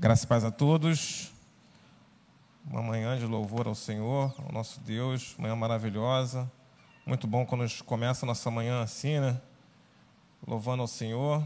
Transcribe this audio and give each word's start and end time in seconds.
Graças 0.00 0.22
e 0.22 0.26
paz 0.28 0.44
a 0.44 0.50
todos. 0.52 1.32
Uma 2.64 2.80
manhã 2.80 3.18
de 3.18 3.26
louvor 3.26 3.66
ao 3.66 3.74
Senhor, 3.74 4.32
ao 4.38 4.52
nosso 4.52 4.78
Deus, 4.78 5.34
manhã 5.36 5.56
maravilhosa. 5.56 6.48
Muito 7.04 7.26
bom 7.26 7.44
quando 7.44 7.64
a 7.64 7.66
gente 7.66 7.82
começa 7.82 8.24
a 8.24 8.28
nossa 8.28 8.48
manhã 8.48 8.80
assim, 8.80 9.18
né? 9.18 9.40
Louvando 10.46 10.82
ao 10.82 10.86
Senhor, 10.86 11.42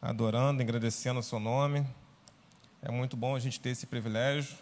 adorando, 0.00 0.62
agradecendo 0.62 1.18
o 1.18 1.22
seu 1.22 1.40
nome. 1.40 1.84
É 2.80 2.92
muito 2.92 3.16
bom 3.16 3.34
a 3.34 3.40
gente 3.40 3.58
ter 3.58 3.70
esse 3.70 3.88
privilégio. 3.88 4.56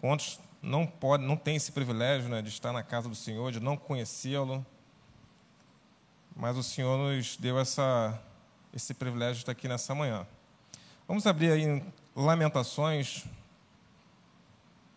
Quantos 0.00 0.38
não 0.62 0.86
pode, 0.86 1.24
não 1.24 1.36
tem 1.36 1.56
esse 1.56 1.72
privilégio, 1.72 2.28
né, 2.28 2.42
de 2.42 2.48
estar 2.48 2.72
na 2.72 2.84
casa 2.84 3.08
do 3.08 3.16
Senhor, 3.16 3.50
de 3.50 3.58
não 3.58 3.76
conhecê-lo? 3.76 4.64
Mas 6.36 6.56
o 6.56 6.62
Senhor 6.62 6.96
nos 6.96 7.36
deu 7.36 7.58
essa 7.58 8.22
esse 8.72 8.94
privilégio 8.94 9.34
de 9.34 9.40
estar 9.40 9.52
aqui 9.52 9.66
nessa 9.66 9.96
manhã. 9.96 10.24
Vamos 11.06 11.26
abrir 11.26 11.52
aí 11.52 11.84
Lamentações, 12.16 13.26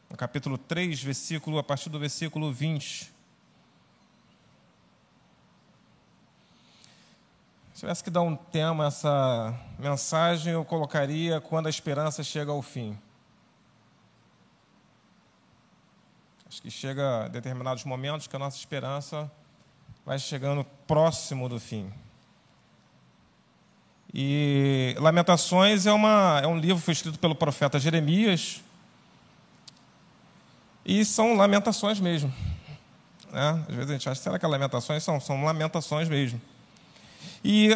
no 0.10 0.16
capítulo 0.16 0.58
3, 0.58 1.04
versículo, 1.04 1.58
a 1.58 1.64
partir 1.64 1.90
do 1.90 2.00
versículo 2.00 2.54
20. 2.54 3.12
Se 7.74 7.82
tivesse 7.82 8.02
que 8.02 8.10
dar 8.10 8.22
um 8.22 8.38
tema 8.38 8.86
a 8.86 8.88
essa 8.88 9.60
mensagem, 9.78 10.54
eu 10.54 10.64
colocaria 10.64 11.42
quando 11.42 11.68
a 11.68 11.70
esperança 11.70 12.24
chega 12.24 12.54
ao 12.54 12.62
fim. 12.62 12.98
Acho 16.48 16.62
que 16.62 16.72
chega 16.72 17.26
a 17.26 17.28
determinados 17.28 17.84
momentos 17.84 18.28
que 18.28 18.36
a 18.36 18.40
nossa 18.40 18.56
esperança 18.56 19.30
vai 20.06 20.18
chegando 20.18 20.64
próximo 20.88 21.50
do 21.50 21.60
fim. 21.60 21.92
E 24.14 24.96
Lamentações 25.00 25.86
é, 25.86 25.92
uma, 25.92 26.40
é 26.44 26.48
um 26.48 26.58
livro 26.58 26.78
que 26.78 26.86
foi 26.86 26.94
escrito 26.94 27.20
pelo 27.20 27.36
profeta 27.36 27.80
Jeremias. 27.80 28.62
E 30.86 31.04
são 31.04 31.36
lamentações 31.36 32.00
mesmo. 32.00 32.34
Né? 33.32 33.66
Às 33.68 33.76
vezes 33.76 33.90
a 33.90 33.94
gente 33.94 34.10
acha, 34.10 34.22
será 34.22 34.40
que 34.40 34.46
é 34.46 34.48
lamentações? 34.48 35.04
São, 35.04 35.20
são 35.20 35.44
lamentações 35.44 36.08
mesmo. 36.08 36.42
E 37.44 37.70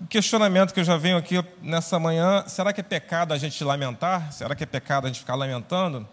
o 0.00 0.06
questionamento 0.06 0.74
que 0.74 0.80
eu 0.80 0.84
já 0.84 0.96
venho 0.96 1.16
aqui 1.16 1.42
nessa 1.62 1.98
manhã, 1.98 2.44
será 2.46 2.72
que 2.72 2.80
é 2.80 2.84
pecado 2.84 3.32
a 3.32 3.38
gente 3.38 3.62
lamentar? 3.62 4.32
Será 4.32 4.54
que 4.54 4.64
é 4.64 4.66
pecado 4.66 5.06
a 5.06 5.08
gente 5.08 5.20
ficar 5.20 5.34
lamentando? 5.34 6.06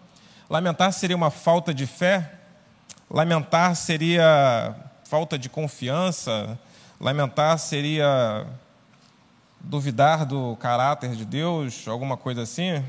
Lamentar 0.49 0.93
seria 0.93 1.15
uma 1.15 1.31
falta 1.31 1.73
de 1.73 1.87
fé? 1.87 2.31
Lamentar 3.09 3.75
seria 3.75 4.75
falta 5.03 5.37
de 5.37 5.49
confiança? 5.49 6.57
Lamentar 6.99 7.57
seria 7.57 8.45
duvidar 9.65 10.25
do 10.25 10.55
caráter 10.57 11.15
de 11.15 11.25
Deus, 11.25 11.87
alguma 11.87 12.15
coisa 12.15 12.43
assim? 12.43 12.83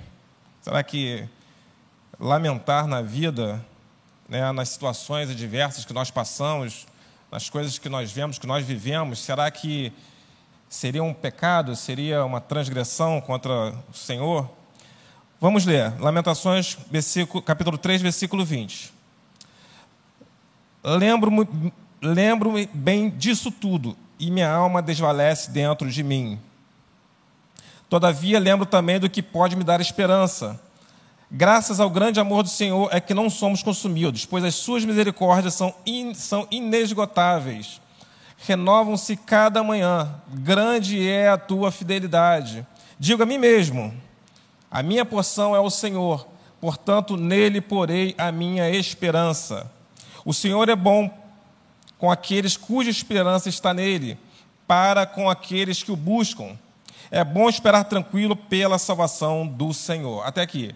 Será 0.60 0.82
que 0.82 1.26
lamentar 2.20 2.86
na 2.86 3.00
vida, 3.00 3.64
né, 4.28 4.52
nas 4.52 4.68
situações 4.68 5.30
adversas 5.30 5.84
que 5.84 5.92
nós 5.92 6.10
passamos, 6.10 6.86
nas 7.30 7.48
coisas 7.48 7.78
que 7.78 7.88
nós 7.88 8.12
vemos, 8.12 8.38
que 8.38 8.46
nós 8.46 8.64
vivemos, 8.64 9.18
será 9.20 9.50
que 9.50 9.92
seria 10.68 11.02
um 11.02 11.14
pecado, 11.14 11.74
seria 11.74 12.24
uma 12.24 12.40
transgressão 12.40 13.20
contra 13.20 13.74
o 13.90 13.94
Senhor? 13.94 14.50
Vamos 15.40 15.64
ler, 15.64 15.98
Lamentações, 16.00 16.76
versículo, 16.90 17.42
capítulo 17.42 17.78
3, 17.78 18.02
versículo 18.02 18.44
20. 18.44 18.92
Lembro-me 20.84 21.72
lembro 22.00 22.52
bem 22.72 23.08
disso 23.08 23.50
tudo, 23.50 23.96
e 24.18 24.30
minha 24.30 24.50
alma 24.50 24.82
desvalece 24.82 25.50
dentro 25.50 25.90
de 25.90 26.02
mim. 26.02 26.38
Todavia, 27.88 28.40
lembro 28.40 28.66
também 28.66 28.98
do 28.98 29.08
que 29.08 29.22
pode 29.22 29.54
me 29.54 29.62
dar 29.62 29.80
esperança. 29.80 30.60
Graças 31.30 31.80
ao 31.80 31.90
grande 31.90 32.20
amor 32.20 32.42
do 32.42 32.48
Senhor 32.48 32.88
é 32.92 33.00
que 33.00 33.14
não 33.14 33.28
somos 33.28 33.62
consumidos, 33.62 34.24
pois 34.24 34.44
as 34.44 34.54
suas 34.54 34.84
misericórdias 34.84 35.54
são, 35.54 35.74
in, 35.84 36.14
são 36.14 36.46
inesgotáveis. 36.50 37.80
Renovam-se 38.38 39.16
cada 39.16 39.62
manhã. 39.62 40.14
Grande 40.28 41.08
é 41.08 41.28
a 41.28 41.38
tua 41.38 41.70
fidelidade. 41.70 42.66
Digo 42.98 43.22
a 43.22 43.26
mim 43.26 43.38
mesmo: 43.38 43.92
a 44.70 44.82
minha 44.82 45.04
porção 45.04 45.54
é 45.54 45.60
o 45.60 45.70
Senhor, 45.70 46.26
portanto, 46.60 47.16
nele 47.16 47.60
porei 47.60 48.14
a 48.18 48.30
minha 48.30 48.68
esperança. 48.70 49.70
O 50.24 50.34
Senhor 50.34 50.68
é 50.68 50.76
bom 50.76 51.10
com 51.98 52.10
aqueles 52.10 52.56
cuja 52.56 52.90
esperança 52.90 53.48
está 53.48 53.72
nele, 53.72 54.18
para 54.66 55.06
com 55.06 55.30
aqueles 55.30 55.82
que 55.82 55.90
o 55.92 55.96
buscam. 55.96 56.56
É 57.10 57.22
bom 57.22 57.48
esperar 57.48 57.84
tranquilo 57.84 58.34
pela 58.34 58.78
salvação 58.78 59.46
do 59.46 59.72
Senhor. 59.72 60.26
Até 60.26 60.42
aqui. 60.42 60.74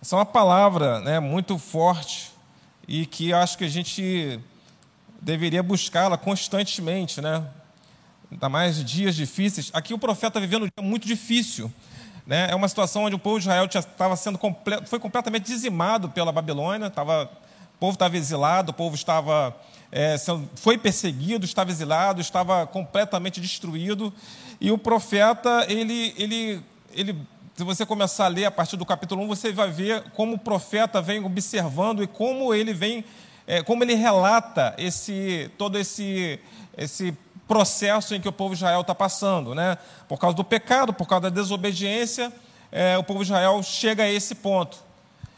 Essa 0.00 0.16
é 0.16 0.18
uma 0.18 0.24
palavra 0.24 1.00
né, 1.00 1.20
muito 1.20 1.58
forte 1.58 2.32
e 2.88 3.04
que 3.04 3.32
acho 3.32 3.58
que 3.58 3.64
a 3.64 3.68
gente 3.68 4.40
deveria 5.20 5.62
buscá-la 5.62 6.16
constantemente, 6.16 7.20
né? 7.20 7.44
Ainda 8.32 8.48
mais 8.48 8.82
dias 8.82 9.14
difíceis. 9.14 9.70
Aqui 9.74 9.92
o 9.92 9.98
profeta 9.98 10.38
está 10.38 10.40
vivendo 10.40 10.62
um 10.62 10.68
dia 10.68 10.88
muito 10.88 11.06
difícil. 11.06 11.70
Né? 12.26 12.48
É 12.50 12.54
uma 12.54 12.68
situação 12.68 13.04
onde 13.04 13.16
o 13.16 13.18
povo 13.18 13.38
de 13.38 13.42
Israel 13.42 13.66
estava 13.66 14.16
sendo 14.16 14.38
completo, 14.38 14.88
foi 14.88 14.98
completamente 14.98 15.44
dizimado 15.44 16.08
pela 16.08 16.32
Babilônia, 16.32 16.86
estava, 16.86 17.24
o 17.24 17.78
povo 17.78 17.94
estava 17.94 18.16
exilado, 18.16 18.70
o 18.70 18.74
povo 18.74 18.94
estava 18.94 19.54
é, 19.92 20.16
foi 20.54 20.78
perseguido, 20.78 21.44
estava 21.44 21.70
exilado, 21.70 22.20
estava 22.20 22.66
completamente 22.66 23.40
destruído. 23.40 24.12
E 24.60 24.70
o 24.70 24.76
profeta, 24.76 25.64
ele, 25.68 26.14
ele, 26.18 26.62
ele, 26.92 27.16
se 27.56 27.64
você 27.64 27.86
começar 27.86 28.26
a 28.26 28.28
ler 28.28 28.44
a 28.44 28.50
partir 28.50 28.76
do 28.76 28.84
capítulo 28.84 29.22
1, 29.22 29.26
você 29.26 29.52
vai 29.52 29.70
ver 29.70 30.02
como 30.10 30.34
o 30.34 30.38
profeta 30.38 31.00
vem 31.00 31.24
observando 31.24 32.02
e 32.02 32.06
como 32.06 32.52
ele 32.52 32.74
vem, 32.74 33.02
é, 33.46 33.62
como 33.62 33.82
ele 33.82 33.94
relata 33.94 34.74
esse, 34.76 35.50
todo 35.56 35.78
esse, 35.78 36.38
esse 36.76 37.16
processo 37.48 38.14
em 38.14 38.20
que 38.20 38.28
o 38.28 38.32
povo 38.32 38.54
de 38.54 38.58
Israel 38.58 38.82
está 38.82 38.94
passando. 38.94 39.54
Né? 39.54 39.78
Por 40.06 40.18
causa 40.18 40.36
do 40.36 40.44
pecado, 40.44 40.92
por 40.92 41.08
causa 41.08 41.30
da 41.30 41.30
desobediência, 41.30 42.30
é, 42.70 42.98
o 42.98 43.02
povo 43.02 43.20
de 43.20 43.30
Israel 43.30 43.62
chega 43.62 44.02
a 44.02 44.10
esse 44.10 44.34
ponto. 44.34 44.76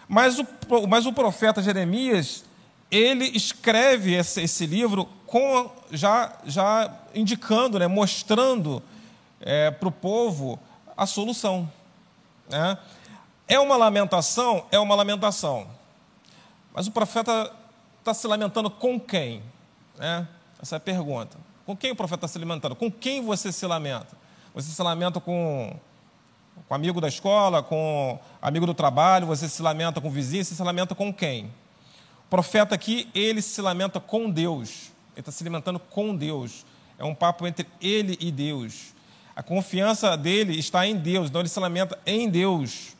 Mas 0.09 0.37
o, 0.41 0.47
mas 0.89 1.07
o 1.07 1.13
profeta 1.13 1.63
Jeremias, 1.63 2.45
ele 2.91 3.27
escreve 3.37 4.15
esse, 4.15 4.43
esse 4.43 4.67
livro 4.67 5.09
com, 5.27 5.71
já, 5.93 6.33
já 6.45 6.93
indicando, 7.15 7.79
né, 7.79 7.87
mostrando 7.87 8.83
é, 9.43 9.71
para 9.71 9.89
o 9.89 9.93
povo 9.93 10.59
a 10.97 11.07
solução. 11.07 11.71
Né? 12.49 12.79
É 13.47 13.59
uma 13.59 13.77
lamentação? 13.77 14.67
É 14.71 14.79
uma 14.79 14.95
lamentação. 14.95 15.67
Mas 16.73 16.87
o 16.87 16.91
profeta 16.91 17.53
está 17.99 18.15
se 18.15 18.27
lamentando 18.27 18.71
com 18.71 18.99
quem? 18.99 19.43
Né? 19.99 20.27
Essa 20.61 20.77
é 20.77 20.79
a 20.79 20.81
pergunta. 20.81 21.37
Com 21.67 21.77
quem 21.77 21.91
o 21.91 21.97
profeta 21.97 22.27
está 22.27 22.29
se 22.29 22.39
lamentando? 22.39 22.75
Com 22.75 22.91
quem 22.91 23.25
você 23.25 23.53
se 23.53 23.67
lamenta? 23.67 24.17
Você 24.55 24.71
se 24.71 24.83
lamenta 24.83 25.21
com, 25.21 25.75
com 26.69 26.75
amigo 26.75 27.01
da 27.01 27.09
escola, 27.09 27.63
com 27.63 28.19
amigo 28.41 28.67
do 28.67 28.75
trabalho, 28.75 29.27
você 29.27 29.49
se 29.49 29.63
lamenta 29.63 30.01
com 30.01 30.09
o 30.09 30.11
vizinho, 30.11 30.45
você 30.45 30.55
se 30.55 30.63
lamenta 30.63 30.95
com 30.95 31.13
quem? 31.13 31.53
profeta 32.33 32.75
aqui, 32.75 33.11
ele 33.15 33.43
se 33.43 33.61
lamenta 33.61 34.01
com 34.01 34.31
Deus. 34.31 34.91
Ele 35.11 35.21
está 35.21 35.31
se 35.31 35.45
lamentando 35.45 35.79
com 35.79 36.17
Deus. 36.17 36.65
É 36.99 37.05
um 37.05 37.15
papo 37.15 37.47
entre 37.47 37.67
ele 37.79 38.17
e 38.19 38.33
Deus. 38.33 38.95
A 39.35 39.43
confiança 39.43 40.17
dele 40.17 40.59
está 40.59 40.87
em 40.87 40.97
Deus, 40.97 41.29
então 41.29 41.41
ele 41.41 41.49
se 41.49 41.59
lamenta 41.59 41.99
em 42.05 42.29
Deus. 42.29 42.95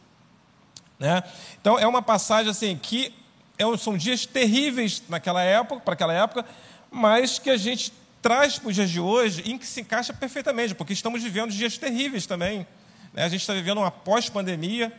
Né? 0.99 1.23
Então 1.61 1.79
é 1.79 1.87
uma 1.87 2.03
passagem 2.03 2.51
assim 2.51 2.77
que 2.77 3.15
é 3.59 3.77
são 3.77 3.97
dias 3.97 4.27
terríveis 4.27 5.03
naquela 5.09 5.43
época, 5.43 5.81
para 5.81 5.95
aquela 5.95 6.13
época, 6.13 6.45
mas 6.91 7.39
que 7.39 7.51
a 7.51 7.57
gente 7.57 7.93
traz 8.21 8.59
para 8.59 8.69
os 8.69 8.75
dias 8.75 8.91
de 8.91 9.01
hoje 9.01 9.43
em 9.51 9.59
que 9.59 9.67
se 9.67 9.81
encaixa 9.81 10.13
perfeitamente, 10.13 10.75
porque 10.75 10.93
estamos 10.93 11.23
vivendo 11.23 11.51
dias 11.51 11.77
terríveis 11.77 12.27
também. 12.27 12.67
Né? 13.13 13.25
A 13.25 13.29
gente 13.29 13.41
está 13.41 13.53
vivendo 13.53 13.79
uma 13.79 13.91
pós-pandemia, 13.91 14.93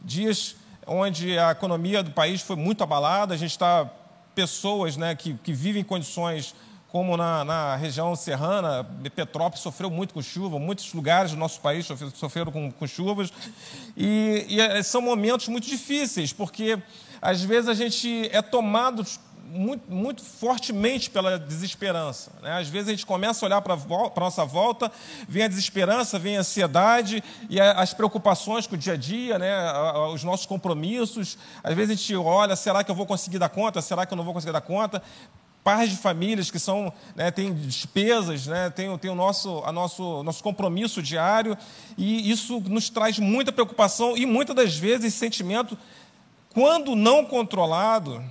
dias 0.00 0.56
onde 0.86 1.38
a 1.38 1.52
economia 1.52 2.02
do 2.02 2.10
país 2.10 2.42
foi 2.42 2.56
muito 2.56 2.82
abalada, 2.82 3.34
a 3.34 3.36
gente 3.36 3.52
está 3.52 3.90
pessoas 4.34 4.96
né, 4.96 5.14
que, 5.14 5.34
que 5.34 5.52
vivem 5.52 5.82
em 5.82 5.84
condições 5.84 6.54
como 6.94 7.16
na, 7.16 7.44
na, 7.44 7.74
região 7.74 8.14
serrana, 8.14 8.86
Petrópolis 9.16 9.60
sofreu 9.60 9.90
muito 9.90 10.14
com 10.14 10.22
chuva, 10.22 10.60
muitos 10.60 10.94
lugares 10.94 11.32
do 11.32 11.36
nosso 11.36 11.60
país 11.60 11.88
sofreram 12.14 12.52
com, 12.52 12.70
com 12.70 12.86
chuvas, 12.86 13.32
e, 13.96 14.46
e, 14.48 14.60
eh, 14.60 14.80
são 14.80 15.02
momentos 15.02 15.48
muito 15.48 15.66
difíceis, 15.66 16.32
porque 16.32 16.78
às 17.20 17.42
vezes 17.42 17.68
a 17.68 17.74
gente 17.74 18.30
é 18.30 18.40
tomado 18.40 19.04
muito, 19.44 19.90
muito 19.90 20.22
fortemente 20.22 21.10
pela 21.10 21.36
desesperança. 21.36 22.30
Né? 22.40 22.60
Às 22.60 22.68
vezes 22.68 22.86
a 22.86 22.90
gente 22.92 23.06
começa 23.06 23.44
a 23.44 23.46
olhar 23.48 23.60
para 23.60 23.74
a 23.74 24.20
nossa 24.20 24.44
volta, 24.44 24.90
vem 25.28 25.42
a 25.42 25.48
desesperança, 25.48 26.16
vem 26.16 26.36
a 26.36 26.40
ansiedade 26.40 27.24
e 27.50 27.60
a, 27.60 27.72
as 27.72 27.92
preocupações 27.92 28.68
com 28.68 28.76
o 28.76 28.78
dia 28.78 28.92
a 28.92 28.96
dia, 28.96 29.36
né? 29.36 29.52
os 30.12 30.22
nossos 30.22 30.46
compromissos. 30.46 31.36
Às 31.60 31.74
vezes 31.74 31.90
a 31.90 31.94
gente 31.96 32.14
olha, 32.14 32.54
será 32.54 32.84
que 32.84 32.90
eu 32.90 32.94
vou 32.94 33.04
conseguir 33.04 33.40
dar 33.40 33.48
conta? 33.48 33.82
Será 33.82 34.06
que 34.06 34.12
eu 34.12 34.16
não 34.16 34.24
vou 34.24 34.32
conseguir 34.32 34.52
dar 34.52 34.60
conta? 34.60 35.02
Pais 35.64 35.88
de 35.88 35.96
famílias 35.96 36.50
que 36.50 36.58
são 36.58 36.92
né, 37.16 37.30
têm 37.30 37.54
despesas, 37.54 38.46
né, 38.46 38.70
o 39.10 39.14
nosso, 39.14 39.62
a 39.64 39.72
nosso, 39.72 40.22
nosso 40.22 40.42
compromisso 40.42 41.02
diário, 41.02 41.56
e 41.96 42.30
isso 42.30 42.60
nos 42.60 42.90
traz 42.90 43.18
muita 43.18 43.50
preocupação 43.50 44.14
e 44.14 44.26
muitas 44.26 44.54
das 44.54 44.76
vezes 44.76 45.06
esse 45.06 45.16
sentimento, 45.16 45.76
quando 46.52 46.94
não 46.94 47.24
controlado, 47.24 48.22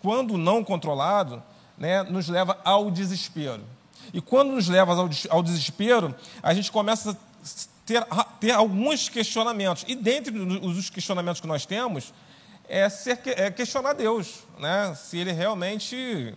quando 0.00 0.38
não 0.38 0.64
controlado, 0.64 1.42
né, 1.76 2.02
nos 2.02 2.28
leva 2.28 2.58
ao 2.64 2.90
desespero. 2.90 3.62
E 4.14 4.20
quando 4.20 4.52
nos 4.52 4.66
leva 4.66 4.94
ao, 4.94 5.10
ao 5.28 5.42
desespero, 5.42 6.14
a 6.42 6.54
gente 6.54 6.72
começa 6.72 7.10
a 7.10 7.16
ter, 7.84 8.06
ter 8.40 8.52
alguns 8.52 9.08
questionamentos. 9.10 9.84
E 9.86 9.94
dentre 9.94 10.36
os 10.38 10.88
questionamentos 10.88 11.40
que 11.40 11.46
nós 11.46 11.66
temos, 11.66 12.12
é, 12.66 12.88
ser, 12.88 13.20
é 13.26 13.50
questionar 13.50 13.92
Deus, 13.92 14.44
né? 14.58 14.94
se 14.94 15.18
ele 15.18 15.32
realmente 15.32 16.34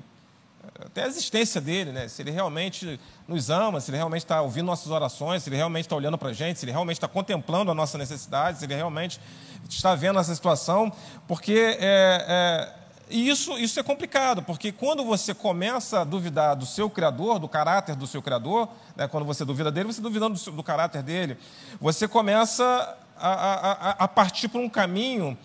até 0.86 1.04
a 1.04 1.08
existência 1.08 1.60
dele, 1.60 1.92
né? 1.92 2.08
se 2.08 2.22
ele 2.22 2.32
realmente 2.32 3.00
nos 3.28 3.50
ama, 3.50 3.80
se 3.80 3.90
ele 3.92 3.98
realmente 3.98 4.24
está 4.24 4.42
ouvindo 4.42 4.66
nossas 4.66 4.92
orações, 4.92 5.44
se 5.44 5.50
ele 5.50 5.56
realmente 5.56 5.86
está 5.86 5.96
olhando 5.96 6.18
para 6.18 6.30
a 6.30 6.34
gente, 6.34 6.60
se 6.60 6.66
ele 6.66 6.72
realmente 6.72 6.98
está 6.98 7.08
contemplando 7.08 7.72
a 7.72 7.76
nossa 7.76 7.98
necessidade, 7.98 8.60
se 8.60 8.66
ele 8.66 8.76
realmente 8.76 9.20
está 9.70 9.96
vendo 9.96 10.20
essa 10.20 10.34
situação, 10.34 10.92
porque 11.28 11.78
é, 11.80 12.26
é, 12.28 12.74
isso, 13.10 13.58
isso 13.58 13.80
é 13.80 13.84
complicado, 13.84 14.42
porque 14.44 14.72
quando 14.72 15.04
você 15.04 15.34
começa 15.34 16.02
a 16.02 16.04
duvidar 16.04 16.56
do 16.56 16.66
seu 16.66 16.90
Criador, 16.90 17.40
do 17.40 17.48
caráter 17.48 17.96
do 17.96 18.08
seu 18.08 18.22
Criador, 18.22 18.70
né, 18.96 19.08
quando 19.08 19.26
você 19.26 19.44
duvida 19.44 19.72
dele, 19.72 19.92
você 19.92 20.02
duvidando 20.02 20.34
do, 20.34 20.40
seu, 20.40 20.54
do 20.54 20.64
caráter 20.64 21.04
dele, 21.04 21.38
você 21.80 22.08
começa 22.08 22.98
a, 23.18 23.30
a, 23.30 23.90
a 24.04 24.08
partir 24.08 24.48
por 24.48 24.60
um 24.60 24.70
caminho 24.70 25.38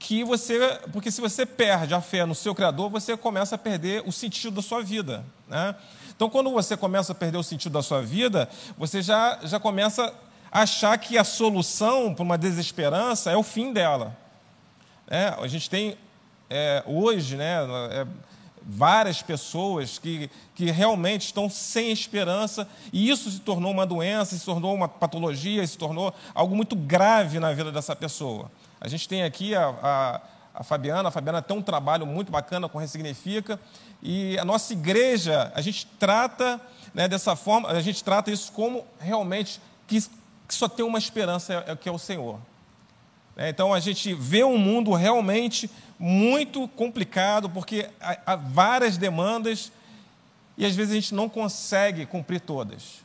que 0.00 0.24
você. 0.24 0.80
Porque 0.92 1.10
se 1.10 1.20
você 1.20 1.46
perde 1.46 1.94
a 1.94 2.00
fé 2.00 2.24
no 2.24 2.34
seu 2.34 2.54
Criador, 2.54 2.90
você 2.90 3.16
começa 3.16 3.54
a 3.54 3.58
perder 3.58 4.02
o 4.06 4.10
sentido 4.10 4.56
da 4.56 4.62
sua 4.62 4.82
vida. 4.82 5.22
Né? 5.46 5.76
Então, 6.16 6.28
quando 6.28 6.50
você 6.50 6.76
começa 6.76 7.12
a 7.12 7.14
perder 7.14 7.38
o 7.38 7.42
sentido 7.42 7.72
da 7.72 7.82
sua 7.82 8.02
vida, 8.02 8.48
você 8.76 9.00
já, 9.02 9.38
já 9.44 9.60
começa 9.60 10.12
a 10.50 10.62
achar 10.62 10.96
que 10.98 11.16
a 11.16 11.22
solução 11.22 12.14
para 12.14 12.24
uma 12.24 12.38
desesperança 12.38 13.30
é 13.30 13.36
o 13.36 13.42
fim 13.42 13.72
dela. 13.72 14.16
É, 15.06 15.34
a 15.38 15.46
gente 15.46 15.68
tem 15.68 15.96
é, 16.48 16.82
hoje, 16.86 17.36
né, 17.36 17.58
é, 17.90 18.06
várias 18.62 19.22
pessoas 19.22 19.98
que, 19.98 20.30
que 20.54 20.70
realmente 20.70 21.26
estão 21.26 21.48
sem 21.48 21.90
esperança, 21.90 22.68
e 22.92 23.10
isso 23.10 23.30
se 23.30 23.40
tornou 23.40 23.70
uma 23.70 23.86
doença, 23.86 24.36
se 24.36 24.44
tornou 24.44 24.74
uma 24.74 24.88
patologia, 24.88 25.66
se 25.66 25.78
tornou 25.78 26.12
algo 26.34 26.54
muito 26.54 26.76
grave 26.76 27.38
na 27.38 27.52
vida 27.52 27.72
dessa 27.72 27.96
pessoa. 27.96 28.50
A 28.80 28.88
gente 28.88 29.08
tem 29.08 29.22
aqui 29.22 29.54
a, 29.54 29.68
a, 29.82 30.20
a 30.54 30.64
Fabiana, 30.64 31.08
a 31.08 31.12
Fabiana 31.12 31.42
tem 31.42 31.56
um 31.56 31.62
trabalho 31.62 32.06
muito 32.06 32.30
bacana 32.30 32.68
com 32.68 32.78
Ressignifica, 32.78 33.60
e 34.02 34.38
a 34.38 34.44
nossa 34.44 34.72
igreja, 34.72 35.52
a 35.54 35.60
gente 35.60 35.86
trata 35.98 36.60
né, 36.94 37.08
dessa 37.08 37.36
forma, 37.36 37.68
a 37.68 37.80
gente 37.80 38.02
trata 38.02 38.30
isso 38.30 38.52
como 38.52 38.84
realmente 38.98 39.60
que, 39.86 40.00
que 40.00 40.54
só 40.54 40.68
tem 40.68 40.84
uma 40.84 40.98
esperança, 40.98 41.64
é, 41.66 41.76
que 41.76 41.88
é 41.88 41.92
o 41.92 41.98
Senhor. 41.98 42.38
É, 43.36 43.48
então 43.48 43.72
a 43.72 43.80
gente 43.80 44.12
vê 44.14 44.44
um 44.44 44.58
mundo 44.58 44.92
realmente 44.92 45.70
muito 45.98 46.66
complicado, 46.68 47.48
porque 47.48 47.88
há 48.00 48.36
várias 48.36 48.96
demandas 48.96 49.70
e 50.56 50.64
às 50.64 50.74
vezes 50.74 50.92
a 50.92 50.94
gente 50.94 51.14
não 51.14 51.28
consegue 51.28 52.06
cumprir 52.06 52.40
todas. 52.40 53.00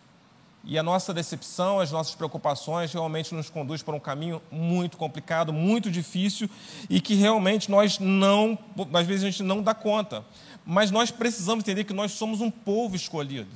E 0.68 0.80
a 0.80 0.84
nossa 0.84 1.14
decepção, 1.14 1.80
as 1.80 1.92
nossas 1.92 2.16
preocupações 2.16 2.92
realmente 2.92 3.36
nos 3.36 3.52
conduz 3.52 3.84
para 3.84 3.96
um 3.96 4.00
caminho 4.00 4.42
muito 4.52 4.98
complicado, 4.98 5.54
muito 5.54 5.92
difícil 5.92 6.50
e 6.90 7.00
que 7.00 7.14
realmente 7.14 7.70
nós 7.70 8.00
não, 8.00 8.58
às 8.94 9.06
vezes 9.06 9.24
a 9.24 9.30
gente 9.30 9.44
não 9.44 9.62
dá 9.62 9.76
conta. 9.76 10.26
Mas 10.66 10.90
nós 10.90 11.12
precisamos 11.12 11.64
entender 11.64 11.84
que 11.84 11.94
nós 11.94 12.14
somos 12.14 12.42
um 12.42 12.50
povo 12.50 12.96
escolhido. 12.96 13.52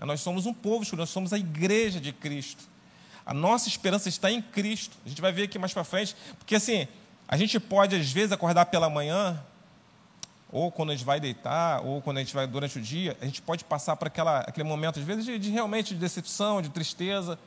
Nós 0.00 0.20
somos 0.20 0.44
um 0.44 0.52
povo 0.52 0.82
escolhido, 0.82 1.02
nós 1.02 1.10
somos 1.10 1.32
a 1.32 1.38
igreja 1.38 2.00
de 2.00 2.12
Cristo. 2.12 2.64
A 3.26 3.32
nossa 3.32 3.68
esperança 3.68 4.08
está 4.08 4.30
em 4.30 4.42
Cristo. 4.42 4.96
A 5.04 5.08
gente 5.08 5.20
vai 5.20 5.32
ver 5.32 5.44
aqui 5.44 5.58
mais 5.58 5.72
para 5.72 5.84
frente, 5.84 6.14
porque 6.38 6.54
assim, 6.54 6.86
a 7.26 7.36
gente 7.36 7.58
pode 7.58 7.96
às 7.96 8.10
vezes 8.10 8.32
acordar 8.32 8.66
pela 8.66 8.90
manhã, 8.90 9.42
ou 10.52 10.70
quando 10.70 10.90
a 10.90 10.94
gente 10.94 11.04
vai 11.04 11.18
deitar, 11.18 11.84
ou 11.84 12.00
quando 12.00 12.18
a 12.18 12.20
gente 12.20 12.32
vai 12.34 12.46
durante 12.46 12.78
o 12.78 12.80
dia, 12.80 13.16
a 13.20 13.24
gente 13.24 13.42
pode 13.42 13.64
passar 13.64 13.96
por 13.96 14.06
aquela, 14.06 14.40
aquele 14.40 14.68
momento, 14.68 15.00
às 15.00 15.04
vezes, 15.04 15.24
de, 15.24 15.38
de 15.38 15.50
realmente 15.50 15.94
de 15.94 16.00
decepção, 16.00 16.62
de 16.62 16.68
tristeza, 16.68 17.38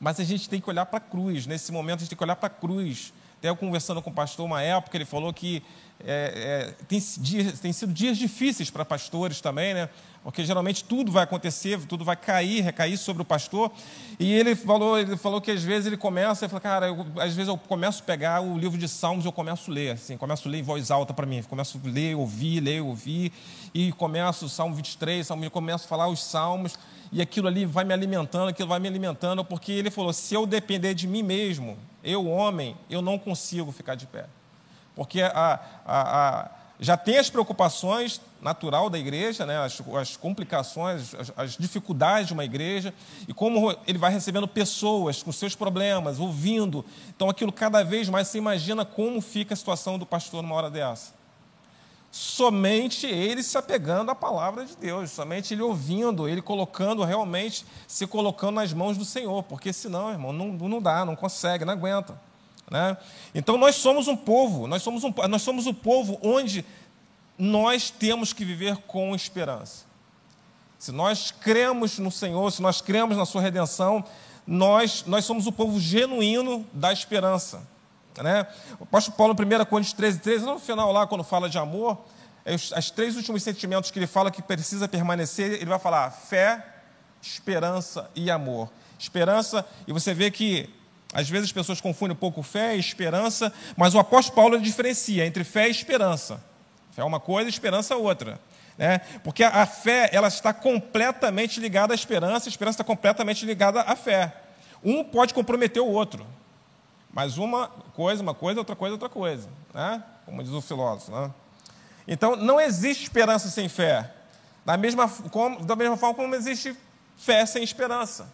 mas 0.00 0.18
a 0.18 0.24
gente 0.24 0.48
tem 0.48 0.60
que 0.60 0.70
olhar 0.70 0.86
para 0.86 0.96
a 0.96 1.00
cruz. 1.00 1.46
Nesse 1.46 1.70
momento, 1.72 1.96
a 1.96 2.00
gente 2.00 2.08
tem 2.10 2.16
que 2.16 2.24
olhar 2.24 2.36
para 2.36 2.46
a 2.46 2.50
cruz. 2.50 3.12
Até 3.38 3.50
eu 3.50 3.56
conversando 3.56 4.00
com 4.00 4.08
o 4.08 4.12
pastor 4.14 4.46
uma 4.46 4.62
época, 4.62 4.96
ele 4.96 5.04
falou 5.04 5.30
que 5.32 5.62
é, 6.00 6.72
é, 6.80 6.84
tem, 6.86 7.02
dias, 7.18 7.60
tem 7.60 7.72
sido 7.72 7.92
dias 7.92 8.16
difíceis 8.16 8.70
para 8.70 8.84
pastores 8.84 9.40
também, 9.40 9.74
né? 9.74 9.88
porque 10.24 10.42
geralmente 10.42 10.82
tudo 10.82 11.12
vai 11.12 11.22
acontecer, 11.22 11.78
tudo 11.86 12.02
vai 12.02 12.16
cair, 12.16 12.62
recair 12.62 12.96
sobre 12.96 13.20
o 13.20 13.24
pastor. 13.26 13.70
E 14.18 14.32
ele 14.32 14.56
falou, 14.56 14.98
ele 14.98 15.18
falou 15.18 15.38
que 15.38 15.50
às 15.50 15.62
vezes 15.62 15.86
ele 15.86 15.98
começa, 15.98 16.46
ele 16.46 16.48
falou, 16.48 16.62
cara, 16.62 16.86
eu, 16.86 17.06
às 17.20 17.34
vezes 17.34 17.48
eu 17.48 17.58
começo 17.58 18.02
a 18.02 18.06
pegar 18.06 18.40
o 18.40 18.56
livro 18.56 18.78
de 18.78 18.88
Salmos, 18.88 19.26
eu 19.26 19.32
começo 19.32 19.70
a 19.70 19.74
ler, 19.74 19.90
assim, 19.90 20.16
começo 20.16 20.48
a 20.48 20.50
ler 20.50 20.60
em 20.60 20.62
voz 20.62 20.90
alta 20.90 21.12
para 21.12 21.26
mim, 21.26 21.42
começo 21.42 21.78
a 21.84 21.88
ler, 21.88 22.16
ouvir, 22.16 22.60
ler, 22.60 22.80
ouvir, 22.80 23.30
e 23.74 23.92
começo 23.92 24.46
o 24.46 24.48
Salmo 24.48 24.74
23, 24.74 25.26
Salmo, 25.26 25.44
eu 25.44 25.50
começo 25.50 25.84
a 25.84 25.88
falar 25.88 26.08
os 26.08 26.24
Salmos, 26.24 26.78
e 27.12 27.20
aquilo 27.20 27.46
ali 27.46 27.66
vai 27.66 27.84
me 27.84 27.92
alimentando, 27.92 28.48
aquilo 28.48 28.68
vai 28.70 28.80
me 28.80 28.88
alimentando, 28.88 29.44
porque 29.44 29.72
ele 29.72 29.90
falou, 29.90 30.12
se 30.14 30.34
eu 30.34 30.46
depender 30.46 30.94
de 30.94 31.06
mim 31.06 31.22
mesmo, 31.22 31.76
eu, 32.02 32.26
homem, 32.26 32.74
eu 32.88 33.02
não 33.02 33.18
consigo 33.18 33.70
ficar 33.72 33.94
de 33.94 34.06
pé. 34.06 34.24
Porque 34.94 35.22
a, 35.22 35.60
a, 35.84 36.40
a 36.40 36.50
já 36.78 36.96
tem 36.96 37.18
as 37.18 37.30
preocupações 37.30 38.20
natural 38.40 38.90
da 38.90 38.98
igreja, 38.98 39.46
né, 39.46 39.58
as, 39.58 39.80
as 39.96 40.16
complicações, 40.16 41.14
as, 41.14 41.32
as, 41.36 41.56
dificuldades 41.56 42.26
de 42.26 42.34
uma 42.34 42.44
igreja, 42.44 42.92
e 43.26 43.32
como 43.32 43.74
ele 43.86 43.96
vai 43.96 44.12
recebendo 44.12 44.46
pessoas 44.46 45.22
com 45.22 45.32
seus 45.32 45.54
problemas, 45.54 46.18
ouvindo. 46.18 46.84
Então, 47.08 47.30
aquilo 47.30 47.52
cada 47.52 47.82
vez 47.82 48.08
mais 48.08 48.28
você 48.28 48.38
imagina 48.38 48.84
como 48.84 49.20
fica 49.20 49.54
a 49.54 49.56
situação 49.56 49.98
do 49.98 50.04
pastor 50.04 50.42
numa 50.42 50.54
hora 50.54 50.70
dessa. 50.70 51.14
Somente 52.10 53.06
ele 53.06 53.42
se 53.42 53.56
apegando 53.58 54.10
à 54.10 54.14
palavra 54.14 54.64
de 54.64 54.76
Deus, 54.76 55.10
somente 55.10 55.54
ele 55.54 55.62
ouvindo, 55.62 56.28
ele 56.28 56.42
colocando 56.42 57.02
realmente, 57.02 57.64
se 57.88 58.06
colocando 58.06 58.56
nas 58.56 58.72
mãos 58.72 58.96
do 58.96 59.04
Senhor, 59.04 59.42
porque 59.44 59.72
senão, 59.72 60.10
irmão, 60.10 60.32
não, 60.32 60.48
não 60.52 60.82
dá, 60.82 61.04
não 61.04 61.16
consegue, 61.16 61.64
não 61.64 61.72
aguenta. 61.72 62.16
Né? 62.70 62.96
Então 63.34 63.56
nós 63.56 63.76
somos 63.76 64.08
um 64.08 64.16
povo, 64.16 64.66
nós 64.66 64.82
somos, 64.82 65.04
um, 65.04 65.12
nós 65.28 65.42
somos 65.42 65.66
o 65.66 65.74
povo 65.74 66.18
onde 66.22 66.64
nós 67.38 67.90
temos 67.90 68.32
que 68.32 68.44
viver 68.44 68.76
com 68.86 69.14
esperança. 69.14 69.84
Se 70.78 70.92
nós 70.92 71.30
cremos 71.30 71.98
no 71.98 72.10
Senhor, 72.10 72.50
se 72.50 72.62
nós 72.62 72.80
cremos 72.80 73.16
na 73.16 73.26
Sua 73.26 73.40
redenção, 73.40 74.04
nós, 74.46 75.04
nós 75.06 75.24
somos 75.24 75.46
o 75.46 75.52
povo 75.52 75.80
genuíno 75.80 76.66
da 76.72 76.92
esperança. 76.92 77.62
Né? 78.22 78.46
O 78.78 78.84
apóstolo 78.84 79.16
Paulo, 79.16 79.34
1 79.34 79.64
Coríntios 79.64 79.94
13, 79.94 80.18
13, 80.20 80.44
no 80.44 80.58
final 80.58 80.92
lá, 80.92 81.06
quando 81.06 81.24
fala 81.24 81.48
de 81.48 81.58
amor, 81.58 81.98
é 82.44 82.54
os, 82.54 82.90
três 82.90 83.16
últimos 83.16 83.42
sentimentos 83.42 83.90
que 83.90 83.98
ele 83.98 84.06
fala 84.06 84.30
que 84.30 84.42
precisa 84.42 84.86
permanecer, 84.86 85.52
ele 85.54 85.64
vai 85.64 85.78
falar 85.78 86.10
fé, 86.10 86.64
esperança 87.22 88.10
e 88.14 88.30
amor. 88.30 88.70
Esperança, 88.98 89.66
e 89.86 89.92
você 89.92 90.12
vê 90.12 90.30
que 90.30 90.68
às 91.14 91.30
vezes 91.30 91.46
as 91.46 91.52
pessoas 91.52 91.80
confundem 91.80 92.16
um 92.16 92.18
pouco 92.18 92.42
fé 92.42 92.76
e 92.76 92.80
esperança, 92.80 93.52
mas 93.76 93.94
o 93.94 94.00
apóstolo 94.00 94.34
Paulo 94.34 94.60
diferencia 94.60 95.24
entre 95.24 95.44
fé 95.44 95.68
e 95.68 95.70
esperança. 95.70 96.42
Fé 96.90 97.02
é 97.02 97.04
uma 97.04 97.20
coisa, 97.20 97.48
esperança 97.48 97.94
é 97.94 97.96
outra. 97.96 98.40
Né? 98.76 98.98
Porque 99.22 99.44
a, 99.44 99.64
fé 99.64 100.10
ela 100.12 100.26
está 100.26 100.52
completamente 100.52 101.60
ligada 101.60 101.94
à 101.94 101.96
esperança, 101.96 102.48
a 102.48 102.50
esperança 102.50 102.74
está 102.74 102.84
completamente 102.84 103.46
ligada 103.46 103.82
à 103.82 103.94
fé. 103.94 104.34
Um 104.82 105.04
pode 105.04 105.32
comprometer 105.32 105.80
o 105.80 105.86
outro. 105.86 106.26
Mas 107.12 107.38
uma 107.38 107.68
coisa, 107.68 108.20
uma 108.20 108.34
coisa, 108.34 108.58
outra 108.58 108.74
coisa, 108.74 108.94
outra 108.94 109.08
coisa. 109.08 109.48
Né? 109.72 110.02
Como 110.26 110.42
diz 110.42 110.52
o 110.52 110.60
filósofo. 110.60 111.12
Né? 111.12 111.30
Então, 112.08 112.34
não 112.34 112.60
existe 112.60 113.04
esperança 113.04 113.48
sem 113.48 113.68
fé. 113.68 114.10
Da 114.64 114.76
mesma, 114.76 115.08
como, 115.30 115.64
da 115.64 115.76
mesma 115.76 115.96
forma 115.96 116.16
como 116.16 116.34
existe 116.34 116.76
fé 117.16 117.46
sem 117.46 117.62
esperança. 117.62 118.28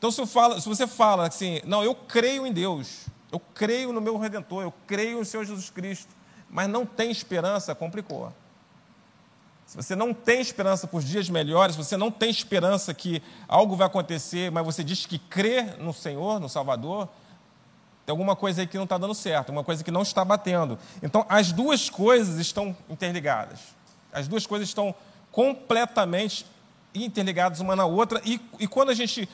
Então, 0.00 0.10
se, 0.10 0.24
falo, 0.24 0.58
se, 0.58 0.66
você 0.66 0.86
fala 0.86 1.28
assim, 1.28 1.60
não, 1.66 1.84
eu 1.84 1.94
creio 1.94 2.46
em 2.46 2.52
Deus, 2.52 3.04
eu 3.30 3.38
creio 3.38 3.92
no 3.92 4.00
meu 4.00 4.16
Redentor, 4.16 4.62
eu 4.62 4.72
creio 4.86 5.18
no 5.18 5.26
Senhor 5.26 5.44
Jesus 5.44 5.68
Cristo, 5.68 6.08
mas 6.48 6.70
não 6.70 6.86
tem 6.86 7.10
esperança, 7.10 7.74
complicou. 7.74 8.32
Se 9.66 9.76
você 9.76 9.94
não 9.94 10.14
tem 10.14 10.40
esperança 10.40 10.86
por 10.86 11.02
dias 11.02 11.28
melhores, 11.28 11.76
se 11.76 11.84
você 11.84 11.98
não 11.98 12.10
tem 12.10 12.30
esperança 12.30 12.94
que 12.94 13.22
algo 13.46 13.76
vai 13.76 13.88
acontecer, 13.88 14.50
mas 14.50 14.64
você 14.64 14.82
diz 14.82 15.04
que 15.04 15.18
crê 15.18 15.64
no 15.78 15.92
Senhor, 15.92 16.40
no 16.40 16.48
Salvador, 16.48 17.06
tem 18.06 18.10
alguma 18.10 18.34
coisa 18.34 18.62
aí 18.62 18.66
que 18.66 18.78
não 18.78 18.84
está 18.84 18.96
dando 18.96 19.14
certo, 19.14 19.50
uma 19.50 19.62
coisa 19.62 19.84
que 19.84 19.90
não 19.90 20.00
está 20.00 20.24
batendo. 20.24 20.78
Então, 21.02 21.26
as 21.28 21.52
duas 21.52 21.90
coisas 21.90 22.38
estão 22.38 22.74
interligadas. 22.88 23.60
As 24.10 24.26
duas 24.26 24.46
coisas 24.46 24.66
estão 24.66 24.94
completamente 25.30 26.46
interligadas 26.94 27.60
uma 27.60 27.76
na 27.76 27.84
outra. 27.84 28.20
E, 28.24 28.40
e 28.58 28.66
quando 28.66 28.88
a 28.88 28.94
gente 28.94 29.28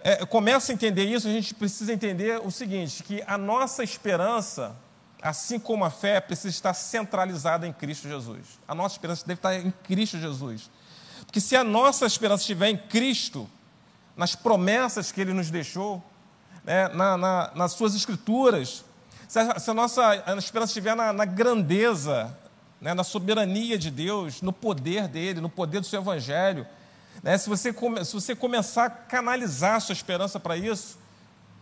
é, 0.00 0.24
começa 0.24 0.72
a 0.72 0.74
entender 0.74 1.04
isso, 1.04 1.26
a 1.26 1.32
gente 1.32 1.54
precisa 1.54 1.92
entender 1.92 2.40
o 2.44 2.50
seguinte: 2.50 3.02
que 3.02 3.22
a 3.26 3.36
nossa 3.36 3.82
esperança 3.82 4.76
assim 5.22 5.58
como 5.58 5.84
a 5.84 5.90
fé 5.90 6.20
precisa 6.20 6.48
estar 6.48 6.74
centralizada 6.74 7.66
em 7.66 7.72
Cristo 7.72 8.08
Jesus. 8.08 8.58
A 8.66 8.74
nossa 8.74 8.94
esperança 8.94 9.26
deve 9.26 9.38
estar 9.38 9.54
em 9.54 9.72
Cristo 9.82 10.18
Jesus. 10.18 10.70
Porque 11.26 11.40
se 11.40 11.56
a 11.56 11.64
nossa 11.64 12.06
esperança 12.06 12.42
estiver 12.42 12.68
em 12.68 12.76
Cristo, 12.76 13.48
nas 14.16 14.34
promessas 14.34 15.12
que 15.12 15.20
Ele 15.20 15.32
nos 15.32 15.50
deixou, 15.50 16.02
né, 16.64 16.88
na, 16.88 17.16
na, 17.16 17.52
nas 17.54 17.72
suas 17.72 17.94
escrituras, 17.94 18.84
se 19.26 19.38
a, 19.38 19.58
se 19.58 19.70
a 19.70 19.74
nossa 19.74 20.16
esperança 20.38 20.70
estiver 20.70 20.94
na, 20.94 21.12
na 21.12 21.24
grandeza, 21.24 22.36
né, 22.80 22.94
na 22.94 23.04
soberania 23.04 23.76
de 23.76 23.90
Deus, 23.90 24.40
no 24.40 24.52
poder 24.52 25.08
dele, 25.08 25.40
no 25.40 25.50
poder 25.50 25.80
do 25.80 25.86
seu 25.86 26.00
Evangelho, 26.00 26.66
né, 27.22 27.36
se, 27.36 27.48
você 27.48 27.72
come, 27.72 28.04
se 28.04 28.12
você 28.12 28.34
começar 28.34 28.84
a 28.84 28.90
canalizar 28.90 29.76
a 29.76 29.80
sua 29.80 29.92
esperança 29.92 30.38
para 30.38 30.56
isso, 30.56 30.98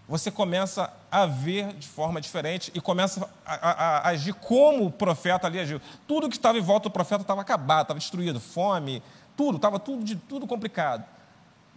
você 0.09 0.31
começa 0.31 0.93
a 1.11 1.27
ver 1.27 1.73
de 1.75 1.89
forma 1.89 2.21
diferente 2.21 2.71
e 2.75 2.81
começa 2.81 3.29
a, 3.45 3.55
a, 3.55 3.99
a, 3.99 4.09
agir 4.09 4.35
como 4.35 4.87
o 4.87 4.91
profeta 4.91 5.47
ali 5.47 5.59
agiu. 5.59 5.81
Tudo 6.07 6.29
que 6.29 6.37
estava 6.37 6.59
em 6.59 6.63
volta 6.63 6.89
do 6.89 6.93
profeta 6.93 7.23
estava 7.23 7.41
acabado, 7.41 7.83
estava 7.83 7.99
destruído, 7.99 8.39
fome, 8.39 9.03
tudo, 9.37 9.57
estava 9.57 9.79
tudo, 9.79 10.05
de, 10.05 10.15
tudo 10.15 10.47
complicado. 10.47 11.05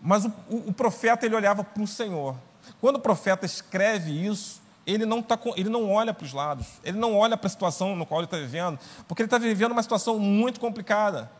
Mas 0.01 0.25
o, 0.25 0.33
o, 0.49 0.69
o 0.69 0.73
profeta 0.73 1.25
ele 1.25 1.35
olhava 1.35 1.63
para 1.63 1.81
o 1.81 1.87
Senhor. 1.87 2.35
Quando 2.79 2.97
o 2.97 2.99
profeta 2.99 3.45
escreve 3.45 4.11
isso, 4.11 4.61
ele 4.85 5.05
não, 5.05 5.21
tá, 5.21 5.37
ele 5.55 5.69
não 5.69 5.91
olha 5.91 6.13
para 6.13 6.25
os 6.25 6.33
lados, 6.33 6.67
ele 6.83 6.97
não 6.97 7.15
olha 7.15 7.35
para 7.35 7.47
a 7.47 7.49
situação 7.49 7.95
no 7.95 8.05
qual 8.05 8.21
ele 8.21 8.25
está 8.25 8.37
vivendo, 8.37 8.79
porque 9.07 9.21
ele 9.21 9.27
está 9.27 9.37
vivendo 9.37 9.71
uma 9.71 9.83
situação 9.83 10.19
muito 10.19 10.59
complicada. 10.59 11.31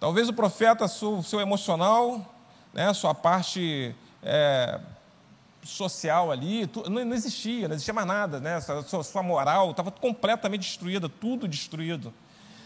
Talvez 0.00 0.30
o 0.30 0.32
profeta, 0.32 0.88
seu, 0.88 1.22
seu 1.22 1.40
emocional, 1.40 2.24
né, 2.72 2.92
sua 2.94 3.14
parte 3.14 3.94
é, 4.22 4.80
social 5.62 6.32
ali, 6.32 6.66
tu, 6.66 6.88
não, 6.88 7.04
não, 7.04 7.14
existia, 7.14 7.68
não 7.68 7.74
existia 7.74 7.92
mais 7.92 8.06
nada, 8.06 8.40
né, 8.40 8.58
sua, 8.60 9.04
sua 9.04 9.22
moral 9.22 9.72
estava 9.72 9.90
completamente 9.90 10.62
destruída, 10.62 11.06
tudo 11.06 11.46
destruído. 11.46 12.14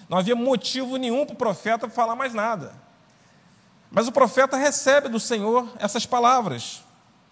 Não 0.09 0.17
havia 0.17 0.37
motivo 0.37 0.97
nenhum 0.97 1.27
para 1.27 1.35
o 1.35 1.37
profeta 1.37 1.89
falar 1.89 2.15
mais 2.15 2.33
nada. 2.33 2.73
Mas 3.91 4.07
o 4.07 4.13
profeta 4.13 4.57
recebe 4.57 5.09
do 5.09 5.19
Senhor 5.19 5.69
essas 5.79 6.07
palavras. 6.07 6.85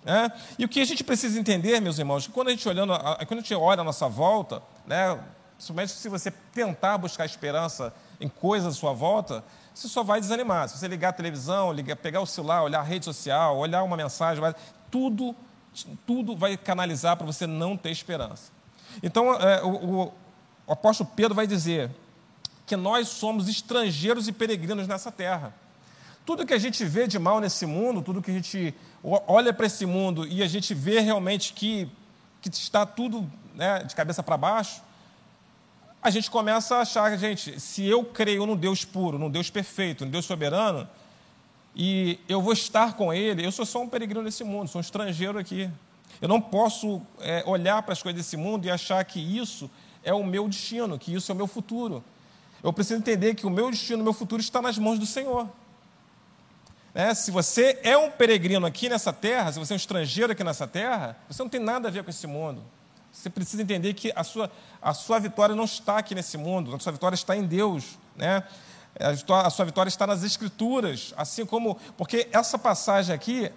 Né? 0.05 0.33
E 0.59 0.65
o 0.65 0.69
que 0.69 0.81
a 0.81 0.85
gente 0.85 1.05
precisa 1.05 1.39
entender, 1.39 1.81
meus 1.81 1.99
irmãos, 1.99 2.27
que 2.27 2.33
quando 2.33 2.49
a 2.49 2.51
gente, 2.51 2.69
olhando, 2.69 2.93
quando 3.29 3.39
a 3.39 3.43
gente 3.43 3.55
olha 3.55 3.83
à 3.83 3.85
nossa 3.85 4.09
volta, 4.09 4.63
né, 4.85 5.17
principalmente 5.55 5.93
se 5.93 6.09
você 6.09 6.31
tentar 6.31 6.99
buscar 6.99 7.25
esperança 7.25 7.95
em 8.21 8.29
coisas 8.29 8.75
à 8.75 8.77
sua 8.77 8.93
volta, 8.93 9.45
você 9.75 9.89
só 9.89 10.03
vai 10.03 10.21
desanimar. 10.21 10.69
Se 10.69 10.79
você 10.79 10.89
ligar 10.89 11.11
a 11.11 11.13
televisão, 11.13 11.73
ligar, 11.73 11.97
pegar 11.97 12.21
o 12.21 12.27
celular, 12.27 12.63
olhar 12.63 12.81
a 12.81 12.85
rede 12.85 13.05
social, 13.05 13.57
olhar 13.57 13.83
uma 13.83 13.97
mensagem, 13.97 14.43
tudo, 14.91 15.35
tudo 16.07 16.37
vai 16.37 16.57
canalizar 16.57 17.17
para 17.17 17.27
você 17.27 17.47
não 17.47 17.77
ter 17.77 17.91
esperança. 17.91 18.53
Então, 19.03 19.35
é, 19.35 19.63
o, 19.63 19.69
o, 19.69 20.13
o 20.67 20.73
apóstolo 20.73 21.11
Pedro 21.15 21.35
vai 21.35 21.47
dizer 21.47 21.91
que 22.67 22.77
nós 22.77 23.09
somos 23.09 23.49
estrangeiros 23.49 24.29
e 24.29 24.33
peregrinos 24.33 24.87
nessa 24.87 25.11
terra. 25.11 25.55
Tudo 26.25 26.47
que 26.47 26.55
a 26.55 26.59
gente 26.59 26.85
vê 26.85 27.07
de 27.07 27.19
mal 27.19 27.41
nesse 27.41 27.67
mundo, 27.67 28.01
tudo 28.01 28.23
que 28.23 28.31
a 28.31 28.35
gente 28.35 28.75
olha 29.03 29.53
para 29.53 29.67
esse 29.67 29.85
mundo 29.85 30.27
e 30.27 30.43
a 30.43 30.47
gente 30.47 30.73
vê 30.73 31.01
realmente 31.01 31.53
que, 31.53 31.91
que 32.41 32.49
está 32.49 32.87
tudo 32.87 33.29
né, 33.55 33.83
de 33.83 33.95
cabeça 33.95 34.23
para 34.23 34.37
baixo, 34.37 34.81
a 36.03 36.11
gente 36.11 36.29
começa 36.29 36.77
a 36.77 36.81
achar, 36.81 37.17
gente, 37.17 37.61
se 37.61 37.87
eu 37.87 38.05
creio 38.05 38.45
num 38.45 38.57
Deus 38.57 38.85
puro, 38.85 39.19
num 39.19 39.31
Deus 39.31 39.49
perfeito, 39.49 40.05
num 40.05 40.11
Deus 40.11 40.25
soberano, 40.25 40.89
e 41.77 42.19
eu 42.29 42.43
vou 42.43 42.53
estar 42.53 42.95
com 42.95 43.15
Ele, 43.15 43.47
eu 43.47 43.53
sou 43.53 43.65
só 43.65 43.81
um 43.81 43.89
peregrino 43.89 44.21
nesse 44.21 44.43
mundo, 44.43 44.69
sou 44.69 44.81
um 44.81 44.83
estrangeiro 44.83 45.39
aqui. 45.39 45.71
Eu 46.21 46.29
não 46.29 46.41
posso 46.41 47.01
é, 47.21 47.45
olhar 47.47 47.81
para 47.83 47.93
as 47.93 48.03
coisas 48.03 48.21
desse 48.21 48.37
mundo 48.37 48.67
e 48.67 48.71
achar 48.71 49.03
que 49.05 49.21
isso 49.21 49.71
é 50.03 50.13
o 50.13 50.25
meu 50.25 50.49
destino, 50.49 50.99
que 50.99 51.15
isso 51.15 51.31
é 51.31 51.35
o 51.35 51.37
meu 51.37 51.47
futuro. 51.47 52.03
Eu 52.63 52.73
preciso 52.73 52.99
entender 52.99 53.35
que 53.35 53.47
o 53.47 53.51
meu 53.51 53.71
destino, 53.71 54.01
o 54.01 54.05
meu 54.05 54.13
futuro 54.13 54.43
está 54.43 54.61
nas 54.61 54.79
mãos 54.79 54.99
do 54.99 55.07
Senhor. 55.07 55.49
É, 56.95 57.15
se 57.15 57.31
você 57.31 57.79
é 57.83 57.97
um 57.97 58.11
peregrino 58.11 58.67
aqui 58.67 58.89
nessa 58.89 59.13
terra, 59.13 59.53
se 59.53 59.59
você 59.59 59.73
é 59.73 59.75
um 59.75 59.77
estrangeiro 59.77 60.33
aqui 60.33 60.45
nessa 60.45 60.67
terra, 60.67 61.17
você 61.29 61.43
não 61.43 61.49
tem 61.49 61.61
nada 61.61 61.89
a 61.89 61.91
ver 61.91 62.03
com 62.05 62.11
esse 62.11 62.27
mundo. 62.27 62.63
Você 63.13 63.29
precisa 63.29 63.63
entender 63.63 63.93
que 63.95 64.13
a 64.17 64.25
sua, 64.25 64.51
a 64.81 64.95
sua 64.95 65.21
vitória 65.21 65.55
não 65.55 65.65
está 65.65 65.99
aqui 65.99 66.15
nesse 66.15 66.39
mundo, 66.39 66.75
a 66.75 66.79
sua 66.79 66.93
vitória 66.93 67.15
está 67.15 67.37
em 67.37 67.45
Deus. 67.45 67.99
Né? 68.17 68.43
A, 68.99 69.51
sua 69.51 69.65
vitória 69.65 69.89
está 69.89 70.07
nas 70.07 70.23
Escrituras, 70.23 71.13
assim 71.17 71.45
como. 71.45 71.77
Porque 71.97 72.29
essa 72.33 72.59
passagem 72.59 73.15
aqui 73.15 73.53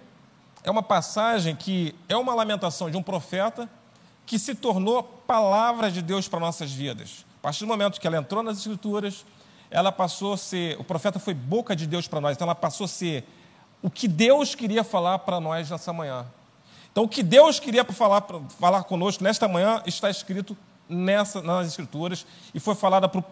é 0.62 0.70
uma 0.70 0.82
passagem 0.82 1.56
que 1.56 1.94
é 2.08 2.16
uma 2.16 2.34
lamentação 2.34 2.90
de 2.90 2.96
um 2.96 3.02
profeta 3.02 3.68
que 4.26 4.38
se 4.38 4.54
tornou 4.54 5.02
palavra 5.02 5.90
de 5.90 6.02
Deus 6.02 6.28
para 6.28 6.40
nossas 6.40 6.70
vidas. 6.70 7.24
A 7.38 7.42
partir 7.42 7.60
do 7.60 7.68
momento 7.68 8.00
que 8.00 8.06
ela 8.06 8.16
entrou 8.16 8.42
nas 8.42 8.58
Escrituras, 8.58 9.24
ela 9.70 9.92
passou 9.92 10.34
a 10.34 10.36
ser, 10.36 10.78
o 10.80 10.84
profeta 10.84 11.18
foi 11.18 11.32
boca 11.32 11.74
de 11.74 11.86
Deus 11.86 12.08
para 12.08 12.20
nós, 12.20 12.36
então 12.36 12.46
ela 12.46 12.54
passou 12.54 12.84
a 12.84 12.88
ser 12.88 13.24
o 13.82 13.90
que 13.90 14.08
Deus 14.08 14.54
queria 14.54 14.82
falar 14.82 15.20
para 15.20 15.40
nós 15.40 15.70
nessa 15.70 15.92
manhã. 15.92 16.26
Então, 16.96 17.04
o 17.04 17.08
que 17.08 17.22
Deus 17.22 17.60
queria 17.60 17.84
falar, 17.84 18.24
falar 18.58 18.84
conosco 18.84 19.22
nesta 19.22 19.46
manhã 19.46 19.82
está 19.84 20.08
escrito 20.08 20.56
nessa, 20.88 21.42
nas 21.42 21.66
Escrituras 21.66 22.24
e 22.54 22.58
foi 22.58 22.74
falada 22.74 23.06
pro, 23.06 23.22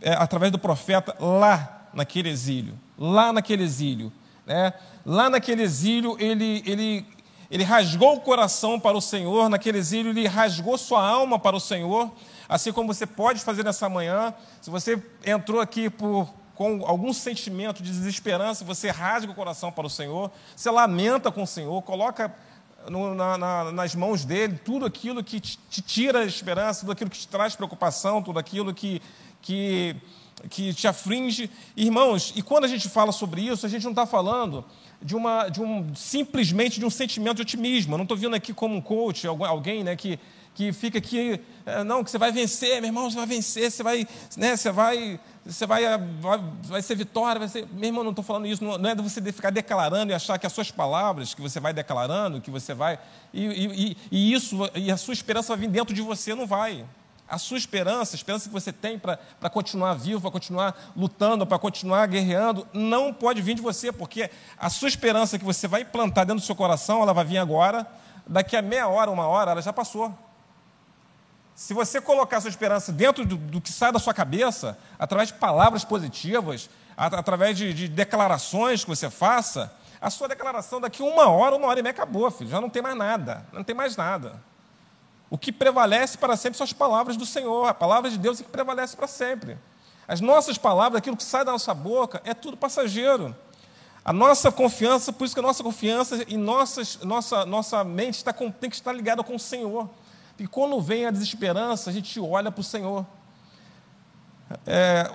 é, 0.00 0.14
através 0.14 0.50
do 0.50 0.58
profeta 0.58 1.14
lá 1.20 1.90
naquele 1.92 2.30
exílio. 2.30 2.80
Lá 2.98 3.30
naquele 3.30 3.62
exílio. 3.62 4.10
Né? 4.46 4.72
Lá 5.04 5.28
naquele 5.28 5.62
exílio, 5.62 6.16
ele, 6.18 6.62
ele, 6.64 7.06
ele 7.50 7.62
rasgou 7.62 8.14
o 8.14 8.20
coração 8.20 8.80
para 8.80 8.96
o 8.96 9.02
Senhor, 9.02 9.50
naquele 9.50 9.76
exílio, 9.76 10.10
ele 10.10 10.26
rasgou 10.26 10.78
sua 10.78 11.06
alma 11.06 11.38
para 11.38 11.54
o 11.54 11.60
Senhor 11.60 12.10
Assim 12.48 12.72
como 12.72 12.92
você 12.92 13.06
pode 13.06 13.40
fazer 13.40 13.64
nessa 13.64 13.88
manhã, 13.88 14.34
se 14.60 14.70
você 14.70 15.02
entrou 15.24 15.60
aqui 15.60 15.88
por, 15.88 16.28
com 16.54 16.84
algum 16.86 17.12
sentimento 17.12 17.82
de 17.82 17.90
desesperança, 17.90 18.64
você 18.64 18.90
rasga 18.90 19.32
o 19.32 19.34
coração 19.34 19.72
para 19.72 19.86
o 19.86 19.90
Senhor, 19.90 20.30
você 20.54 20.70
lamenta 20.70 21.30
com 21.30 21.42
o 21.42 21.46
Senhor, 21.46 21.80
coloca 21.82 22.34
no, 22.88 23.14
na, 23.14 23.38
na, 23.38 23.72
nas 23.72 23.94
mãos 23.94 24.24
dele 24.24 24.58
tudo 24.64 24.86
aquilo 24.86 25.22
que 25.22 25.40
te, 25.40 25.58
te, 25.70 25.82
tira 25.82 26.20
a 26.20 26.24
esperança, 26.24 26.80
tudo 26.80 26.92
aquilo 26.92 27.10
que 27.10 27.18
te 27.18 27.28
traz 27.28 27.54
preocupação, 27.56 28.22
tudo 28.22 28.38
aquilo 28.38 28.74
que, 28.74 29.00
que, 29.42 29.96
que 30.50 30.74
te 30.74 30.86
aflige. 30.86 31.50
Irmãos, 31.76 32.32
e 32.36 32.42
quando 32.42 32.64
a 32.64 32.68
gente 32.68 32.88
fala 32.88 33.12
sobre 33.12 33.42
isso, 33.42 33.66
a 33.66 33.68
gente 33.68 33.84
não 33.84 33.92
está 33.92 34.06
falando 34.06 34.64
de, 35.00 35.14
uma, 35.14 35.48
de 35.48 35.60
um 35.60 35.94
simplesmente 35.94 36.78
de 36.78 36.86
um 36.86 36.90
sentimento 36.90 37.36
de 37.36 37.42
otimismo. 37.42 37.94
Eu 37.94 37.98
não 37.98 38.04
estou 38.04 38.16
vindo 38.16 38.34
aqui 38.34 38.52
como 38.52 38.74
um 38.74 38.80
coach, 38.80 39.26
alguém 39.26 39.84
né, 39.84 39.96
que 39.96 40.18
que 40.54 40.72
fica 40.72 40.98
aqui, 40.98 41.40
é, 41.66 41.82
não, 41.82 42.04
que 42.04 42.10
você 42.10 42.18
vai 42.18 42.30
vencer, 42.30 42.80
meu 42.80 42.88
irmão, 42.88 43.10
você 43.10 43.16
vai 43.16 43.26
vencer, 43.26 43.70
você 43.70 43.82
vai, 43.82 44.06
né, 44.36 44.56
você 44.56 44.70
vai, 44.70 45.20
você 45.44 45.66
vai, 45.66 45.82
vai, 46.20 46.40
vai 46.62 46.80
ser 46.80 46.94
vitória, 46.94 47.40
vai 47.40 47.48
ser. 47.48 47.66
Meu 47.72 47.88
irmão, 47.88 48.04
não 48.04 48.10
estou 48.10 48.24
falando 48.24 48.46
isso, 48.46 48.62
não, 48.62 48.78
não 48.78 48.88
é 48.88 48.94
de 48.94 49.02
você 49.02 49.20
ficar 49.32 49.50
declarando 49.50 50.12
e 50.12 50.14
achar 50.14 50.38
que 50.38 50.46
as 50.46 50.52
suas 50.52 50.70
palavras 50.70 51.34
que 51.34 51.42
você 51.42 51.58
vai 51.58 51.72
declarando, 51.72 52.40
que 52.40 52.52
você 52.52 52.72
vai. 52.72 53.00
E, 53.32 53.44
e, 53.44 53.96
e 54.10 54.32
isso, 54.32 54.56
e 54.76 54.92
a 54.92 54.96
sua 54.96 55.12
esperança 55.12 55.48
vai 55.48 55.66
vir 55.66 55.72
dentro 55.72 55.92
de 55.92 56.02
você, 56.02 56.34
não 56.34 56.46
vai. 56.46 56.84
A 57.26 57.38
sua 57.38 57.58
esperança, 57.58 58.14
a 58.14 58.18
esperança 58.18 58.48
que 58.48 58.52
você 58.52 58.72
tem 58.72 58.98
para 58.98 59.18
continuar 59.50 59.94
vivo, 59.94 60.20
para 60.20 60.30
continuar 60.30 60.92
lutando, 60.94 61.44
para 61.46 61.58
continuar 61.58 62.06
guerreando, 62.06 62.68
não 62.72 63.12
pode 63.12 63.42
vir 63.42 63.54
de 63.54 63.62
você, 63.62 63.90
porque 63.90 64.30
a 64.56 64.70
sua 64.70 64.88
esperança 64.88 65.38
que 65.38 65.44
você 65.44 65.66
vai 65.66 65.80
implantar 65.80 66.26
dentro 66.26 66.42
do 66.42 66.46
seu 66.46 66.54
coração, 66.54 67.02
ela 67.02 67.14
vai 67.14 67.24
vir 67.24 67.38
agora, 67.38 67.86
daqui 68.26 68.56
a 68.56 68.62
meia 68.62 68.86
hora, 68.86 69.10
uma 69.10 69.26
hora, 69.26 69.52
ela 69.52 69.62
já 69.62 69.72
passou. 69.72 70.14
Se 71.54 71.72
você 71.72 72.00
colocar 72.00 72.40
sua 72.40 72.50
esperança 72.50 72.92
dentro 72.92 73.24
do, 73.24 73.36
do, 73.36 73.60
que 73.60 73.70
sai 73.70 73.92
da 73.92 73.98
sua 73.98 74.12
cabeça, 74.12 74.76
através 74.98 75.28
de 75.28 75.34
palavras 75.34 75.84
positivas, 75.84 76.68
através 76.96 77.56
de, 77.56 77.72
de, 77.72 77.88
declarações 77.88 78.82
que 78.82 78.90
você 78.90 79.08
faça, 79.08 79.72
a 80.00 80.10
sua 80.10 80.26
declaração 80.26 80.80
daqui 80.80 81.02
uma 81.02 81.28
hora, 81.28 81.54
uma 81.54 81.68
hora 81.68 81.78
e 81.78 81.82
meia 81.82 81.92
acabou, 81.92 82.30
filho. 82.30 82.50
Já 82.50 82.60
não 82.60 82.68
tem 82.68 82.82
mais 82.82 82.96
nada. 82.96 83.46
Não 83.52 83.62
tem 83.62 83.74
mais 83.74 83.96
nada. 83.96 84.42
O 85.30 85.38
que 85.38 85.52
prevalece 85.52 86.18
para 86.18 86.36
sempre 86.36 86.56
são 86.56 86.64
as 86.64 86.72
palavras 86.72 87.16
do 87.16 87.24
Senhor. 87.24 87.66
A 87.66 87.74
palavra 87.74 88.10
de 88.10 88.18
Deus 88.18 88.40
é 88.40 88.44
que 88.44 88.50
prevalece 88.50 88.96
para 88.96 89.06
sempre. 89.06 89.56
As 90.06 90.20
nossas 90.20 90.58
palavras, 90.58 90.98
aquilo 90.98 91.16
que 91.16 91.24
sai 91.24 91.44
da 91.44 91.52
nossa 91.52 91.72
boca, 91.72 92.20
é 92.24 92.34
tudo 92.34 92.56
passageiro. 92.56 93.34
A 94.04 94.12
nossa 94.12 94.52
confiança, 94.52 95.12
por 95.12 95.24
isso 95.24 95.34
que 95.34 95.40
a 95.40 95.42
nossa 95.42 95.62
confiança 95.62 96.22
e 96.28 96.36
nossas, 96.36 96.98
nossa, 97.02 97.46
nossa 97.46 97.82
mente 97.82 98.16
está 98.16 98.32
com, 98.32 98.50
tem 98.50 98.68
que 98.68 98.76
estar 98.76 98.92
ligada 98.92 99.22
com 99.22 99.36
o 99.36 99.40
Senhor. 99.40 99.88
E 100.38 100.46
quando 100.46 100.80
vem 100.80 101.06
a 101.06 101.10
desesperança, 101.10 101.90
a 101.90 101.92
gente 101.92 102.18
olha 102.18 102.50
para 102.50 102.60
o 102.60 102.64
Senhor. 102.64 103.06
É, 104.66 105.10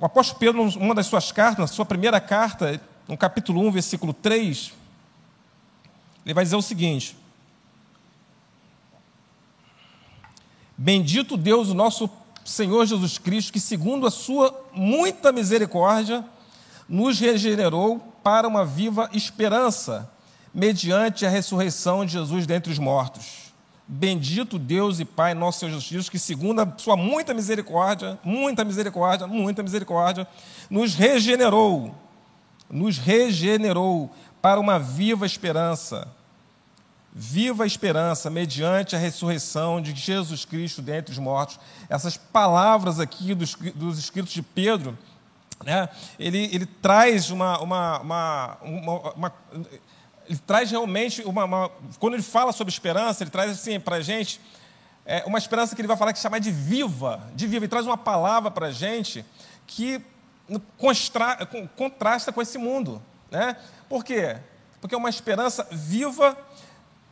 o 0.00 0.04
apóstolo 0.04 0.38
Pedro, 0.40 0.62
uma 0.78 0.94
das 0.94 1.06
suas 1.06 1.30
cartas, 1.30 1.58
na 1.58 1.66
sua 1.66 1.84
primeira 1.84 2.20
carta, 2.20 2.80
no 3.06 3.16
capítulo 3.16 3.60
1, 3.68 3.70
versículo 3.70 4.12
3, 4.12 4.72
ele 6.24 6.34
vai 6.34 6.42
dizer 6.42 6.56
o 6.56 6.62
seguinte: 6.62 7.16
Bendito 10.76 11.36
Deus, 11.36 11.68
o 11.68 11.74
nosso 11.74 12.10
Senhor 12.44 12.84
Jesus 12.86 13.18
Cristo, 13.18 13.52
que 13.52 13.60
segundo 13.60 14.04
a 14.04 14.10
sua 14.10 14.52
muita 14.72 15.30
misericórdia, 15.30 16.24
nos 16.88 17.20
regenerou 17.20 17.98
para 18.22 18.48
uma 18.48 18.64
viva 18.64 19.08
esperança, 19.12 20.10
mediante 20.52 21.24
a 21.24 21.30
ressurreição 21.30 22.04
de 22.04 22.12
Jesus 22.12 22.46
dentre 22.46 22.72
os 22.72 22.78
mortos 22.80 23.45
Bendito 23.88 24.58
Deus 24.58 24.98
e 24.98 25.04
Pai 25.04 25.32
nosso 25.32 25.60
Senhor 25.60 25.70
Jesus 25.70 25.88
Cristo, 25.88 26.10
que 26.10 26.18
segundo 26.18 26.60
a 26.60 26.72
sua 26.76 26.96
muita 26.96 27.32
misericórdia, 27.32 28.18
muita 28.24 28.64
misericórdia, 28.64 29.28
muita 29.28 29.62
misericórdia, 29.62 30.26
nos 30.68 30.94
regenerou, 30.94 31.94
nos 32.68 32.98
regenerou 32.98 34.10
para 34.42 34.58
uma 34.58 34.78
viva 34.78 35.24
esperança. 35.24 36.08
Viva 37.12 37.64
esperança, 37.64 38.28
mediante 38.28 38.94
a 38.94 38.98
ressurreição 38.98 39.80
de 39.80 39.94
Jesus 39.94 40.44
Cristo 40.44 40.82
dentre 40.82 41.12
os 41.12 41.18
mortos. 41.18 41.58
Essas 41.88 42.16
palavras 42.16 43.00
aqui 43.00 43.34
dos, 43.34 43.54
dos 43.74 43.98
escritos 43.98 44.32
de 44.32 44.42
Pedro, 44.42 44.98
né, 45.64 45.88
ele, 46.18 46.50
ele 46.52 46.66
traz 46.66 47.30
uma, 47.30 47.58
uma, 47.60 48.00
uma, 48.00 48.58
uma 49.16 49.32
ele 50.28 50.38
traz 50.46 50.70
realmente 50.70 51.22
uma, 51.22 51.44
uma, 51.44 51.70
Quando 51.98 52.14
ele 52.14 52.22
fala 52.22 52.52
sobre 52.52 52.72
esperança, 52.72 53.22
ele 53.22 53.30
traz 53.30 53.50
assim 53.50 53.78
para 53.78 53.96
a 53.96 54.00
gente 54.00 54.40
é, 55.04 55.22
uma 55.24 55.38
esperança 55.38 55.74
que 55.74 55.80
ele 55.80 55.88
vai 55.88 55.96
falar 55.96 56.12
que 56.12 56.18
chama 56.18 56.40
de 56.40 56.50
viva, 56.50 57.22
de 57.34 57.46
viva. 57.46 57.64
Ele 57.64 57.68
traz 57.68 57.86
uma 57.86 57.96
palavra 57.96 58.50
para 58.50 58.66
a 58.66 58.72
gente 58.72 59.24
que 59.66 60.02
constra, 60.76 61.46
contrasta 61.76 62.32
com 62.32 62.42
esse 62.42 62.58
mundo. 62.58 63.00
Né? 63.30 63.56
Por 63.88 64.04
quê? 64.04 64.36
Porque 64.80 64.94
é 64.94 64.98
uma 64.98 65.08
esperança 65.08 65.66
viva, 65.70 66.36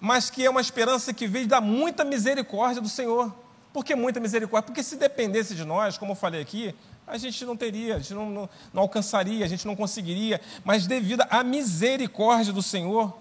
mas 0.00 0.28
que 0.28 0.44
é 0.44 0.50
uma 0.50 0.60
esperança 0.60 1.14
que 1.14 1.26
veio 1.26 1.46
da 1.46 1.60
muita 1.60 2.04
misericórdia 2.04 2.82
do 2.82 2.88
Senhor. 2.88 3.32
Por 3.74 3.84
que 3.84 3.96
muita 3.96 4.20
misericórdia? 4.20 4.68
Porque 4.68 4.84
se 4.84 4.94
dependesse 4.94 5.52
de 5.52 5.64
nós, 5.64 5.98
como 5.98 6.12
eu 6.12 6.14
falei 6.14 6.40
aqui, 6.40 6.72
a 7.04 7.18
gente 7.18 7.44
não 7.44 7.56
teria, 7.56 7.96
a 7.96 7.98
gente 7.98 8.14
não, 8.14 8.30
não, 8.30 8.48
não, 8.72 8.82
alcançaria, 8.82 9.44
a 9.44 9.48
gente 9.48 9.66
não 9.66 9.74
conseguiria, 9.74 10.40
mas 10.64 10.86
devido 10.86 11.24
à 11.28 11.42
misericórdia 11.42 12.52
do 12.52 12.62
Senhor, 12.62 13.18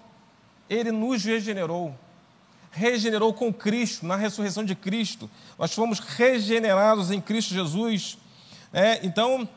Ele 0.70 0.92
nos 0.92 1.24
regenerou. 1.24 1.92
Regenerou 2.70 3.34
com 3.34 3.52
Cristo, 3.52 4.06
na 4.06 4.14
ressurreição 4.14 4.64
de 4.64 4.76
Cristo. 4.76 5.28
Nós 5.58 5.74
fomos 5.74 5.98
regenerados 5.98 7.10
em 7.10 7.20
Cristo 7.20 7.52
Jesus. 7.52 8.16
É, 8.72 9.04
então, 9.04 9.48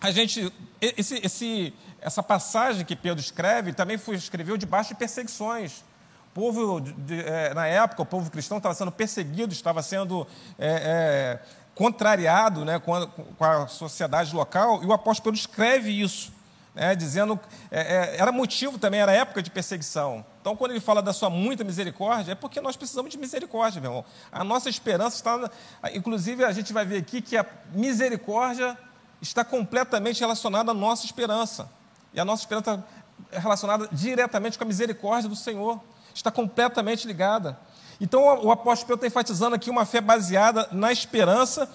a 0.00 0.10
gente, 0.10 0.50
esse, 0.80 1.20
esse, 1.22 1.74
essa 2.00 2.22
passagem 2.22 2.86
que 2.86 2.96
Pedro 2.96 3.20
escreve 3.20 3.74
também 3.74 3.98
foi, 3.98 4.16
escreveu 4.16 4.56
debaixo 4.56 4.94
de 4.94 4.98
perseguições. 4.98 5.84
Povo, 6.32 6.80
de, 6.80 7.20
é, 7.20 7.52
na 7.54 7.66
época, 7.66 8.02
o 8.02 8.06
povo 8.06 8.30
cristão 8.30 8.58
estava 8.58 8.74
sendo 8.74 8.92
perseguido, 8.92 9.52
estava 9.52 9.82
sendo 9.82 10.26
é, 10.58 11.40
é 11.46 11.60
contrariado 11.74 12.64
né, 12.64 12.78
com, 12.78 12.94
a, 12.94 13.06
com, 13.06 13.44
a, 13.44 13.66
sociedade 13.66 14.34
local, 14.34 14.82
e 14.82 14.86
o 14.86 14.92
apóstolo 14.92 15.34
escreve 15.34 15.90
isso, 15.90 16.30
né, 16.74 16.94
dizendo 16.94 17.40
é, 17.70 17.80
é, 17.80 18.16
era 18.20 18.30
motivo 18.30 18.78
também, 18.78 19.00
era 19.00 19.12
época 19.12 19.42
de 19.42 19.50
perseguição. 19.50 20.24
Então, 20.40 20.54
quando 20.54 20.72
ele 20.72 20.80
fala 20.80 21.02
da 21.02 21.12
sua 21.12 21.30
muita 21.30 21.64
misericórdia, 21.64 22.32
é 22.32 22.34
porque 22.34 22.60
nós 22.60 22.76
precisamos 22.76 23.10
de 23.10 23.18
misericórdia, 23.18 23.80
meu 23.80 23.90
irmão. 23.90 24.04
A 24.30 24.44
nossa 24.44 24.68
esperança 24.68 25.16
está. 25.16 25.50
Inclusive, 25.94 26.44
a 26.44 26.52
gente 26.52 26.72
vai 26.72 26.84
ver 26.84 26.98
aqui 26.98 27.20
que 27.20 27.36
a 27.36 27.44
misericórdia 27.72 28.76
está 29.20 29.44
completamente 29.44 30.20
relacionada 30.20 30.70
à 30.70 30.74
nossa 30.74 31.04
esperança. 31.04 31.68
E 32.12 32.20
a 32.20 32.24
nossa 32.24 32.42
esperança 32.42 32.84
é 33.30 33.38
relacionada 33.38 33.88
diretamente 33.92 34.56
com 34.56 34.64
a 34.64 34.66
misericórdia 34.66 35.28
do 35.28 35.36
Senhor. 35.36 35.80
Está 36.14 36.30
completamente 36.30 37.06
ligada. 37.06 37.58
Então 38.00 38.22
o 38.44 38.50
apóstolo 38.50 38.88
Pedro 38.88 38.94
está 38.94 39.06
enfatizando 39.06 39.56
aqui 39.56 39.68
uma 39.68 39.84
fé 39.84 40.00
baseada 40.00 40.68
na 40.72 40.90
esperança, 40.90 41.70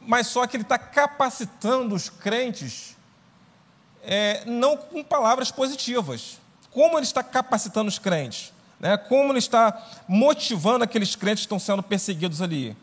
mas 0.00 0.28
só 0.28 0.46
que 0.46 0.56
ele 0.56 0.62
está 0.62 0.78
capacitando 0.78 1.94
os 1.94 2.08
crentes 2.08 2.96
é, 4.02 4.42
não 4.46 4.76
com 4.76 5.02
palavras 5.02 5.50
positivas. 5.50 6.38
Como 6.70 6.96
ele 6.96 7.04
está 7.04 7.22
capacitando 7.22 7.88
os 7.88 7.98
crentes? 7.98 8.52
Né? 8.78 8.96
Como 8.96 9.32
ele 9.32 9.38
está 9.38 9.86
motivando 10.06 10.84
aqueles 10.84 11.16
crentes 11.16 11.40
que 11.40 11.46
estão 11.46 11.58
sendo 11.58 11.82
perseguidos 11.82 12.40
ali? 12.40 12.76